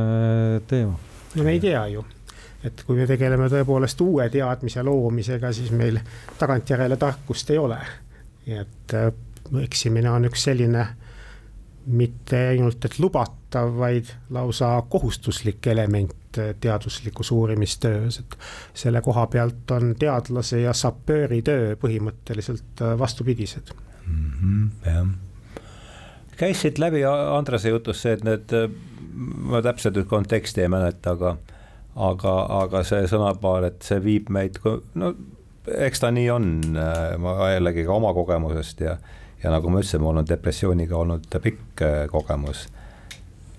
teema 0.69 0.97
no 1.35 1.43
me 1.43 1.51
ei 1.51 1.59
tea 1.59 1.87
ju 1.93 2.05
et 2.65 2.83
kui 2.87 2.97
me 2.97 3.05
tegeleme 3.09 3.47
tõepoolest 3.51 4.01
uue 4.05 4.27
teadmise 4.33 4.83
loomisega, 4.85 5.51
siis 5.53 5.71
meil 5.75 5.99
tagantjärele 6.39 6.97
tarkust 6.97 7.51
ei 7.53 7.61
ole. 7.61 7.79
nii 8.45 8.61
et 8.61 8.93
äh, 8.97 9.09
eksimine 9.61 10.09
on 10.11 10.29
üks 10.29 10.47
selline 10.49 10.85
mitte 11.85 12.39
ainult, 12.49 12.85
et 12.87 12.97
lubatav, 12.97 13.75
vaid 13.77 14.09
lausa 14.33 14.71
kohustuslik 14.89 15.67
element 15.67 16.39
äh, 16.41 16.55
teaduslikus 16.61 17.31
uurimistöös, 17.31 18.19
et 18.23 18.37
selle 18.73 19.01
koha 19.05 19.27
pealt 19.27 19.71
on 19.71 19.93
teadlase 19.99 20.63
ja 20.63 20.73
sapööri 20.73 21.41
töö 21.45 21.75
põhimõtteliselt 21.81 22.81
äh, 22.81 22.97
vastupidised 22.99 23.73
mm. 24.07 24.31
-hmm, 24.31 24.89
jah 24.89 25.07
käis 26.35 26.61
siit 26.61 26.79
läbi 26.79 27.03
Andrase 27.07 27.69
jutust 27.69 28.03
see, 28.03 28.13
et 28.17 28.23
need, 28.27 28.53
ma 29.15 29.61
täpselt 29.63 29.95
nüüd 29.97 30.09
konteksti 30.11 30.65
ei 30.65 30.71
mäleta, 30.71 31.15
aga 31.15 31.37
aga, 31.95 32.33
aga 32.61 32.83
see 32.87 33.05
sõnapaar, 33.09 33.69
et 33.69 33.85
see 33.85 34.01
viib 34.03 34.29
meid, 34.33 34.59
no 34.99 35.13
eks 35.65 36.03
ta 36.03 36.11
nii 36.13 36.27
on, 36.33 36.49
ma 37.21 37.35
jällegi 37.53 37.85
ka 37.87 37.95
oma 37.95 38.11
kogemusest 38.15 38.83
ja, 38.85 38.97
ja 39.43 39.53
nagu 39.53 39.71
ma 39.71 39.81
ütlesin, 39.81 40.03
mul 40.03 40.21
on 40.21 40.27
depressiooniga 40.29 40.97
olnud 40.99 41.39
pikk 41.41 41.85
äh, 41.85 41.97
kogemus. 42.11 42.67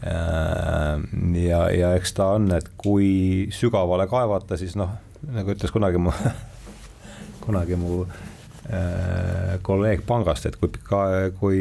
Äh, 0.07 1.03
ja, 1.43 1.65
ja 1.73 1.95
eks 1.97 2.15
ta 2.17 2.33
on, 2.37 2.51
et 2.57 2.71
kui 2.79 3.49
sügavale 3.55 4.07
kaevata, 4.11 4.59
siis 4.61 4.77
noh, 4.79 4.93
nagu 5.33 5.57
ütles 5.57 5.75
kunagi 5.75 6.01
mu 6.03 6.15
kunagi 7.47 7.79
mu 7.81 8.05
äh, 8.05 9.57
kolleeg 9.67 10.05
pangast, 10.07 10.47
et 10.47 10.61
kui 10.61 10.71
kui 11.41 11.61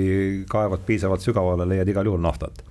kaevad 0.51 0.85
piisavalt 0.85 1.25
sügavale, 1.25 1.67
leiad 1.71 1.89
igal 1.89 2.11
juhul 2.11 2.21
naftat 2.21 2.65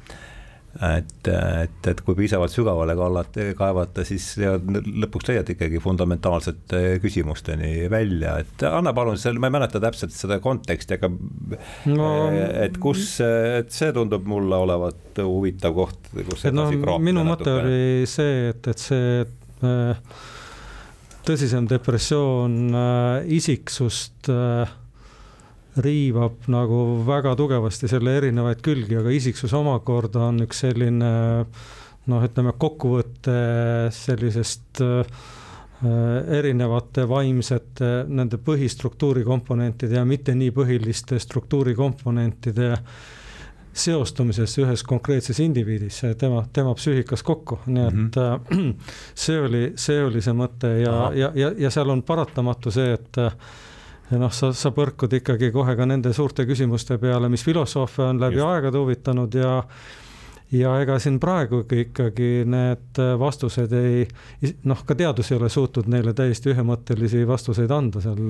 et, 0.83 1.29
et, 1.31 1.89
et 1.91 2.01
kui 2.05 2.17
piisavalt 2.19 2.53
sügavale 2.53 2.97
kallata, 2.99 3.47
kaevata, 3.59 4.05
siis 4.07 4.33
lõpuks 4.41 5.31
leiad 5.31 5.53
ikkagi 5.55 5.81
fundamentaalsete 5.83 6.83
küsimusteni 7.03 7.87
välja, 7.93 8.37
et 8.43 8.67
anna 8.69 8.95
palun 8.97 9.19
seal, 9.21 9.39
ma 9.39 9.51
ei 9.51 9.57
mäleta 9.59 9.83
täpselt 9.83 10.15
seda 10.17 10.41
konteksti, 10.45 10.99
aga 10.99 11.11
no, 11.95 12.11
et 12.67 12.79
kus, 12.83 13.17
et 13.25 13.73
see 13.75 13.95
tundub 13.95 14.27
mulle 14.31 14.61
olevat 14.67 15.23
huvitav 15.23 15.77
koht, 15.77 16.13
kus 16.15 16.47
edasi 16.51 16.55
no, 16.55 16.69
kraapida. 16.71 17.09
minu 17.11 17.27
mõte 17.29 17.59
oli 17.61 18.09
see, 18.11 18.51
et, 18.51 18.71
et 18.75 18.83
see 18.83 19.21
äh, 19.23 20.17
tõsisem 21.25 21.69
depressioon 21.71 22.57
äh, 22.75 23.35
isiksust 23.39 24.33
äh, 24.33 24.81
riivab 25.83 26.47
nagu 26.53 26.81
väga 27.07 27.35
tugevasti 27.39 27.89
selle 27.91 28.17
erinevaid 28.19 28.61
külgi, 28.65 28.99
aga 29.01 29.11
isiksus 29.15 29.55
omakorda 29.57 30.29
on 30.29 30.45
üks 30.47 30.63
selline 30.67 31.11
noh, 32.11 32.27
ütleme 32.27 32.53
kokkuvõte 32.61 33.39
sellisest 33.95 34.83
äh, 34.85 35.25
erinevate 36.39 37.09
vaimsete 37.09 37.91
nende 38.09 38.39
põhistruktuuri 38.41 39.25
komponentide 39.27 39.99
ja 39.99 40.05
mitte 40.09 40.35
nii 40.37 40.53
põhiliste 40.55 41.19
struktuuri 41.21 41.75
komponentide 41.77 42.75
seostumises 43.75 44.53
ühes 44.63 44.85
konkreetses 44.87 45.41
indiviidis, 45.43 45.99
tema, 46.19 46.45
tema 46.55 46.77
psüühikas 46.79 47.25
kokku, 47.27 47.59
nii 47.67 47.87
et 47.89 47.95
mm 47.99 48.11
-hmm. 48.15 48.75
see 49.25 49.41
oli, 49.41 49.65
see 49.75 50.05
oli 50.05 50.23
see 50.23 50.35
mõte 50.39 50.71
ja, 50.85 51.11
ja, 51.15 51.33
ja, 51.35 51.51
ja 51.59 51.71
seal 51.71 51.91
on 51.91 52.03
paratamatu 52.03 52.71
see, 52.71 52.93
et 52.95 53.19
ja 53.19 53.31
noh, 54.11 54.33
sa, 54.33 54.53
sa 54.53 54.73
põrkud 54.75 55.13
ikkagi 55.21 55.51
kohe 55.55 55.77
ka 55.77 55.87
nende 55.89 56.13
suurte 56.13 56.47
küsimuste 56.49 56.99
peale, 57.03 57.29
mis 57.33 57.45
filosoofe 57.45 58.03
on 58.11 58.21
läbi 58.21 58.41
Just. 58.41 58.49
aegade 58.49 58.81
huvitanud 58.81 59.35
ja 59.35 59.59
ja 60.55 60.75
ega 60.81 60.99
siin 61.03 61.17
praegugi 61.21 61.81
ikkagi 61.89 62.45
need 62.47 63.01
vastused 63.19 63.73
ei, 63.75 64.05
noh, 64.69 64.85
ka 64.87 64.95
teadus 64.95 65.33
ei 65.33 65.39
ole 65.39 65.49
suutnud 65.51 65.89
neile 65.91 66.13
täiesti 66.15 66.53
ühemõttelisi 66.53 67.25
vastuseid 67.27 67.73
anda 67.75 68.03
seal 68.05 68.21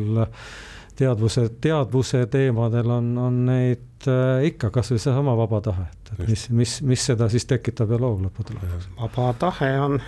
teadvuse, 0.98 1.48
teadvuse 1.60 2.24
teemadel 2.30 2.90
on, 2.90 3.10
on 3.18 3.38
neid 3.48 4.08
äh, 4.10 4.46
ikka 4.48 4.70
kasvõi 4.74 5.00
seesama 5.02 5.36
vaba 5.38 5.60
tahe, 5.64 5.86
et, 5.90 6.12
et 6.14 6.24
mis, 6.28 6.46
mis, 6.54 6.74
mis 6.86 7.06
seda 7.10 7.28
siis 7.32 7.46
tekitab 7.50 7.94
ja 7.94 8.00
loob 8.00 8.24
lõppude 8.26 8.56
lõpuks. 8.56 8.90
vaba 9.00 9.28
tahe 9.46 9.70
on, 9.82 10.00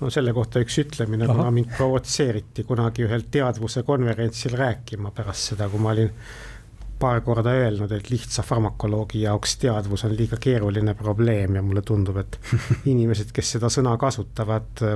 no 0.00 0.12
selle 0.14 0.34
kohta 0.36 0.62
üks 0.64 0.78
ütlemine, 0.84 1.28
kuna 1.30 1.50
mind 1.54 1.74
provotseeriti 1.76 2.66
kunagi 2.68 3.06
ühel 3.06 3.26
teadvuse 3.30 3.84
konverentsil 3.86 4.56
rääkima 4.58 5.14
pärast 5.16 5.52
seda, 5.52 5.70
kui 5.72 5.82
ma 5.82 5.94
olin 5.94 6.12
paar 7.02 7.20
korda 7.26 7.50
öelnud, 7.58 7.90
et 7.90 8.12
lihtsa 8.12 8.44
farmakoloogi 8.46 9.24
jaoks 9.24 9.56
teadvus 9.64 10.04
on 10.06 10.14
liiga 10.14 10.38
keeruline 10.40 10.94
probleem 10.94 11.58
ja 11.58 11.62
mulle 11.66 11.82
tundub, 11.82 12.20
et 12.22 12.38
inimesed, 12.92 13.34
kes 13.34 13.56
seda 13.56 13.70
sõna 13.72 13.96
kasutavad, 13.98 14.86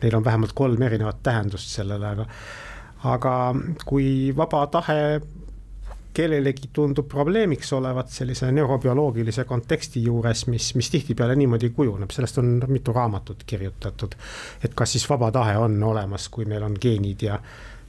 neil 0.00 0.16
on 0.16 0.24
vähemalt 0.24 0.56
kolm 0.56 0.82
erinevat 0.88 1.20
tähendust 1.22 1.74
sellele, 1.76 2.14
aga 2.14 2.26
aga 3.04 3.54
kui 3.86 4.32
vaba 4.36 4.66
tahe 4.66 5.20
kellelegi 6.12 6.70
tundub 6.72 7.08
probleemiks 7.08 7.72
olevat 7.72 8.10
sellise 8.10 8.50
neurobioloogilise 8.52 9.44
konteksti 9.44 10.02
juures, 10.04 10.46
mis, 10.50 10.72
mis 10.74 10.90
tihtipeale 10.90 11.36
niimoodi 11.38 11.70
kujuneb, 11.76 12.10
sellest 12.10 12.40
on 12.42 12.56
mitu 12.68 12.92
raamatut 12.92 13.44
kirjutatud. 13.46 14.14
et 14.64 14.74
kas 14.74 14.92
siis 14.92 15.08
vaba 15.10 15.30
tahe 15.30 15.56
on 15.58 15.82
olemas, 15.82 16.28
kui 16.28 16.44
meil 16.44 16.66
on 16.66 16.74
geenid 16.80 17.22
ja, 17.22 17.38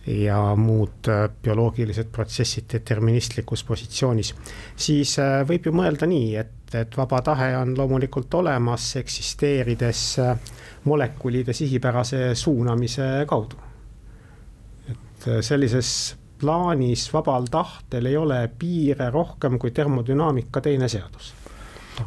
ja 0.07 0.37
muud 0.55 1.09
äh, 1.09 1.29
bioloogilised 1.43 2.11
protsessid 2.13 2.69
deterministlikus 2.73 3.63
positsioonis. 3.63 4.35
siis 4.75 5.17
äh, 5.19 5.41
võib 5.47 5.65
ju 5.65 5.73
mõelda 5.73 6.05
nii, 6.05 6.35
et, 6.35 6.75
et 6.77 6.97
vaba 6.97 7.21
tahe 7.25 7.55
on 7.57 7.73
loomulikult 7.77 8.33
olemas, 8.43 8.95
eksisteerides 9.01 10.05
äh, 10.21 10.37
molekulide 10.85 11.57
sihipärase 11.57 12.35
suunamise 12.35 13.11
kaudu 13.27 13.70
et 15.21 15.27
äh, 15.27 15.41
sellises 15.41 16.15
plaanis 16.41 17.07
vabal 17.13 17.45
tahtel 17.51 18.09
ei 18.09 18.17
ole 18.17 18.39
piire 18.59 19.09
rohkem 19.13 19.59
kui 19.59 19.71
termodünaamika 19.71 20.61
teine 20.61 20.89
seadus. 20.89 21.33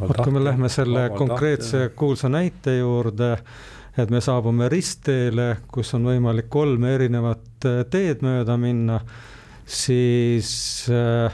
vot 0.00 0.16
kui 0.24 0.32
me 0.32 0.44
lähme 0.44 0.68
selle 0.68 1.10
konkreetse 1.16 1.78
tahtel. 1.78 1.96
kuulsa 1.96 2.28
näite 2.28 2.78
juurde, 2.78 3.36
et 3.98 4.10
me 4.10 4.20
saabume 4.20 4.68
ristteele, 4.68 5.56
kus 5.72 5.94
on 5.94 6.10
võimalik 6.10 6.48
kolme 6.48 6.94
erinevat 6.94 7.68
äh, 7.68 7.84
teed 7.90 8.24
mööda 8.26 8.56
minna, 8.56 9.00
siis 9.64 10.88
Äh, 10.90 11.32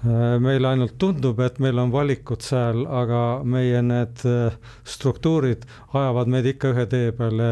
meile 0.00 0.70
ainult 0.70 0.94
tundub, 1.00 1.40
et 1.44 1.58
meil 1.60 1.76
on 1.82 1.90
valikud 1.92 2.40
seal, 2.40 2.86
aga 2.88 3.18
meie 3.44 3.82
need 3.84 4.22
äh, 4.24 4.54
struktuurid 4.88 5.66
ajavad 5.92 6.30
meid 6.32 6.48
ikka 6.54 6.70
ühe 6.72 6.86
tee 6.88 7.10
peale 7.16 7.48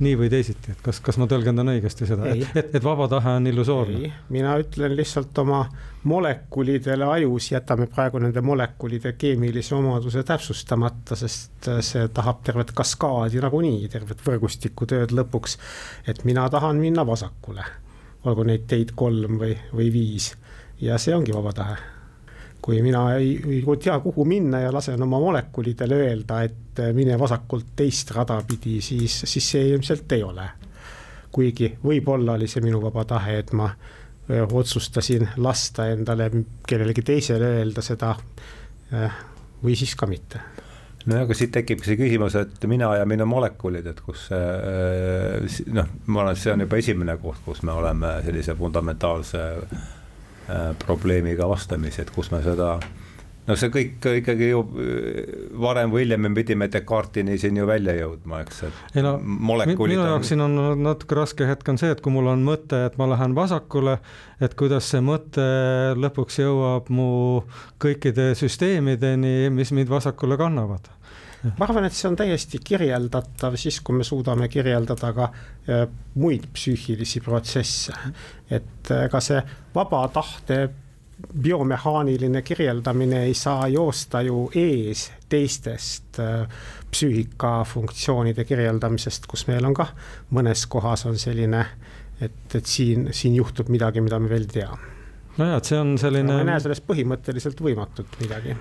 nii 0.00 0.14
või 0.22 0.30
teisiti, 0.32 0.72
et 0.72 0.80
kas, 0.84 1.02
kas 1.04 1.20
ma 1.20 1.28
tõlgendan 1.28 1.68
õigesti 1.74 2.08
seda, 2.08 2.30
et, 2.32 2.46
et, 2.56 2.70
et 2.78 2.84
vaba 2.84 3.10
tahe 3.12 3.36
on 3.36 3.50
illusoorne? 3.50 4.12
mina 4.32 4.56
ütlen 4.62 4.96
lihtsalt 4.96 5.36
oma 5.44 5.66
molekulidele 6.08 7.10
ajus 7.18 7.50
jätame 7.52 7.86
praegu 7.92 8.22
nende 8.24 8.40
molekulide 8.40 9.12
keemilise 9.20 9.76
omaduse 9.76 10.24
täpsustamata, 10.24 11.18
sest 11.18 11.68
äh, 11.68 11.82
see 11.84 12.08
tahab 12.08 12.40
tervet 12.46 12.72
kaskaadi 12.76 13.44
nagunii, 13.44 13.84
tervet 13.92 14.24
võrgustikutööd 14.24 15.12
lõpuks. 15.12 15.58
et 16.08 16.24
mina 16.24 16.48
tahan 16.48 16.80
minna 16.80 17.04
vasakule, 17.04 17.68
olgu 18.24 18.48
neid 18.48 18.64
teid 18.70 18.96
kolm 18.96 19.36
või, 19.44 19.58
või 19.76 19.92
viis 19.92 20.32
ja 20.82 20.98
see 20.98 21.14
ongi 21.14 21.34
vaba 21.34 21.52
tahe. 21.56 21.76
kui 22.62 22.78
mina 22.82 23.16
ei, 23.16 23.40
ei 23.42 23.62
tea, 23.82 23.96
kuhu 24.00 24.24
minna 24.24 24.60
ja 24.62 24.72
lasen 24.72 25.02
oma 25.02 25.18
molekulidel 25.18 25.96
öelda, 25.96 26.42
et 26.46 26.78
mine 26.94 27.16
vasakult 27.18 27.72
teist 27.76 28.12
rada 28.14 28.36
pidi, 28.46 28.76
siis, 28.80 29.16
siis 29.26 29.48
see 29.50 29.72
ilmselt 29.72 30.12
ei 30.12 30.22
ole. 30.22 30.46
kuigi 31.32 31.72
võib-olla 31.82 32.36
oli 32.36 32.46
see 32.48 32.62
minu 32.62 32.82
vaba 32.82 33.04
tahe, 33.08 33.38
et 33.38 33.52
ma 33.52 33.70
otsustasin 34.52 35.28
lasta 35.36 35.88
endale 35.90 36.30
kellelegi 36.68 37.02
teisele 37.02 37.56
öelda 37.58 37.82
seda 37.82 38.14
või 39.62 39.74
siis 39.76 39.96
ka 39.98 40.06
mitte 40.06 40.40
no 41.06 41.22
aga 41.24 41.34
siit 41.34 41.50
tekibki 41.54 41.88
see 41.88 41.98
küsimus, 41.98 42.36
et 42.38 42.66
mina 42.70 42.92
ja 42.98 43.06
minu 43.08 43.26
molekulid, 43.26 43.88
et 43.90 44.00
kus 44.04 44.28
noh, 44.30 45.90
ma 46.06 46.22
arvan, 46.22 46.36
et 46.36 46.42
see 46.42 46.52
on 46.54 46.62
juba 46.62 46.78
esimene 46.78 47.16
koht, 47.22 47.42
kus 47.44 47.64
me 47.66 47.74
oleme 47.74 48.14
sellise 48.26 48.54
fundamentaalse 48.58 49.42
probleemiga 50.86 51.46
vastamisi, 51.48 52.02
et 52.02 52.10
kus 52.10 52.32
me 52.32 52.42
seda 52.44 52.76
no 53.48 53.56
see 53.58 53.72
kõik 53.74 54.06
ikkagi 54.20 54.50
ju 54.52 54.60
äh, 54.62 55.32
varem 55.62 55.92
või 55.92 56.04
hiljem 56.04 56.22
me 56.26 56.30
pidime 56.36 56.68
Descartesini 56.70 57.38
siin 57.40 57.58
ju 57.58 57.66
välja 57.68 57.94
jõudma, 57.98 58.42
eks, 58.44 58.62
et 58.68 58.98
ei 58.98 59.04
no 59.04 59.16
minu 59.22 59.98
jaoks 59.98 60.32
siin 60.32 60.44
on 60.44 60.56
natuke 60.82 61.18
raske 61.18 61.48
hetk 61.48 61.72
on 61.72 61.80
see, 61.80 61.90
et 61.94 62.02
kui 62.04 62.14
mul 62.14 62.30
on 62.32 62.44
mõte, 62.46 62.84
et 62.86 62.98
ma 63.00 63.10
lähen 63.10 63.34
vasakule, 63.38 63.98
et 64.42 64.54
kuidas 64.58 64.90
see 64.92 65.02
mõte 65.04 65.44
lõpuks 65.98 66.38
jõuab 66.44 66.90
mu 66.94 67.10
kõikide 67.82 68.32
süsteemideni, 68.38 69.50
mis 69.54 69.74
mind 69.74 69.90
vasakule 69.90 70.38
kannavad 70.40 70.90
ma 71.42 71.66
arvan, 71.66 71.86
et 71.86 71.96
see 71.96 72.08
on 72.10 72.16
täiesti 72.18 72.60
kirjeldatav 72.62 73.56
siis, 73.60 73.80
kui 73.84 73.96
me 73.98 74.06
suudame 74.06 74.48
kirjeldada 74.52 75.12
ka 75.16 75.28
äh, 75.32 75.86
muid 76.14 76.46
psüühilisi 76.54 77.22
protsesse. 77.24 77.94
et 78.50 78.90
ega 78.90 79.18
äh, 79.18 79.26
see 79.26 79.42
vaba 79.74 80.06
tahte 80.12 80.68
biomehaaniline 81.42 82.42
kirjeldamine 82.42 83.22
ei 83.24 83.34
saa 83.34 83.68
joosta 83.68 84.22
ju 84.22 84.50
ees 84.54 85.10
teistest 85.28 86.20
äh, 86.20 86.46
psüühikafunktsioonide 86.90 88.44
kirjeldamisest, 88.44 89.26
kus 89.26 89.46
meil 89.50 89.64
on 89.64 89.74
kah 89.74 89.94
mõnes 90.30 90.66
kohas 90.68 91.06
on 91.06 91.18
selline, 91.18 91.64
et, 92.20 92.54
et 92.54 92.66
siin, 92.66 93.08
siin 93.10 93.34
juhtub 93.38 93.70
midagi, 93.72 94.00
mida 94.04 94.18
me 94.18 94.30
veel 94.30 94.46
ei 94.46 94.60
tea. 94.60 94.70
nojah, 95.38 95.58
et 95.58 95.72
see 95.72 95.80
on 95.80 95.96
selline. 95.98 96.30
ma 96.32 96.44
ei 96.44 96.52
näe 96.52 96.62
selles 96.62 96.82
põhimõtteliselt 96.86 97.66
võimatut 97.66 98.20
midagi 98.20 98.56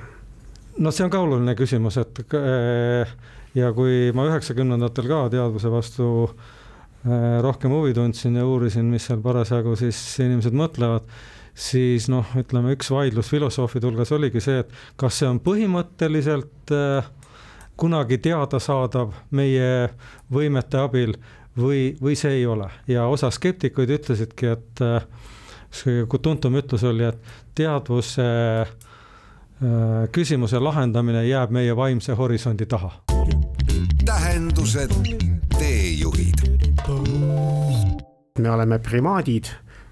no 0.77 0.91
see 0.91 1.05
on 1.05 1.11
ka 1.11 1.19
oluline 1.23 1.55
küsimus, 1.57 1.97
et 2.01 2.21
äh, 2.37 3.11
ja 3.57 3.71
kui 3.75 4.11
ma 4.15 4.27
üheksakümnendatel 4.29 5.09
ka 5.09 5.21
teadvuse 5.33 5.71
vastu 5.73 6.07
äh, 6.27 7.39
rohkem 7.43 7.73
huvi 7.75 7.95
tundsin 7.97 8.37
ja 8.39 8.45
uurisin, 8.47 8.89
mis 8.91 9.07
seal 9.09 9.21
parasjagu 9.23 9.75
siis 9.79 9.99
inimesed 10.23 10.55
mõtlevad, 10.57 11.07
siis 11.57 12.07
noh, 12.11 12.27
ütleme 12.39 12.75
üks 12.77 12.91
vaidlus 12.93 13.31
filosoofide 13.31 13.89
hulgas 13.89 14.13
oligi 14.15 14.43
see, 14.43 14.61
et 14.63 14.71
kas 14.99 15.19
see 15.19 15.29
on 15.29 15.41
põhimõtteliselt 15.43 16.75
äh, 16.75 17.09
kunagi 17.81 18.19
teadasaadav 18.21 19.15
meie 19.35 19.89
võimete 20.31 20.79
abil 20.79 21.15
või, 21.57 21.95
või 21.99 22.15
see 22.19 22.37
ei 22.39 22.45
ole. 22.47 22.69
Ja 22.87 23.07
osa 23.09 23.31
skeptikuid 23.33 23.89
ütlesidki, 23.97 24.51
et 24.53 24.83
see 25.73 26.03
tuntum 26.21 26.59
ütlus 26.59 26.85
oli, 26.85 27.07
et 27.09 27.33
teadvuse 27.57 28.27
Äh, 28.61 28.90
küsimuse 30.11 30.59
lahendamine 30.59 31.25
jääb 31.27 31.51
meie 31.53 31.75
vaimse 31.75 32.13
horisondi 32.13 32.65
taha. 32.65 32.91
tähendused, 34.05 34.91
teejuhid. 35.59 36.59
me 38.39 38.51
oleme 38.51 38.79
primaadid, 38.79 39.43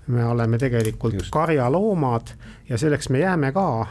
me 0.07 0.25
oleme 0.25 0.57
tegelikult 0.57 1.13
Just. 1.13 1.29
karjaloomad 1.31 2.27
ja 2.69 2.77
selleks 2.77 3.09
me 3.09 3.19
jääme 3.19 3.51
ka, 3.51 3.87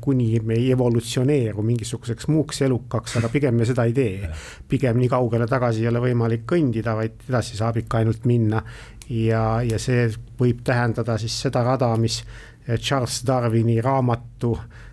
kuni 0.00 0.40
me 0.40 0.54
ei 0.54 0.70
evolutsioneeru 0.72 1.62
mingisuguseks 1.62 2.28
muuks 2.28 2.62
elukaks, 2.62 3.16
aga 3.16 3.28
pigem 3.28 3.54
me 3.54 3.64
seda 3.64 3.84
ei 3.84 3.92
tee. 3.92 4.30
pigem 4.68 4.98
nii 4.98 5.08
kaugele 5.08 5.46
tagasi 5.46 5.80
ei 5.80 5.88
ole 5.88 6.04
võimalik 6.04 6.44
kõndida, 6.52 6.96
vaid 6.96 7.28
edasi 7.28 7.56
saab 7.56 7.76
ikka 7.80 7.98
ainult 7.98 8.24
minna. 8.24 8.62
ja, 9.08 9.62
ja 9.62 9.78
see 9.78 10.10
võib 10.40 10.60
tähendada 10.64 11.18
siis 11.18 11.40
seda 11.40 11.64
rada, 11.64 11.96
mis 11.96 12.24
Charles 12.80 13.22
Darwini 13.26 13.80
raamatu 13.80 14.52
äh, 14.56 14.64
Äh, 14.64 14.83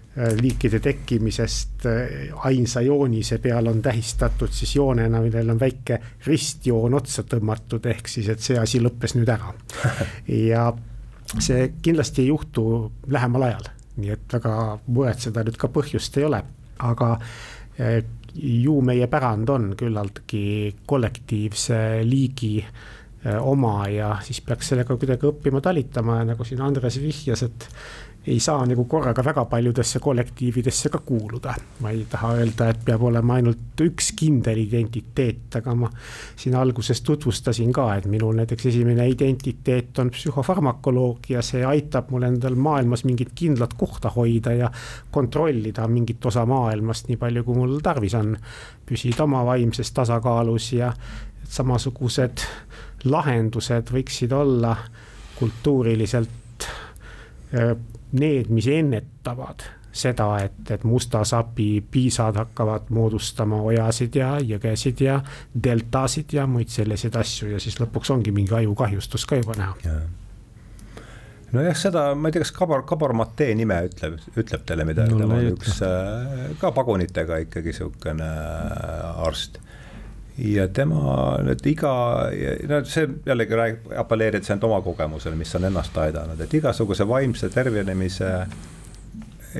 liikide 0.42 0.80
tekkimisest 0.84 1.86
äh, 1.86 2.40
ainsa 2.44 2.82
joonise 2.82 3.38
peal 3.40 3.68
on 3.68 3.82
tähistatud 3.82 4.52
siis 4.52 4.76
joonena, 4.76 5.22
millel 5.24 5.54
on 5.54 5.60
väike 5.60 6.02
ristjoon 6.28 6.98
otsa 7.00 7.24
tõmmatud, 7.24 7.86
ehk 7.88 8.12
siis, 8.12 8.28
et 8.34 8.44
see 8.44 8.60
asi 8.60 8.82
lõppes 8.84 9.16
nüüd 9.16 9.32
ära. 9.32 9.54
ja 10.52 10.66
see 11.40 11.70
kindlasti 11.82 12.26
ei 12.26 12.32
juhtu 12.34 12.66
lähemal 13.08 13.48
ajal, 13.48 13.72
nii 14.04 14.12
et 14.18 14.36
väga 14.36 14.56
muretseda 14.88 15.46
nüüd 15.48 15.60
ka 15.62 15.72
põhjust 15.72 16.20
ei 16.20 16.28
ole, 16.28 16.44
aga 16.92 17.14
äh, 17.16 18.02
ju 18.36 18.82
meie 18.84 19.08
pärand 19.12 19.50
on 19.52 19.72
küllaltki 19.80 20.44
kollektiivse 20.88 22.02
liigi 22.08 22.58
oma 23.22 23.84
ja 23.92 24.16
siis 24.26 24.40
peaks 24.42 24.72
sellega 24.72 24.96
kuidagi 24.98 25.28
õppima 25.30 25.60
talitama 25.62 26.16
ja 26.18 26.30
nagu 26.32 26.46
siin 26.48 26.64
Andres 26.66 26.96
vihjas, 26.98 27.44
et 27.46 27.68
ei 28.28 28.40
saa 28.40 28.66
nagu 28.70 28.84
korraga 28.86 29.24
väga 29.26 29.46
paljudesse 29.46 30.00
kollektiividesse 30.00 30.90
ka 30.90 31.00
kuuluda. 31.06 31.54
ma 31.80 31.90
ei 31.90 32.06
taha 32.10 32.34
öelda, 32.34 32.70
et 32.70 32.84
peab 32.86 33.02
olema 33.02 33.34
ainult 33.34 33.82
üks 33.82 34.12
kindel 34.16 34.60
identiteet, 34.62 35.56
aga 35.58 35.74
ma 35.76 35.90
siin 36.36 36.56
alguses 36.56 37.02
tutvustasin 37.02 37.72
ka, 37.74 37.88
et 37.96 38.06
minul 38.06 38.36
näiteks 38.38 38.66
esimene 38.70 39.08
identiteet 39.10 40.00
on 40.00 40.12
psühhofarmakoloogia, 40.14 41.42
see 41.42 41.66
aitab 41.66 42.12
mul 42.14 42.28
endal 42.30 42.56
maailmas 42.56 43.04
mingit 43.10 43.34
kindlat 43.36 43.74
kohta 43.74 44.14
hoida 44.14 44.54
ja 44.54 44.70
kontrollida 45.12 45.88
mingit 45.88 46.26
osa 46.26 46.46
maailmast 46.46 47.10
nii 47.10 47.18
palju, 47.18 47.44
kui 47.44 47.58
mul 47.58 47.80
tarvis 47.82 48.14
on. 48.14 48.38
püsida 48.86 49.24
oma 49.24 49.46
vaimses 49.46 49.92
tasakaalus 49.96 50.74
ja 50.74 50.92
samasugused 51.50 52.44
lahendused 53.04 53.90
võiksid 53.94 54.34
olla 54.36 54.76
kultuuriliselt 55.40 56.68
äh, 57.56 57.74
need, 58.18 58.50
mis 58.54 58.68
ennetavad 58.72 59.68
seda, 59.92 60.28
et, 60.46 60.72
et 60.72 60.84
musta 60.88 61.24
sapi 61.28 61.84
piisad 61.92 62.38
hakkavad 62.40 62.90
moodustama 62.96 63.60
ojasid 63.68 64.16
ja 64.16 64.32
jõgesid 64.40 65.04
ja 65.04 65.20
deltasid 65.52 66.34
ja 66.34 66.48
muid 66.48 66.72
selliseid 66.72 67.16
asju 67.20 67.52
ja 67.52 67.60
siis 67.60 67.80
lõpuks 67.82 68.14
ongi 68.16 68.32
mingi 68.32 68.56
ajukahjustus 68.56 69.28
ka 69.28 69.42
juba 69.42 69.58
näha. 69.60 69.98
Nojah, 71.52 71.76
seda 71.76 72.06
ma 72.16 72.30
ei 72.30 72.36
tea, 72.36 72.46
kas 72.46 72.54
Kabor, 72.56 72.86
Kabor 72.88 73.12
Matee 73.18 73.52
nime 73.60 73.82
ütleb, 73.90 74.22
ütleb 74.40 74.64
teile 74.68 74.86
midagi? 74.88 75.12
No,, 75.12 75.26
tema 75.26 75.42
on 75.42 75.50
üks 75.52 75.82
äh, 75.84 76.54
ka 76.62 76.72
pagunitega 76.76 77.42
ikkagi 77.44 77.76
sihukene 77.76 78.30
äh, 78.30 79.26
arst 79.28 79.60
ja 80.38 80.68
tema 80.74 81.38
nüüd 81.44 81.66
iga, 81.68 81.94
no 82.70 82.82
see 82.88 83.08
jällegi 83.28 83.58
räägib, 83.58 83.90
apelleerib 84.00 84.46
ainult 84.48 84.68
oma 84.70 84.82
kogemusele, 84.86 85.36
mis 85.40 85.56
on 85.60 85.68
ennast 85.68 85.98
aidanud, 85.98 86.40
et 86.42 86.54
igasuguse 86.60 87.08
vaimse 87.08 87.50
tervenemise 87.52 88.32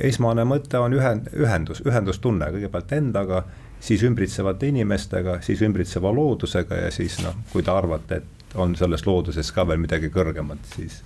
esmane 0.08 0.44
mõte 0.48 0.80
on 0.80 0.94
ühend, 0.96 1.28
ühendus, 1.36 1.82
ühendustunne 1.84 2.48
kõigepealt 2.54 2.94
endaga, 2.96 3.42
siis 3.82 4.02
ümbritsevate 4.06 4.70
inimestega, 4.72 5.40
siis 5.44 5.62
ümbritseva 5.66 6.12
loodusega 6.14 6.86
ja 6.86 6.92
siis 6.94 7.18
noh, 7.24 7.36
kui 7.52 7.64
te 7.66 7.74
arvate, 7.74 8.22
et 8.22 8.56
on 8.60 8.76
selles 8.76 9.04
looduses 9.06 9.48
ka 9.52 9.64
veel 9.68 9.80
midagi 9.80 10.10
kõrgemat, 10.12 10.64
siis. 10.74 11.00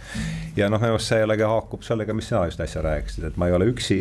ja 0.59 0.71
noh, 0.71 0.83
minu 0.83 0.97
arust 0.97 1.13
see 1.13 1.21
jällegi 1.23 1.47
haakub 1.47 1.85
sellega, 1.87 2.15
mis 2.15 2.31
sina 2.31 2.45
just 2.47 2.63
äsja 2.63 2.83
rääkisid, 2.87 3.29
et 3.29 3.37
ma 3.41 3.51
ei 3.51 3.57
ole 3.57 3.71
üksi 3.71 4.01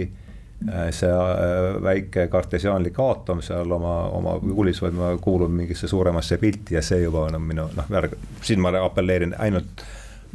see 0.91 1.11
äh, 1.11 1.83
väike 1.83 2.27
kartesiaanlik 2.31 2.99
aatom 2.99 3.41
seal 3.45 3.71
oma, 3.71 3.95
oma 4.15 4.37
kuulis, 4.39 4.81
vaid 4.81 4.95
ma 4.97 5.11
kuulun 5.21 5.51
mingisse 5.51 5.87
suuremasse 5.91 6.37
pilti 6.41 6.77
ja 6.77 6.81
see 6.85 7.01
juba 7.03 7.27
on 7.27 7.41
minu 7.41 7.67
noh, 7.75 8.09
siin 8.41 8.63
ma 8.63 8.71
apelleerin 8.81 9.35
ainult 9.39 9.85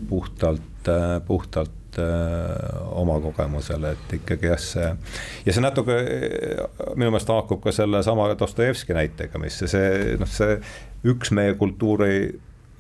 puhtalt, 0.09 0.89
äh, 0.89 1.21
puhtalt 1.27 1.77
oma 2.01 3.17
kogemusele, 3.21 3.91
et 3.97 4.13
ikkagi 4.21 4.47
jah, 4.47 4.61
see 4.63 4.91
ja 5.47 5.55
see 5.57 5.65
natuke 5.65 5.97
minu 6.95 7.11
meelest 7.11 7.33
haakub 7.33 7.59
ka 7.65 7.73
sellesama 7.75 8.29
Dostojevski 8.39 8.95
näitega, 8.95 9.41
mis 9.43 9.59
see 9.59 10.15
noh, 10.21 10.31
see 10.31 10.61
üks 11.11 11.35
meie 11.35 11.57
kultuuri 11.59 12.13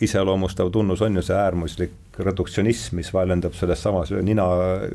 iseloomustav 0.00 0.70
tunnus 0.70 1.02
on 1.02 1.16
ju 1.16 1.22
see 1.22 1.36
äärmuslik 1.36 1.92
reduktsionism, 2.18 2.96
mis 2.96 3.12
väljendub 3.14 3.54
selles 3.54 3.82
samas 3.82 4.10
nina, 4.10 4.46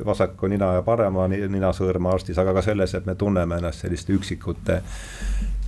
vasaku 0.05 0.47
nina 0.49 0.73
ja 0.77 0.85
parema 0.85 1.27
ninasõõrme 1.29 2.09
arstis, 2.13 2.37
aga 2.41 2.53
ka 2.57 2.63
selles, 2.65 2.93
et 2.97 3.05
me 3.05 3.15
tunneme 3.15 3.59
ennast 3.59 3.85
selliste 3.85 4.13
üksikute 4.13 4.81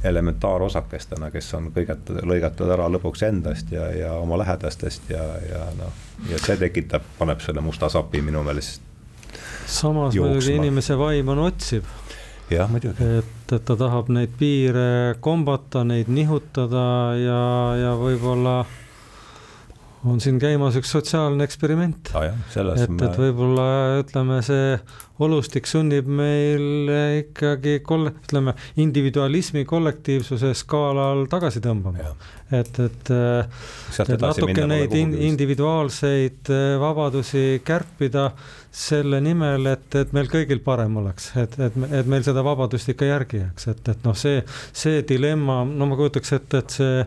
elementaarosakestena, 0.04 1.30
kes 1.34 1.54
on 1.58 1.69
kõigetud, 1.76 2.21
lõigatud 2.26 2.69
ära 2.73 2.88
lõpuks 2.93 3.23
endast 3.28 3.71
ja, 3.73 3.88
ja 3.93 4.13
oma 4.21 4.38
lähedastest 4.41 5.10
ja, 5.10 5.23
ja 5.50 5.63
noh, 5.78 5.93
ja 6.30 6.41
see 6.41 6.58
tekitab, 6.62 7.06
paneb 7.17 7.41
selle 7.45 7.62
musta 7.65 7.89
sapi 7.89 8.21
minu 8.21 8.43
meelest. 8.45 8.82
samas 9.65 10.15
muidugi 10.15 10.56
inimese 10.56 10.97
vaim 10.97 11.30
on 11.34 11.39
otsiv. 11.45 11.86
jah, 12.50 12.69
muidugi. 12.69 13.10
et, 13.19 13.54
et 13.54 13.65
ta 13.65 13.76
tahab 13.76 14.10
neid 14.13 14.38
piire 14.39 15.15
kombata, 15.19 15.84
neid 15.84 16.10
nihutada 16.13 16.88
ja, 17.17 17.41
ja 17.82 17.95
võib-olla 17.97 18.60
on 20.08 20.22
siin 20.24 20.39
käimas 20.41 20.78
üks 20.80 20.91
sotsiaalne 20.96 21.46
eksperiment 21.48 22.12
ah,. 22.15 22.30
et, 22.30 22.88
et 22.89 23.20
võib-olla 23.20 23.67
ütleme, 24.02 24.39
see 24.46 24.78
olustik 25.24 25.65
sunnib 25.70 26.08
meil 26.10 26.91
ikkagi 27.24 27.80
kolle-, 27.86 28.13
ütleme 28.26 28.54
individualismi 28.84 29.65
kollektiivsuse 29.70 30.54
skaalal 30.58 31.26
tagasi 31.32 31.62
tõmbama. 31.63 32.12
et, 32.54 32.80
et, 32.80 33.12
et 33.12 34.22
natuke 34.22 34.67
neid 34.70 34.93
in, 34.96 35.15
individuaalseid 35.32 36.54
äh, 36.54 36.67
vabadusi 36.82 37.62
kärpida 37.65 38.30
selle 38.78 39.20
nimel, 39.24 39.65
et, 39.74 39.89
et 39.98 40.13
meil 40.15 40.30
kõigil 40.32 40.62
parem 40.63 41.00
oleks, 41.02 41.32
et, 41.41 41.58
et, 41.65 41.82
et 41.89 42.10
meil 42.10 42.24
seda 42.26 42.43
vabadust 42.46 42.93
ikka 42.93 43.10
järgi 43.10 43.41
jääks, 43.41 43.67
et, 43.74 43.82
et 43.96 44.06
noh, 44.06 44.15
see, 44.17 44.43
see 44.72 45.02
dilemma, 45.08 45.63
no 45.65 45.89
ma 45.89 45.98
kujutaks 46.00 46.38
ette, 46.38 46.62
et 46.62 46.78
see 46.78 47.04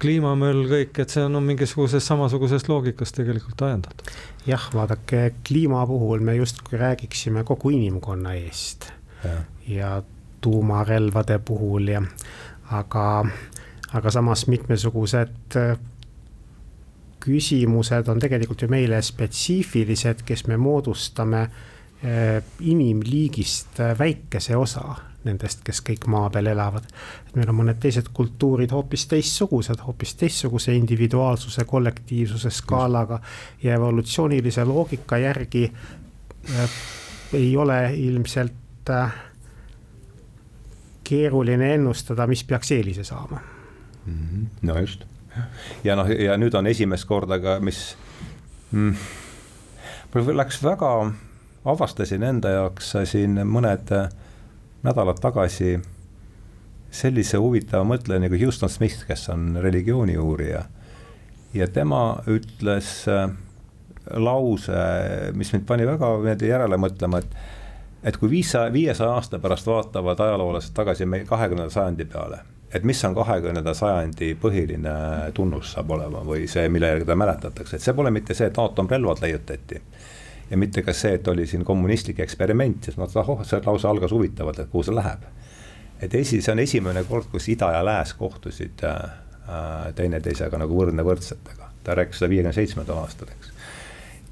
kliimamöll, 0.00 0.64
kõik, 0.70 0.98
et 1.02 1.12
see 1.12 1.24
on 1.24 1.36
no, 1.36 1.40
mingisugusest 1.44 2.10
samasugusest 2.10 2.68
loogikast 2.68 3.16
tegelikult 3.16 3.62
ajendatud. 3.68 4.12
jah, 4.46 4.68
vaadake 4.74 5.30
kliima 5.46 5.86
puhul 5.86 6.24
me 6.24 6.36
justkui 6.36 6.78
räägiksime 6.78 7.44
kogu 7.44 7.72
inimkonna 7.74 8.34
eest 8.38 8.90
ja, 9.24 9.36
ja 9.68 9.90
tuumarelvade 10.40 11.38
puhul 11.38 11.88
ja 11.88 12.02
aga, 12.70 13.06
aga 13.92 14.10
samas 14.10 14.46
mitmesugused 14.52 15.56
äh, 15.56 15.78
küsimused 17.26 18.08
on 18.08 18.20
tegelikult 18.22 18.62
ju 18.62 18.70
meile 18.70 19.00
spetsiifilised, 19.02 20.22
kes 20.26 20.46
me 20.46 20.58
moodustame 20.60 21.42
äh, 21.42 22.42
inimliigist 22.60 23.80
äh, 23.80 23.98
väikese 23.98 24.56
osa 24.56 24.94
nendest, 25.26 25.62
kes 25.66 25.82
kõik 25.84 26.06
maa 26.10 26.30
peal 26.30 26.46
elavad. 26.52 26.86
et 27.28 27.36
meil 27.36 27.50
on 27.50 27.58
mõned 27.60 27.80
teised 27.82 28.08
kultuurid 28.14 28.72
hoopis 28.72 29.06
teistsugused, 29.10 29.82
hoopis 29.86 30.14
teistsuguse 30.14 30.74
individuaalsuse, 30.74 31.64
kollektiivsuse 31.64 32.50
skaalaga 32.50 33.20
ja 33.62 33.74
evolutsioonilise 33.74 34.64
loogika 34.64 35.18
järgi 35.18 35.64
äh, 35.66 36.70
ei 37.32 37.56
ole 37.56 37.80
ilmselt 37.94 38.90
äh, 38.90 39.14
keeruline 41.04 41.74
ennustada, 41.74 42.26
mis 42.26 42.44
peaks 42.44 42.72
eelise 42.72 43.04
saama 43.04 43.40
mm. 44.06 44.12
-hmm. 44.12 44.46
no 44.62 44.78
just, 44.78 45.04
ja 45.84 45.96
noh, 45.96 46.08
ja 46.10 46.36
nüüd 46.36 46.54
on 46.54 46.66
esimest 46.66 47.04
korda 47.04 47.38
ka, 47.40 47.60
mis 47.60 47.96
mm, 48.72 48.94
mul 50.14 50.36
läks 50.36 50.62
väga, 50.62 51.12
avastasin 51.64 52.22
enda 52.22 52.48
jaoks 52.48 52.94
siin 53.04 53.40
mõned 53.46 53.92
äh, 53.92 54.08
nädalad 54.86 55.20
tagasi 55.22 55.76
sellise 56.94 57.40
huvitava 57.42 57.84
mõtleja 57.86 58.22
nagu 58.22 58.38
Houston 58.40 58.70
Smith, 58.70 59.04
kes 59.08 59.28
on 59.34 59.58
religiooni 59.62 60.16
uurija. 60.18 60.64
ja 61.54 61.66
tema 61.68 62.18
ütles 62.28 63.08
äh, 63.08 63.30
lause, 64.14 64.80
mis 65.34 65.52
mind 65.52 65.64
pani 65.66 65.86
väga 65.86 66.10
järele 66.46 66.76
mõtlema, 66.76 67.18
et 67.18 67.36
et 68.06 68.16
kui 68.16 68.30
viissaja, 68.30 68.72
viiesaja 68.72 69.16
aasta 69.18 69.38
pärast 69.42 69.66
vaatavad 69.66 70.20
ajaloolased 70.20 70.74
tagasi 70.74 71.06
meie 71.06 71.24
kahekümnenda 71.24 71.72
sajandi 71.72 72.04
peale, 72.04 72.38
et 72.74 72.84
mis 72.84 73.04
on 73.04 73.14
kahekümnenda 73.14 73.74
sajandi 73.74 74.36
põhiline 74.42 74.92
tunnus 75.34 75.72
saab 75.74 75.90
olema 75.90 76.22
või 76.24 76.46
see, 76.48 76.68
mille 76.68 76.92
järgi 76.92 77.08
teda 77.08 77.16
mäletatakse, 77.16 77.76
et 77.76 77.82
see 77.82 77.96
pole 77.96 78.12
mitte 78.14 78.34
see, 78.34 78.46
et 78.46 78.58
aatomrelvad 78.62 79.24
leiutati 79.24 79.80
ja 80.50 80.56
mitte 80.56 80.82
ka 80.82 80.94
see, 80.94 81.16
et 81.18 81.28
oli 81.28 81.46
siin 81.46 81.64
kommunistlik 81.64 82.20
eksperiment, 82.22 82.84
siis 82.84 82.98
ma 82.98 83.06
mõtlesin, 83.06 83.32
oh, 83.32 83.42
see 83.46 83.62
lause 83.66 83.88
algas 83.88 84.14
huvitavalt, 84.14 84.60
et 84.62 84.70
kuhu 84.72 84.86
see 84.86 84.94
läheb. 84.94 85.26
et 86.00 86.14
esi, 86.14 86.42
see 86.44 86.52
on 86.52 86.60
esimene 86.60 87.02
kord, 87.08 87.30
kus 87.32 87.48
ida 87.48 87.70
ja 87.72 87.84
lääs 87.84 88.12
kohtusid 88.14 88.84
äh, 88.84 89.04
teineteisega 89.96 90.58
nagu 90.60 90.76
võrdne 90.76 91.04
võrdsetega, 91.06 91.70
ta 91.84 91.96
rääkis 91.96 92.20
seda 92.20 92.30
viiekümne 92.30 92.52
seitsmendal 92.52 93.00
aastal, 93.00 93.32
eks. 93.32 93.52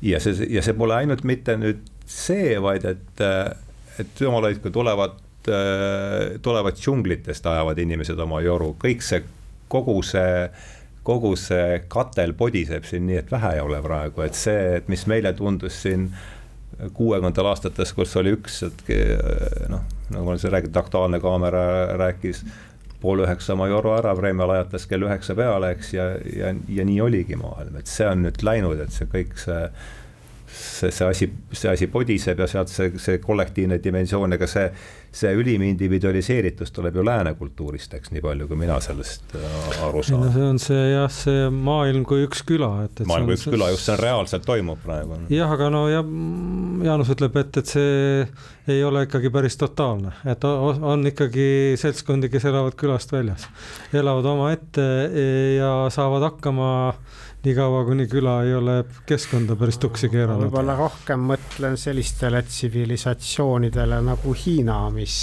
ja 0.03 0.21
see, 0.21 0.49
ja 0.53 0.63
see 0.63 0.77
pole 0.77 0.99
ainult 0.99 1.25
mitte 1.25 1.57
nüüd 1.57 1.83
see, 2.07 2.59
vaid 2.61 2.85
et, 2.85 3.25
et 3.99 4.21
jumal 4.21 4.45
hoidku, 4.45 4.71
tulevad, 4.75 5.17
tulevad 6.43 6.77
džunglitest, 6.77 7.47
ajavad 7.47 7.81
inimesed 7.81 8.21
oma 8.21 8.43
joru, 8.45 8.75
kõik 8.81 9.05
see, 9.05 9.23
kogu 9.73 9.97
see 10.05 10.49
kogu 11.05 11.35
see 11.37 11.83
katel 11.93 12.33
podiseb 12.37 12.87
siin 12.89 13.07
nii, 13.09 13.21
et 13.23 13.33
vähe 13.33 13.57
ei 13.59 13.65
ole 13.65 13.81
praegu, 13.85 14.25
et 14.25 14.37
see, 14.39 14.79
et 14.79 14.89
mis 14.89 15.07
meile 15.11 15.35
tundus 15.37 15.83
siin 15.85 16.09
kuuekümnendatel 16.95 17.49
aastates, 17.51 17.93
kus 17.95 18.17
oli 18.19 18.35
üks, 18.35 18.63
et 18.67 18.87
noh, 19.71 19.85
nagu 20.11 20.27
ma 20.27 20.37
siin 20.41 20.55
räägin, 20.55 20.73
Aktuaalne 20.81 21.21
Kaamera 21.23 21.65
rääkis 22.01 22.43
pool 23.05 23.21
üheksa 23.27 23.53
oma 23.53 23.69
joru 23.69 23.93
ära, 23.99 24.15
Vremja 24.17 24.49
lajatas 24.49 24.89
kell 24.89 25.05
üheksa 25.05 25.37
peale, 25.37 25.75
eks, 25.77 25.93
ja, 25.95 26.09
ja, 26.33 26.55
ja 26.73 26.87
nii 26.89 27.01
oligi 27.05 27.37
maailm, 27.37 27.77
et 27.81 27.91
see 27.91 28.09
on 28.09 28.25
nüüd 28.25 28.41
läinud, 28.47 28.81
et 28.81 28.95
see 28.95 29.09
kõik 29.13 29.37
see 29.41 29.61
see, 30.55 30.91
see 30.91 31.07
asi, 31.07 31.29
see 31.53 31.71
asi 31.71 31.89
podiseb 31.91 32.39
ja 32.39 32.47
sealt 32.51 32.71
see, 32.73 32.93
see 33.01 33.19
kollektiivne 33.23 33.79
dimensioon, 33.83 34.37
ega 34.37 34.47
see, 34.51 34.67
see 35.15 35.33
ülim 35.39 35.65
individualiseeritus 35.67 36.73
tuleb 36.75 36.99
ju 36.99 37.05
lääne 37.07 37.35
kultuurist, 37.39 37.95
eks 37.99 38.13
nii 38.15 38.23
palju, 38.25 38.49
kui 38.51 38.59
mina 38.59 38.79
sellest 38.85 39.35
äh, 39.39 39.83
aru 39.87 40.03
saan. 40.07 40.25
no 40.27 40.33
see 40.35 40.49
on 40.55 40.61
see 40.63 40.85
jah, 40.93 41.09
see 41.13 41.49
maailm 41.55 42.07
kui 42.09 42.27
üks 42.27 42.45
küla, 42.47 42.71
et, 42.87 42.95
et. 43.01 43.09
maailm 43.11 43.31
kui 43.31 43.39
üks 43.39 43.47
küla, 43.51 43.71
just 43.75 43.91
see 43.91 43.99
reaalselt 44.01 44.47
toimub 44.47 44.83
praegu. 44.85 45.19
jah, 45.33 45.55
aga 45.57 45.71
no 45.75 45.87
ja 45.93 46.05
Jaanus 46.85 47.13
ütleb, 47.15 47.37
et, 47.43 47.61
et 47.63 47.75
see 47.75 48.25
ei 48.71 48.81
ole 48.87 49.05
ikkagi 49.09 49.33
päris 49.33 49.59
totaalne, 49.61 50.15
et 50.31 50.45
on 50.49 51.05
ikkagi 51.11 51.49
seltskondi, 51.81 52.31
kes 52.33 52.49
elavad 52.49 52.79
külast 52.81 53.13
väljas, 53.13 53.49
elavad 53.93 54.31
omaette 54.35 54.89
ja 55.59 55.75
saavad 55.93 56.31
hakkama 56.31 56.71
niikaua, 57.45 57.85
kuni 57.85 58.07
küla 58.09 58.43
ei 58.45 58.55
ole 58.55 58.85
keskkonda 59.07 59.57
päris 59.57 59.79
tuksi 59.79 60.09
keeranud. 60.09 60.47
võib-olla 60.49 60.77
rohkem 60.79 61.25
mõtlen 61.29 61.77
sellistele 61.81 62.43
tsivilisatsioonidele 62.43 64.01
nagu 64.05 64.35
Hiina, 64.39 64.79
mis, 64.95 65.17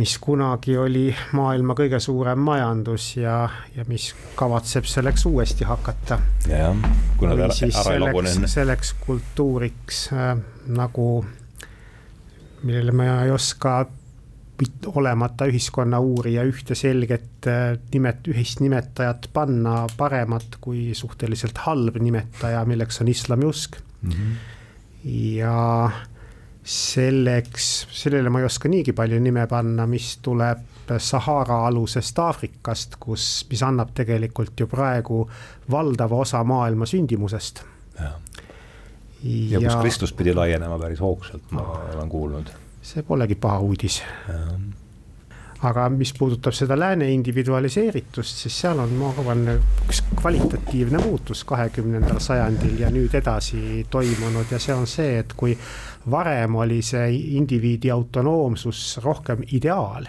mis 0.00 0.16
kunagi 0.22 0.76
oli 0.78 1.06
maailma 1.36 1.76
kõige 1.78 2.00
suurem 2.00 2.40
majandus 2.44 3.10
ja, 3.20 3.42
ja 3.76 3.84
mis 3.88 4.10
kavatseb 4.38 4.88
selleks 4.88 5.26
uuesti 5.28 5.68
hakata. 5.68 6.20
lagunenud. 8.06 8.48
selleks 8.48 8.94
kultuuriks 9.04 10.08
äh, 10.16 10.34
nagu, 10.72 11.08
millele 12.62 12.96
ma 12.96 13.12
ei 13.24 13.36
oska 13.36 13.80
olemata 14.86 15.46
ühiskonna 15.48 16.00
uurija 16.02 16.42
ühte 16.48 16.74
selget 16.78 17.46
äh, 17.46 17.76
nimet-, 17.92 18.26
ühist 18.30 18.62
nimetajat 18.64 19.30
panna 19.32 19.86
paremat 19.96 20.58
kui 20.60 20.90
suhteliselt 20.98 21.58
halb 21.66 22.00
nimetaja, 22.02 22.64
milleks 22.66 23.00
on 23.02 23.08
islamiusk 23.08 23.78
mm. 24.02 24.10
-hmm. 24.10 24.32
ja 25.38 25.90
selleks, 26.68 27.86
sellele 27.90 28.30
ma 28.30 28.42
ei 28.42 28.44
oska 28.44 28.68
niigi 28.68 28.92
palju 28.92 29.20
nime 29.20 29.46
panna, 29.46 29.86
mis 29.86 30.18
tuleb 30.22 30.66
Sahara 30.98 31.66
alusest 31.66 32.18
Aafrikast, 32.18 32.96
kus, 33.00 33.46
mis 33.50 33.62
annab 33.62 33.90
tegelikult 33.94 34.60
ju 34.60 34.66
praegu 34.66 35.30
valdava 35.70 36.16
osa 36.16 36.44
maailma 36.44 36.86
sündimusest. 36.86 37.62
ja, 38.00 38.12
ja, 39.22 39.58
ja 39.58 39.60
kus 39.60 39.76
Kristus 39.80 40.12
pidi 40.12 40.34
laienema 40.34 40.78
päris 40.78 41.00
hoogsalt, 41.00 41.50
ma 41.50 41.62
olen 41.94 42.08
kuulnud 42.08 42.50
see 42.82 43.02
polegi 43.02 43.34
paha 43.34 43.58
uudis. 43.60 44.02
aga 45.58 45.88
mis 45.90 46.12
puudutab 46.14 46.54
seda 46.54 46.76
lääne 46.78 47.08
individualiseeritust, 47.10 48.44
siis 48.44 48.60
seal 48.60 48.78
on, 48.78 48.92
ma 48.94 49.08
arvan, 49.10 49.40
üks 49.88 50.04
kvalitatiivne 50.20 51.00
muutus 51.02 51.42
kahekümnendal 51.44 52.20
sajandil 52.22 52.76
ja 52.78 52.92
nüüd 52.94 53.16
edasi 53.18 53.86
toimunud 53.90 54.52
ja 54.54 54.60
see 54.62 54.76
on 54.76 54.86
see, 54.86 55.16
et 55.18 55.34
kui 55.34 55.56
varem 56.10 56.54
oli 56.62 56.78
see 56.82 57.10
indiviidi 57.40 57.90
autonoomsus 57.90 59.00
rohkem 59.02 59.42
ideaal, 59.58 60.06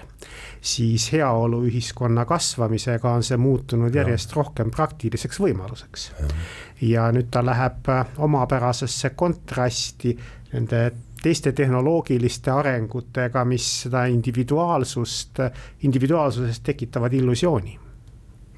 siis 0.61 1.09
heaoluühiskonna 1.13 2.25
kasvamisega 2.29 3.17
on 3.17 3.25
see 3.25 3.41
muutunud 3.41 3.95
järjest 3.95 4.35
rohkem 4.37 4.69
praktiliseks 4.71 5.41
võimaluseks. 5.41 6.11
ja 6.81 7.09
nüüd 7.11 7.27
ta 7.31 7.41
läheb 7.45 7.89
omapärasesse 8.17 9.09
kontrasti 9.17 10.13
nende 10.53 10.91
teiste 11.23 11.51
tehnoloogiliste 11.51 12.51
arengutega, 12.51 13.43
mis 13.45 13.65
seda 13.83 14.05
individuaalsust, 14.11 15.41
individuaalsusest 15.83 16.63
tekitavad 16.63 17.13
illusiooni 17.13 17.79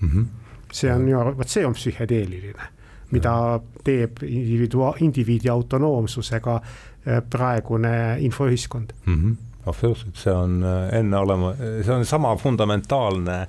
mm. 0.02 0.10
-hmm. 0.10 0.26
see 0.74 0.94
on 0.94 1.10
ju, 1.10 1.20
vot 1.38 1.50
see 1.50 1.66
on 1.66 1.74
psühhedeeliline, 1.74 2.70
mida 3.12 3.60
teeb 3.84 4.24
individua-, 4.24 4.96
indiviidi 5.00 5.50
autonoomsusega 5.50 6.56
äh, 6.56 7.22
praegune 7.30 8.18
infoühiskond 8.20 8.94
mm. 9.06 9.16
-hmm. 9.16 9.36
absoluutselt, 9.66 10.16
see 10.16 10.34
on 10.34 10.64
äh, 10.64 11.00
enneolema-, 11.00 11.56
see 11.84 11.96
on 11.96 12.06
sama 12.06 12.36
fundamentaalne 12.36 13.42
äh, 13.42 13.48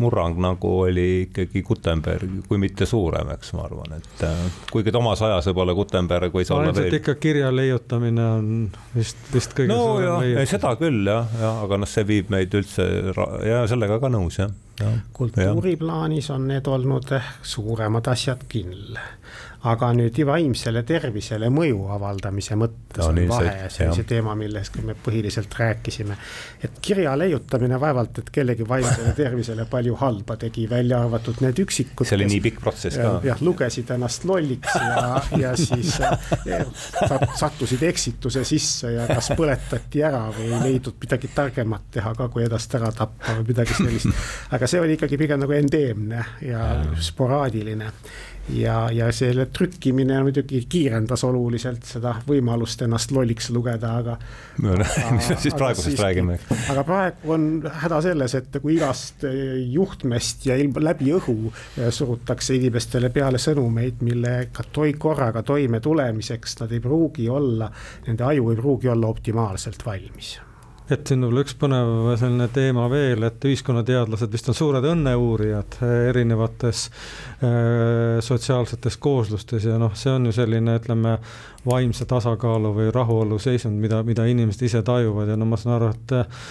murrang, 0.00 0.38
nagu 0.40 0.72
oli 0.86 1.06
ikkagi 1.26 1.62
Gutenberg, 1.66 2.40
kui 2.48 2.60
mitte 2.62 2.88
suurem, 2.88 3.32
eks 3.36 3.52
ma 3.56 3.66
arvan, 3.68 3.98
et 3.98 4.24
äh, 4.26 4.40
kuigi 4.72 4.94
Toomas 4.94 5.22
ajas 5.26 5.50
võib-olla 5.50 5.76
Gutenberg 5.78 6.34
võis 6.34 6.52
olla 6.54 6.72
veel. 6.76 6.96
ikka 7.00 7.16
kirja 7.20 7.52
leiutamine 7.54 8.26
on 8.38 8.50
vist, 8.94 9.20
vist 9.34 9.54
kõige 9.56 9.72
no, 9.72 9.80
suurem 9.92 10.24
leiutus. 10.24 10.54
seda 10.56 10.74
küll 10.80 11.12
jah, 11.12 11.38
jah, 11.40 11.62
aga 11.66 11.80
noh, 11.82 11.90
see 11.90 12.08
viib 12.08 12.32
meid 12.32 12.56
üldse 12.56 12.88
ja 13.46 13.62
sellega 13.70 14.00
ka 14.02 14.12
nõus 14.12 14.40
jah 14.40 14.52
ja.. 14.80 14.92
kultuuriplaanis 15.16 16.30
on 16.34 16.48
need 16.50 16.68
olnud 16.70 17.12
suuremad 17.42 18.08
asjad 18.12 18.46
küll 18.50 18.96
aga 19.68 19.90
nüüd 19.92 20.16
vaimsele 20.24 20.80
tervisele 20.88 21.50
mõju 21.52 21.82
avaldamise 21.92 22.56
mõttes 22.56 23.02
no, 23.02 23.10
on 23.10 23.18
vahe 23.28 23.50
ja 23.64 23.66
see 23.72 23.88
on 23.90 23.96
see 23.98 24.06
teema, 24.08 24.32
millest 24.38 24.78
me 24.86 24.94
põhiliselt 24.96 25.52
rääkisime. 25.58 26.16
et 26.64 26.78
kirja 26.80 27.12
leiutamine 27.18 27.80
vaevalt, 27.80 28.22
et 28.22 28.30
kellegi 28.32 28.64
vaimsele 28.68 29.12
tervisele 29.16 29.66
palju 29.70 29.98
halba 30.00 30.38
tegi, 30.40 30.64
välja 30.70 31.02
arvatud 31.04 31.42
need 31.44 31.60
üksikud. 31.60 32.08
see 32.08 32.16
oli 32.16 32.30
nii 32.32 32.40
pikk 32.46 32.62
protsess 32.64 32.96
ka. 32.96 33.12
jah, 33.26 33.42
lugesid 33.44 33.92
ennast 33.92 34.24
lolliks 34.24 34.78
ja, 34.80 35.20
ja 35.42 35.52
siis 35.60 35.92
sattusid 37.42 37.84
eksituse 37.90 38.46
sisse 38.48 38.94
ja 38.96 39.04
kas 39.10 39.32
põletati 39.36 40.04
ära 40.06 40.24
või 40.38 40.48
ei 40.54 40.62
leidnud 40.70 40.96
midagi 41.04 41.32
targemat 41.36 41.90
teha 41.98 42.14
ka, 42.16 42.30
kui 42.32 42.46
ennast 42.46 42.80
ära 42.80 42.92
tappa 42.96 43.36
või 43.42 43.50
midagi 43.52 43.76
sellist. 43.76 44.24
aga 44.56 44.70
see 44.70 44.80
oli 44.80 44.96
ikkagi 44.96 45.20
pigem 45.20 45.44
nagu 45.44 45.52
endeemne 45.58 46.24
ja 46.48 46.72
sporaadiline 46.96 47.92
ja, 48.48 48.90
ja 48.92 49.12
selle 49.12 49.46
trükkimine 49.46 50.20
muidugi 50.24 50.62
kiirendas 50.68 51.24
oluliselt 51.24 51.84
seda 51.86 52.14
võimalust 52.26 52.82
ennast 52.86 53.12
lolliks 53.14 53.50
lugeda, 53.54 53.92
aga. 54.00 54.16
no 54.62 54.76
me 55.16 55.20
siis 55.30 55.54
praegusest 55.54 56.02
räägime? 56.02 56.38
aga 56.72 56.84
praegu 56.86 57.34
on 57.36 57.46
häda 57.84 58.00
selles, 58.04 58.34
et 58.38 58.60
kui 58.62 58.76
igast 58.78 59.24
juhtmest 59.70 60.46
ja 60.50 60.58
ilm 60.60 60.76
läbi 60.80 61.12
õhu 61.16 61.52
surutakse 61.90 62.56
inimestele 62.58 63.12
peale 63.14 63.40
sõnumeid, 63.42 64.04
millega 64.06 64.66
toi-, 64.72 64.96
korraga 64.98 65.44
toime 65.46 65.80
tulemiseks 65.80 66.60
nad 66.62 66.72
ei 66.72 66.82
pruugi 66.84 67.28
olla, 67.30 67.70
nende 68.06 68.30
aju 68.32 68.52
ei 68.52 68.62
pruugi 68.62 68.92
olla 68.92 69.10
optimaalselt 69.10 69.86
valmis 69.86 70.38
et 70.90 71.06
siin 71.06 71.22
võib-olla 71.22 71.44
üks 71.44 71.54
põnev 71.58 71.90
selline 72.18 72.48
teema 72.54 72.86
veel, 72.90 73.22
et 73.26 73.44
ühiskonnateadlased 73.46 74.32
vist 74.32 74.50
on 74.50 74.56
suured 74.58 74.86
õnneuurijad 74.90 75.78
eh, 75.86 75.92
erinevates 76.10 76.86
äh, 76.88 78.18
sotsiaalsetes 78.24 78.98
kooslustes 79.02 79.68
ja 79.68 79.78
noh, 79.80 79.94
see 79.98 80.12
on 80.14 80.30
ju 80.30 80.34
selline, 80.34 80.78
ütleme, 80.80 81.16
vaimse 81.66 82.06
tasakaalu 82.10 82.72
või 82.76 82.88
rahuolu 82.94 83.38
seisund, 83.42 83.78
mida, 83.80 84.02
mida 84.06 84.26
inimesed 84.26 84.66
ise 84.66 84.82
tajuvad 84.86 85.30
ja 85.30 85.38
no 85.38 85.48
ma 85.48 85.60
saan 85.60 85.76
aru, 85.76 85.92
et 85.94 86.16
äh, 86.18 86.50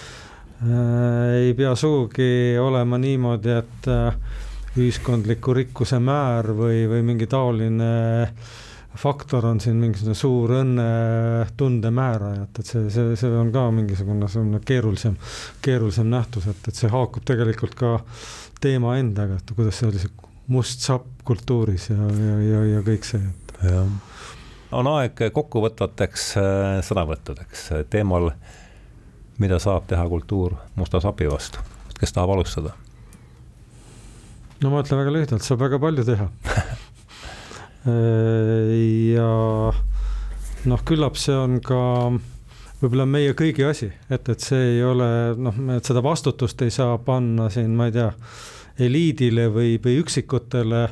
ei 1.42 1.54
pea 1.58 1.76
sugugi 1.80 2.56
olema 2.62 3.00
niimoodi, 3.02 3.60
et 3.60 3.92
äh, 3.92 4.40
ühiskondliku 4.80 5.54
rikkuse 5.58 6.00
määr 6.00 6.54
või, 6.56 6.84
või 6.88 7.04
mingi 7.12 7.28
taoline 7.28 7.94
äh, 8.24 8.58
faktor 9.00 9.46
on 9.46 9.60
siin 9.64 9.78
mingisugune 9.80 10.16
suur 10.18 10.54
õnnetunde 10.60 11.92
määraja, 11.96 12.44
et, 12.48 12.60
et 12.62 12.72
see, 12.72 12.90
see, 12.94 13.14
see 13.20 13.38
on 13.40 13.52
ka 13.56 13.70
mingisugune 13.76 14.28
selline 14.32 14.60
keerulisem, 14.66 15.16
keerulisem 15.64 16.10
nähtus, 16.12 16.50
et, 16.52 16.68
et 16.68 16.76
see 16.76 16.92
haakub 16.92 17.24
tegelikult 17.28 17.78
ka 17.80 17.94
teema 18.60 18.98
endaga, 19.00 19.40
et 19.40 19.54
kuidas 19.56 19.80
see 19.80 19.88
oli 19.90 20.04
see 20.04 20.28
must 20.50 20.84
sapp 20.84 21.24
kultuuris 21.28 21.92
ja, 21.92 22.10
ja, 22.10 22.36
ja, 22.44 22.64
ja 22.74 22.84
kõik 22.86 23.08
see, 23.08 23.22
jah, 23.64 23.88
on 24.76 24.92
aeg 24.92 25.24
kokkuvõtvateks 25.34 26.28
äh, 26.42 26.76
sõnavõttudeks 26.86 27.70
teemal, 27.94 28.32
mida 29.40 29.62
saab 29.64 29.88
teha 29.90 30.04
kultuur 30.12 30.58
musta 30.76 31.02
sapi 31.04 31.30
vastu, 31.32 31.64
kes 32.00 32.16
tahab 32.16 32.36
alustada? 32.36 32.76
no 34.60 34.74
ma 34.74 34.84
ütlen 34.84 35.00
väga 35.00 35.16
lühidalt, 35.16 35.46
saab 35.46 35.64
väga 35.64 35.80
palju 35.80 36.04
teha. 36.12 36.30
Äh, 36.52 36.70
ja 37.86 39.30
noh, 40.68 40.84
küllap 40.86 41.16
see 41.20 41.36
on 41.38 41.60
ka 41.64 41.80
võib-olla 42.82 43.06
meie 43.10 43.36
kõigi 43.38 43.66
asi, 43.68 43.90
et, 44.12 44.30
et 44.32 44.44
see 44.44 44.76
ei 44.76 44.84
ole 44.84 45.08
noh, 45.40 45.56
et 45.76 45.88
seda 45.88 46.04
vastutust 46.04 46.62
ei 46.66 46.74
saa 46.74 46.98
panna 47.04 47.50
siin, 47.54 47.72
ma 47.76 47.90
ei 47.90 47.96
tea, 47.96 48.12
eliidile 48.80 49.50
või, 49.52 49.78
või 49.84 49.98
üksikutele. 50.04 50.86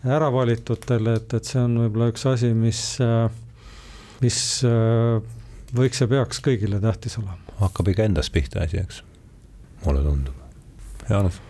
ära 0.00 0.30
valitutele, 0.32 1.18
et, 1.20 1.34
et 1.36 1.44
see 1.44 1.60
on 1.60 1.76
võib-olla 1.82 2.08
üks 2.10 2.24
asi, 2.26 2.54
mis, 2.56 2.80
mis 4.22 4.38
võiks 5.76 6.00
ja 6.00 6.08
peaks 6.08 6.40
kõigile 6.42 6.80
tähtis 6.80 7.18
olema. 7.20 7.38
hakkab 7.60 7.92
ikka 7.92 8.08
endast 8.08 8.32
pihta 8.32 8.64
asi, 8.64 8.80
eks, 8.80 9.02
mulle 9.84 10.02
tundub. 10.06 10.34
Jaanus? 11.10 11.40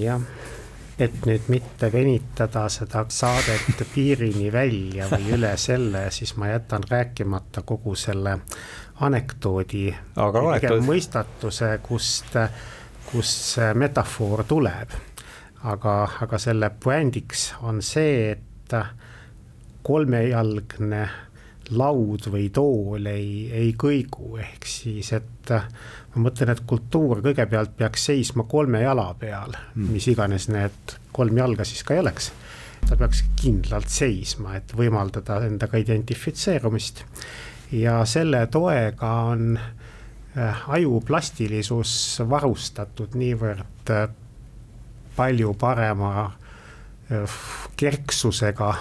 jah, 0.00 0.22
et 1.00 1.24
nüüd 1.26 1.48
mitte 1.48 1.88
venitada 1.92 2.66
seda 2.72 3.04
saadet 3.08 3.80
piirini 3.94 4.50
välja 4.52 5.08
või 5.10 5.32
üle 5.36 5.54
selle, 5.60 6.04
siis 6.12 6.34
ma 6.36 6.50
jätan 6.50 6.84
rääkimata 6.90 7.62
kogu 7.66 7.94
selle 7.96 8.36
anekdoodi, 9.00 9.86
mõistatuse, 10.84 11.70
kust, 11.82 12.36
kust 13.08 13.46
see 13.54 13.72
metafoor 13.74 14.44
tuleb. 14.44 14.98
aga, 15.64 15.94
aga 16.24 16.38
selle 16.38 16.70
puändiks 16.84 17.54
on 17.62 17.82
see, 17.82 18.30
et 18.32 18.76
kolmejalgne 19.82 21.08
laud 21.70 22.26
või 22.32 22.48
tool 22.54 23.06
ei, 23.10 23.48
ei 23.54 23.72
kõigu, 23.78 24.34
ehk 24.42 24.66
siis, 24.66 25.12
et 25.16 25.52
ma 25.52 26.24
mõtlen, 26.26 26.52
et 26.52 26.62
kultuur 26.66 27.22
kõigepealt 27.24 27.76
peaks 27.78 28.08
seisma 28.10 28.46
kolme 28.50 28.82
jala 28.82 29.10
peal 29.18 29.54
mm., 29.54 29.90
mis 29.94 30.08
iganes 30.10 30.48
need 30.50 30.96
kolm 31.14 31.38
jalga 31.38 31.66
siis 31.68 31.84
ka 31.86 31.94
ei 31.94 32.02
oleks. 32.02 32.32
ta 32.88 32.96
peaks 32.96 33.22
kindlalt 33.38 33.90
seisma, 33.92 34.56
et 34.56 34.72
võimaldada 34.76 35.40
endaga 35.46 35.78
identifitseerumist. 35.78 37.04
ja 37.72 38.00
selle 38.04 38.46
toega 38.46 39.12
on 39.30 39.58
äh, 39.58 40.64
aju 40.68 41.00
plastilisus 41.06 42.22
varustatud 42.28 43.14
niivõrd 43.14 43.94
äh, 43.94 44.08
palju 45.16 45.54
parema 45.54 46.14
äh, 46.26 47.38
kerksusega 47.76 48.74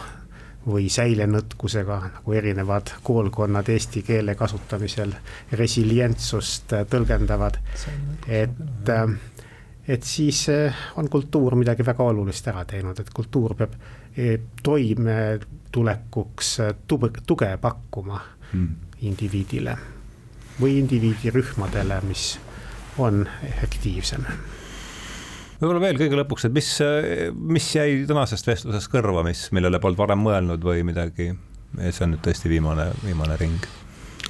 või 0.72 0.90
säilenõtkusega, 0.90 2.00
nagu 2.14 2.34
erinevad 2.34 2.94
koolkonnad 3.04 3.70
eesti 3.70 4.04
keele 4.06 4.36
kasutamisel 4.36 5.14
resilientsust 5.52 6.74
äh, 6.74 6.86
tõlgendavad. 6.90 7.60
et, 8.28 8.90
äh, 8.90 9.14
et 9.88 10.04
siis 10.04 10.50
äh, 10.50 10.76
on 10.96 11.10
kultuur 11.10 11.56
midagi 11.56 11.86
väga 11.86 12.04
olulist 12.04 12.48
ära 12.48 12.66
teinud, 12.66 13.00
et 13.00 13.10
kultuur 13.14 13.56
peab 13.56 13.74
toimetulekuks 14.64 16.58
tuge 16.88 17.58
pakkuma 17.62 18.20
hmm. 18.52 18.70
indiviidile 19.02 19.78
või 20.60 20.80
indiviidirühmadele, 20.82 22.02
mis 22.04 22.40
on 22.98 23.28
efektiivsem 23.48 24.26
võib-olla 25.60 25.84
veel 25.84 26.00
kõige 26.00 26.20
lõpuks, 26.20 26.48
et 26.48 26.56
mis, 26.56 26.72
mis 27.58 27.68
jäi 27.76 28.04
tänasest 28.10 28.48
vestlusest 28.48 28.92
kõrva, 28.92 29.24
mis, 29.28 29.48
millele 29.56 29.82
polnud 29.84 30.00
varem 30.00 30.24
mõelnud 30.24 30.64
või 30.64 30.86
midagi? 30.88 31.34
see 31.78 32.02
on 32.06 32.16
nüüd 32.16 32.24
tõesti 32.26 32.50
viimane, 32.50 32.88
viimane 33.04 33.36
ring. 33.38 33.66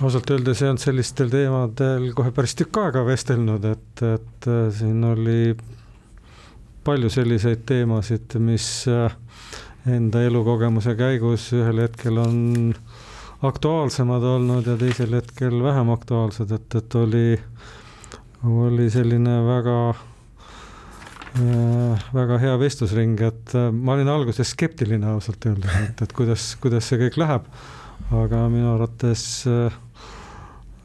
ausalt 0.03 0.31
öeldes 0.33 0.59
ei 0.61 0.67
olnud 0.69 0.83
sellistel 0.83 1.29
teemadel 1.31 2.09
kohe 2.15 2.33
päris 2.35 2.55
tükk 2.59 2.81
aega 2.81 3.05
vestelnud, 3.07 3.63
et, 3.65 4.03
et 4.03 4.47
äh, 4.51 4.65
siin 4.75 5.03
oli 5.07 5.55
palju 6.83 7.11
selliseid 7.13 7.63
teemasid, 7.69 8.35
mis 8.43 8.67
äh, 8.91 9.15
enda 9.87 10.23
elukogemuse 10.27 10.97
käigus 10.99 11.47
ühel 11.55 11.85
hetkel 11.85 12.19
on 12.19 12.43
aktuaalsemad 13.47 14.25
olnud 14.33 14.67
ja 14.67 14.75
teisel 14.79 15.15
hetkel 15.15 15.61
vähem 15.63 15.95
aktuaalsed, 15.95 16.51
et, 16.51 16.75
et 16.75 16.99
oli, 16.99 17.27
oli 18.43 18.91
selline 18.91 19.39
väga 19.47 19.79
Äh, 19.93 20.08
väga 22.13 22.37
hea 22.41 22.55
vestlusring, 22.59 23.19
et 23.21 23.53
äh, 23.57 23.69
ma 23.71 23.95
olin 23.95 24.09
alguses 24.11 24.53
skeptiline 24.53 25.07
ausalt 25.13 25.45
öeldes, 25.49 25.75
et, 25.83 26.01
et 26.05 26.15
kuidas, 26.15 26.53
kuidas 26.61 26.89
see 26.89 26.99
kõik 27.03 27.19
läheb. 27.21 27.45
aga 28.15 28.45
minu 28.49 28.71
arvates 28.73 29.23
äh, 29.47 29.73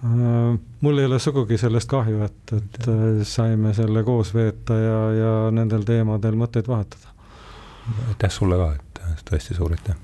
äh, 0.05 0.59
mul 0.84 0.98
ei 0.98 1.09
ole 1.09 1.18
sugugi 1.18 1.59
sellest 1.59 1.88
kahju, 1.90 2.22
et, 2.26 2.55
et 2.59 2.88
saime 3.28 3.74
selle 3.74 4.02
koos 4.05 4.34
veeta 4.34 4.76
ja, 4.78 4.98
ja 5.18 5.32
nendel 5.55 5.86
teemadel 5.88 6.36
mõtteid 6.36 6.68
vahetada. 6.68 7.14
aitäh 8.09 8.30
sulle 8.30 8.59
ka, 8.61 8.72
et 9.12 9.24
tõesti 9.30 9.57
suur 9.57 9.72
aitäh, 9.72 9.96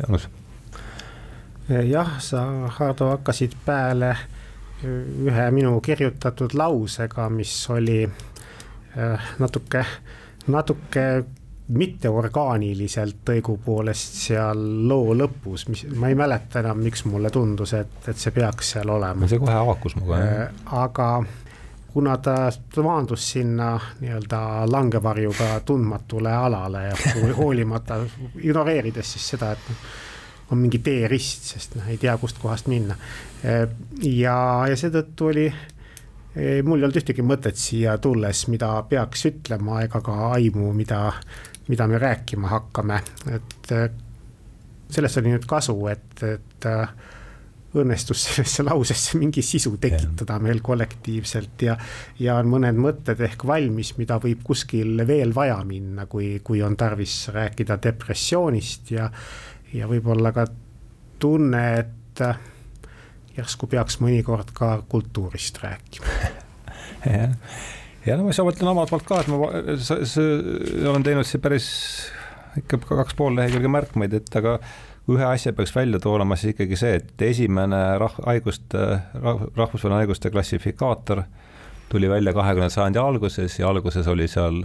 Jaanus. 0.00 0.28
jah, 1.68 2.16
sa, 2.20 2.46
Hardo, 2.78 3.10
hakkasid 3.16 3.58
peale 3.66 4.16
ühe 4.86 5.50
minu 5.56 5.78
kirjutatud 5.80 6.54
lausega, 6.54 7.30
mis 7.32 7.54
oli 7.72 8.04
Äh, 8.06 8.35
natuke, 9.38 9.84
natuke 10.46 11.02
mitteorgaaniliselt 11.68 13.26
õigupoolest 13.34 14.20
seal 14.28 14.60
loo 14.88 15.14
lõpus, 15.18 15.66
mis 15.68 15.82
ma 15.98 16.10
ei 16.10 16.18
mäleta 16.18 16.60
enam, 16.62 16.78
miks 16.84 17.02
mulle 17.10 17.30
tundus, 17.34 17.74
et, 17.74 17.98
et 18.06 18.18
see 18.18 18.34
peaks 18.34 18.76
seal 18.76 18.92
olema. 18.94 19.26
see 19.26 19.42
kohe 19.42 19.56
haakus 19.56 19.96
minuga. 19.98 20.20
Äh, 20.22 20.62
aga 20.78 21.08
kuna 21.90 22.16
ta 22.22 22.36
maandus 22.84 23.30
sinna 23.32 23.72
nii-öelda 24.00 24.40
langevarjuga 24.70 25.60
tundmatule 25.66 26.32
alale 26.32 26.84
ja 26.90 26.96
hoolimata, 27.40 27.98
ignoreerides 28.42 29.16
siis 29.16 29.30
seda, 29.34 29.52
et 29.56 30.52
on 30.54 30.62
mingi 30.62 30.78
teerist, 30.78 31.50
sest 31.50 31.74
noh, 31.74 31.88
ei 31.90 31.98
tea, 31.98 32.14
kustkohast 32.22 32.70
minna. 32.70 32.94
Äh, 33.42 33.64
ja, 34.06 34.38
ja 34.70 34.78
seetõttu 34.78 35.32
oli 35.32 35.48
mul 36.36 36.82
ei 36.82 36.84
olnud 36.84 37.00
ühtegi 37.00 37.24
mõtet 37.24 37.56
siia 37.56 37.96
tulles, 38.02 38.44
mida 38.52 38.70
peaks 38.88 39.24
ütlema, 39.30 39.80
ega 39.86 40.02
ka 40.04 40.16
aimu, 40.34 40.72
mida, 40.76 41.00
mida 41.70 41.86
me 41.88 42.00
rääkima 42.00 42.50
hakkame, 42.52 43.00
et 43.32 43.72
äh, 43.72 43.86
sellest 44.92 45.20
oli 45.22 45.32
nüüd 45.32 45.46
kasu, 45.48 45.76
et, 45.90 46.22
et 46.22 46.68
äh, 46.68 46.90
õnnestus 47.76 48.22
sellesse 48.28 48.64
lausesse 48.66 49.18
mingi 49.20 49.42
sisu 49.44 49.74
tekitada 49.80 50.38
meil 50.42 50.62
kollektiivselt 50.64 51.64
ja, 51.66 51.76
ja 52.22 52.36
on 52.40 52.50
mõned 52.52 52.78
mõtted 52.80 53.20
ehk 53.26 53.46
valmis, 53.48 53.94
mida 54.00 54.20
võib 54.22 54.44
kuskil 54.46 55.02
veel 55.08 55.34
vaja 55.36 55.58
minna, 55.68 56.06
kui, 56.10 56.36
kui 56.44 56.62
on 56.64 56.76
tarvis 56.78 57.26
rääkida 57.34 57.78
depressioonist 57.88 58.92
ja, 58.96 59.10
ja 59.74 59.88
võib-olla 59.90 60.32
ka 60.36 60.46
tunne, 61.20 61.64
et 61.80 62.24
äh, 62.24 62.38
järsku 63.36 63.68
peaks 63.70 64.00
mõnikord 64.02 64.52
ka 64.56 64.80
kultuurist 64.88 65.60
rääkima. 65.62 66.18
Jah, 67.06 67.34
ja 68.06 68.16
no 68.18 68.26
ma 68.26 68.34
ise 68.34 68.44
mõtlen 68.46 68.72
omalt 68.72 68.90
poolt 68.90 69.06
ka, 69.06 69.20
et 69.22 69.30
ma 69.30 69.38
olen 70.90 71.06
teinud 71.06 71.26
siin 71.28 71.42
päris 71.44 71.68
ikka 72.58 72.80
kaks 72.88 73.16
pool 73.18 73.36
lehekülge 73.36 73.70
märkmeid, 73.70 74.14
et 74.16 74.38
aga 74.38 74.56
ühe 75.12 75.26
asja 75.26 75.52
peaks 75.54 75.74
välja 75.74 76.00
tooma, 76.02 76.38
siis 76.38 76.54
ikkagi 76.54 76.78
see, 76.78 76.96
et 77.00 77.26
esimene 77.28 77.82
rah-, 78.02 78.20
haiguste 78.26 78.86
rah,, 79.22 79.44
rahvusvaheline 79.54 80.02
haiguste 80.02 80.32
klassifikaator 80.34 81.22
tuli 81.92 82.10
välja 82.10 82.32
kahekümnenda 82.34 82.74
sajandi 82.74 82.98
alguses 82.98 83.58
ja 83.60 83.68
alguses 83.68 84.08
oli 84.10 84.26
seal, 84.28 84.64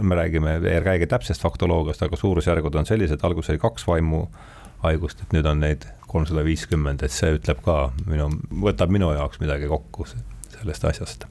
me 0.00 0.16
räägime, 0.16 0.56
ei 0.56 0.80
räägi 0.80 1.06
täpsest 1.06 1.44
faktoloogiast, 1.44 2.02
aga 2.02 2.16
suurusjärgud 2.16 2.78
on 2.80 2.88
sellised, 2.88 3.20
alguses 3.22 3.52
oli 3.52 3.60
kaks 3.60 3.84
vaimuhaigust, 3.86 5.20
et 5.20 5.36
nüüd 5.36 5.48
on 5.50 5.60
neid 5.60 5.84
kolmsada 6.12 6.44
viiskümmend, 6.46 7.02
et 7.02 7.14
see 7.14 7.32
ütleb 7.36 7.62
ka 7.64 7.76
minu, 8.06 8.28
võtab 8.64 8.92
minu 8.92 9.12
jaoks 9.16 9.40
midagi 9.42 9.70
kokku 9.70 10.06
sellest 10.06 10.84
asjast. 10.84 11.26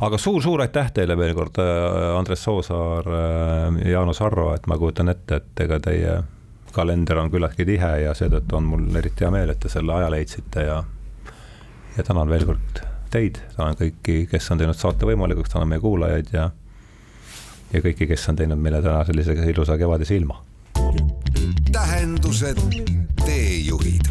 aga 0.00 0.18
suur-suur 0.18 0.62
aitäh 0.64 0.92
teile 0.96 1.16
veel 1.18 1.34
kord, 1.36 1.58
äh, 1.62 2.18
Andres 2.18 2.44
Soosaar 2.44 3.08
äh, 3.08 3.80
Jaanus 3.90 4.22
Arro, 4.24 4.52
et 4.54 4.66
ma 4.66 4.78
kujutan 4.78 5.12
ette, 5.12 5.40
et 5.40 5.64
ega 5.66 5.80
teie 5.80 6.20
kalender 6.72 7.18
on 7.18 7.30
küllaltki 7.32 7.66
tihe 7.66 7.90
ja 8.04 8.14
seetõttu 8.14 8.56
on 8.56 8.68
mul 8.70 8.86
eriti 8.96 9.26
hea 9.26 9.32
meel, 9.34 9.50
et 9.50 9.60
te 9.60 9.72
selle 9.72 9.96
aja 9.96 10.10
leidsite 10.12 10.66
ja 10.68 10.82
ja 11.96 12.06
tänan 12.06 12.30
veel 12.30 12.46
kord 12.46 12.82
teid, 13.10 13.40
tänan 13.56 13.76
kõiki, 13.78 14.22
kes 14.30 14.50
on 14.54 14.60
teinud 14.60 14.78
saate 14.78 15.08
võimalikuks, 15.08 15.50
tänan 15.52 15.70
meie 15.72 15.82
kuulajaid 15.82 16.30
ja 16.34 16.50
ja 17.72 17.82
kõiki, 17.82 18.06
kes 18.10 18.28
on 18.30 18.38
teinud 18.38 18.58
meile 18.58 18.82
täna 18.82 19.02
sellise 19.06 19.34
ilusa 19.50 19.78
kevadise 19.78 20.16
ilma. 20.16 20.40
tähendused, 21.72 22.58
teejuhid 23.30 24.06